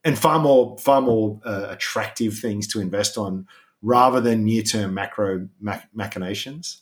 and 0.04 0.20
far 0.20 0.40
more, 0.40 0.78
far 0.78 1.02
more 1.02 1.40
uh, 1.46 1.68
attractive 1.70 2.38
things 2.38 2.68
to 2.68 2.82
invest 2.82 3.18
on 3.18 3.48
rather 3.82 4.22
than 4.22 4.44
near 4.46 4.64
term 4.64 4.94
macro 4.94 5.48
mach- 5.60 5.88
machinations. 5.94 6.82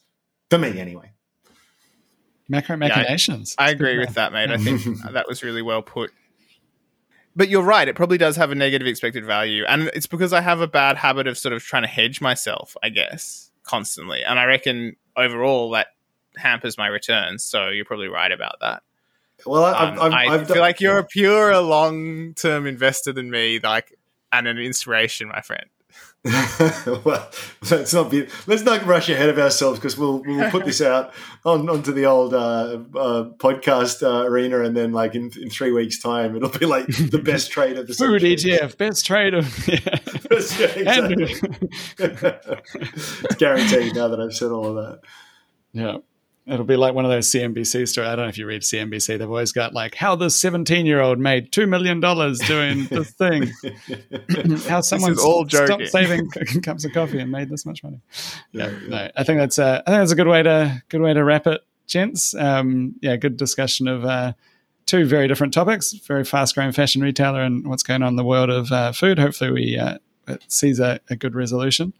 For 0.50 0.58
me, 0.58 0.80
anyway. 0.80 1.12
Macro 2.48 2.78
machinations. 2.78 3.56
I 3.58 3.68
That's 3.68 3.80
good 3.80 3.88
agree 3.88 3.98
math. 3.98 4.08
with 4.10 4.16
that, 4.16 4.34
mate. 4.34 4.52
I 4.52 4.58
think 4.58 4.84
that 5.14 5.28
was 5.28 5.44
really 5.44 5.62
well 5.62 5.82
put. 5.82 6.12
But 7.36 7.50
you're 7.50 7.64
right. 7.64 7.88
It 7.88 7.96
probably 7.96 8.18
does 8.18 8.36
have 8.38 8.52
a 8.52 8.56
negative 8.56 8.88
expected 8.88 9.26
value, 9.26 9.66
and 9.68 9.90
it's 9.94 10.06
because 10.08 10.32
I 10.32 10.42
have 10.42 10.62
a 10.62 10.68
bad 10.68 10.96
habit 10.96 11.28
of 11.28 11.38
sort 11.38 11.54
of 11.54 11.64
trying 11.64 11.82
to 11.84 11.88
hedge 11.90 12.22
myself, 12.22 12.78
I 12.82 12.90
guess, 12.90 13.52
constantly. 13.64 14.24
And 14.24 14.40
I 14.40 14.46
reckon 14.46 14.96
overall 15.18 15.72
that 15.72 15.88
hampers 16.38 16.78
my 16.78 16.88
returns. 16.88 17.44
So 17.44 17.70
you're 17.70 17.84
probably 17.84 18.08
right 18.08 18.32
about 18.32 18.58
that. 18.62 18.84
Well, 19.46 19.66
I, 19.66 19.72
Um, 19.72 19.94
I've, 19.94 20.00
I've, 20.00 20.14
I 20.14 20.26
I've 20.34 20.40
feel 20.48 20.56
done- 20.56 20.60
like 20.60 20.80
you're 20.80 20.98
a 21.00 21.04
purer 21.04 21.60
long 21.60 22.36
term 22.36 22.68
investor 22.68 23.12
than 23.12 23.30
me, 23.30 23.60
like, 23.60 23.94
and 24.32 24.48
an 24.48 24.58
inspiration, 24.58 25.28
my 25.28 25.42
friend. 25.42 25.66
well, 27.06 27.30
let's 27.70 27.94
not 27.94 28.10
be 28.10 28.28
let's 28.48 28.64
not 28.64 28.84
rush 28.84 29.10
ahead 29.10 29.30
of 29.30 29.38
ourselves 29.38 29.78
because 29.78 29.96
we'll 29.96 30.24
we'll 30.24 30.50
put 30.50 30.66
this 30.66 30.82
out 30.82 31.14
on 31.44 31.70
onto 31.70 31.92
the 31.92 32.08
old 32.08 32.34
uh, 32.34 32.80
uh, 32.96 33.30
podcast 33.38 34.02
uh, 34.02 34.26
arena, 34.26 34.62
and 34.62 34.76
then 34.76 34.92
like 34.92 35.14
in, 35.14 35.32
in 35.40 35.52
three 35.52 35.72
weeks' 35.72 36.00
time, 36.00 36.36
it'll 36.36 36.50
be 36.50 36.66
like 36.66 36.88
the 36.88 37.22
best 37.24 37.52
trade 37.52 37.78
of 37.78 37.86
the 37.86 37.94
Food 37.96 38.22
century. 38.22 38.58
ETF, 38.58 38.78
best 38.78 39.06
trade 39.06 39.36
of. 39.36 39.68
Yeah. 39.68 39.80
yeah, 40.32 41.12
exactly. 41.12 41.36
it's 42.00 43.36
guaranteed 43.36 43.94
now 43.94 44.08
that 44.08 44.20
I've 44.20 44.34
said 44.34 44.52
all 44.52 44.66
of 44.66 44.76
that. 44.76 45.02
Yeah. 45.74 45.98
It'll 46.48 46.66
be 46.66 46.76
like 46.76 46.94
one 46.94 47.06
of 47.06 47.12
those 47.12 47.28
CNBC 47.32 47.88
stories. 47.88 48.08
I 48.08 48.16
don't 48.16 48.26
know 48.26 48.30
if 48.30 48.38
you 48.38 48.46
read 48.46 48.62
CNBC. 48.62 49.18
They've 49.18 49.22
always 49.22 49.52
got 49.52 49.74
like 49.74 49.96
how 49.96 50.16
this 50.16 50.40
17 50.40 50.86
year 50.86 51.02
old 51.02 51.18
made 51.18 51.52
$2 51.52 51.68
million 51.68 52.00
doing 52.00 52.86
this 52.86 53.12
thing. 53.12 53.52
how 54.70 54.82
someone 54.82 55.14
is 55.14 55.20
all 55.20 55.48
stopped 55.50 55.70
joking. 55.70 55.88
saving 55.88 56.30
cups 56.64 56.86
of 56.86 56.94
coffee 56.94 57.20
and 57.20 57.32
made 57.32 57.50
this 57.50 57.66
much 57.66 57.84
money. 57.84 58.00
Yeah, 58.52 58.70
Yeah, 58.70 58.80
yeah. 58.80 58.88
no, 58.88 59.12
I 59.16 59.24
think 59.24 59.40
that's 59.40 59.58
a, 59.58 59.84
I 59.88 59.92
think 59.92 60.02
that's 60.02 60.12
a 60.12 60.16
good 60.16 60.28
way 60.28 60.44
to, 60.44 60.84
good 60.90 61.02
way 61.02 61.16
to 61.16 61.24
wrap 61.24 61.48
it, 61.48 61.62
gents. 61.88 62.36
Um, 62.36 62.96
yeah, 63.02 63.16
good 63.16 63.38
discussion 63.38 63.88
of 63.88 64.06
uh, 64.06 64.34
two 64.86 65.06
very 65.06 65.28
different 65.28 65.52
topics, 65.52 65.94
very 65.94 66.24
fast 66.24 66.54
growing 66.54 66.74
fashion 66.74 67.02
retailer 67.02 67.42
and 67.42 67.68
what's 67.68 67.84
going 67.84 68.04
on 68.04 68.10
in 68.10 68.16
the 68.18 68.24
world 68.24 68.52
of 68.52 68.72
uh, 68.72 68.92
food. 68.92 69.18
Hopefully 69.18 69.50
we, 69.50 69.80
uh, 69.80 69.98
it 70.28 70.44
sees 70.48 70.80
a, 70.80 71.00
a 71.10 71.16
good 71.16 71.34
resolution 71.34 71.94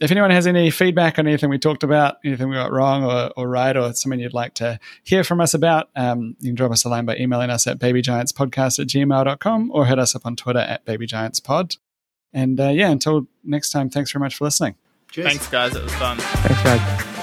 if 0.00 0.10
anyone 0.10 0.30
has 0.30 0.46
any 0.46 0.70
feedback 0.70 1.18
on 1.18 1.26
anything 1.26 1.48
we 1.48 1.58
talked 1.58 1.82
about, 1.82 2.16
anything 2.24 2.48
we 2.48 2.54
got 2.56 2.72
wrong 2.72 3.04
or, 3.04 3.30
or 3.36 3.48
right, 3.48 3.76
or 3.76 3.92
something 3.94 4.20
you'd 4.20 4.34
like 4.34 4.54
to 4.54 4.78
hear 5.04 5.24
from 5.24 5.40
us 5.40 5.54
about, 5.54 5.88
um, 5.96 6.36
you 6.40 6.48
can 6.48 6.54
drop 6.54 6.72
us 6.72 6.84
a 6.84 6.88
line 6.88 7.06
by 7.06 7.16
emailing 7.16 7.50
us 7.50 7.66
at 7.66 7.78
babygiantspodcast 7.78 8.78
at 8.78 8.86
gmail.com 8.88 9.70
or 9.72 9.86
hit 9.86 9.98
us 9.98 10.14
up 10.14 10.26
on 10.26 10.36
Twitter 10.36 10.60
at 10.60 10.84
babygiantspod. 10.84 11.78
And 12.32 12.60
uh, 12.60 12.68
yeah, 12.68 12.90
until 12.90 13.26
next 13.42 13.70
time, 13.70 13.88
thanks 13.88 14.12
very 14.12 14.20
much 14.20 14.36
for 14.36 14.44
listening. 14.44 14.74
Cheers. 15.10 15.28
Thanks, 15.28 15.48
guys. 15.48 15.74
It 15.74 15.82
was 15.82 15.94
fun. 15.94 16.18
Thanks, 16.18 16.62
guys. 16.62 17.15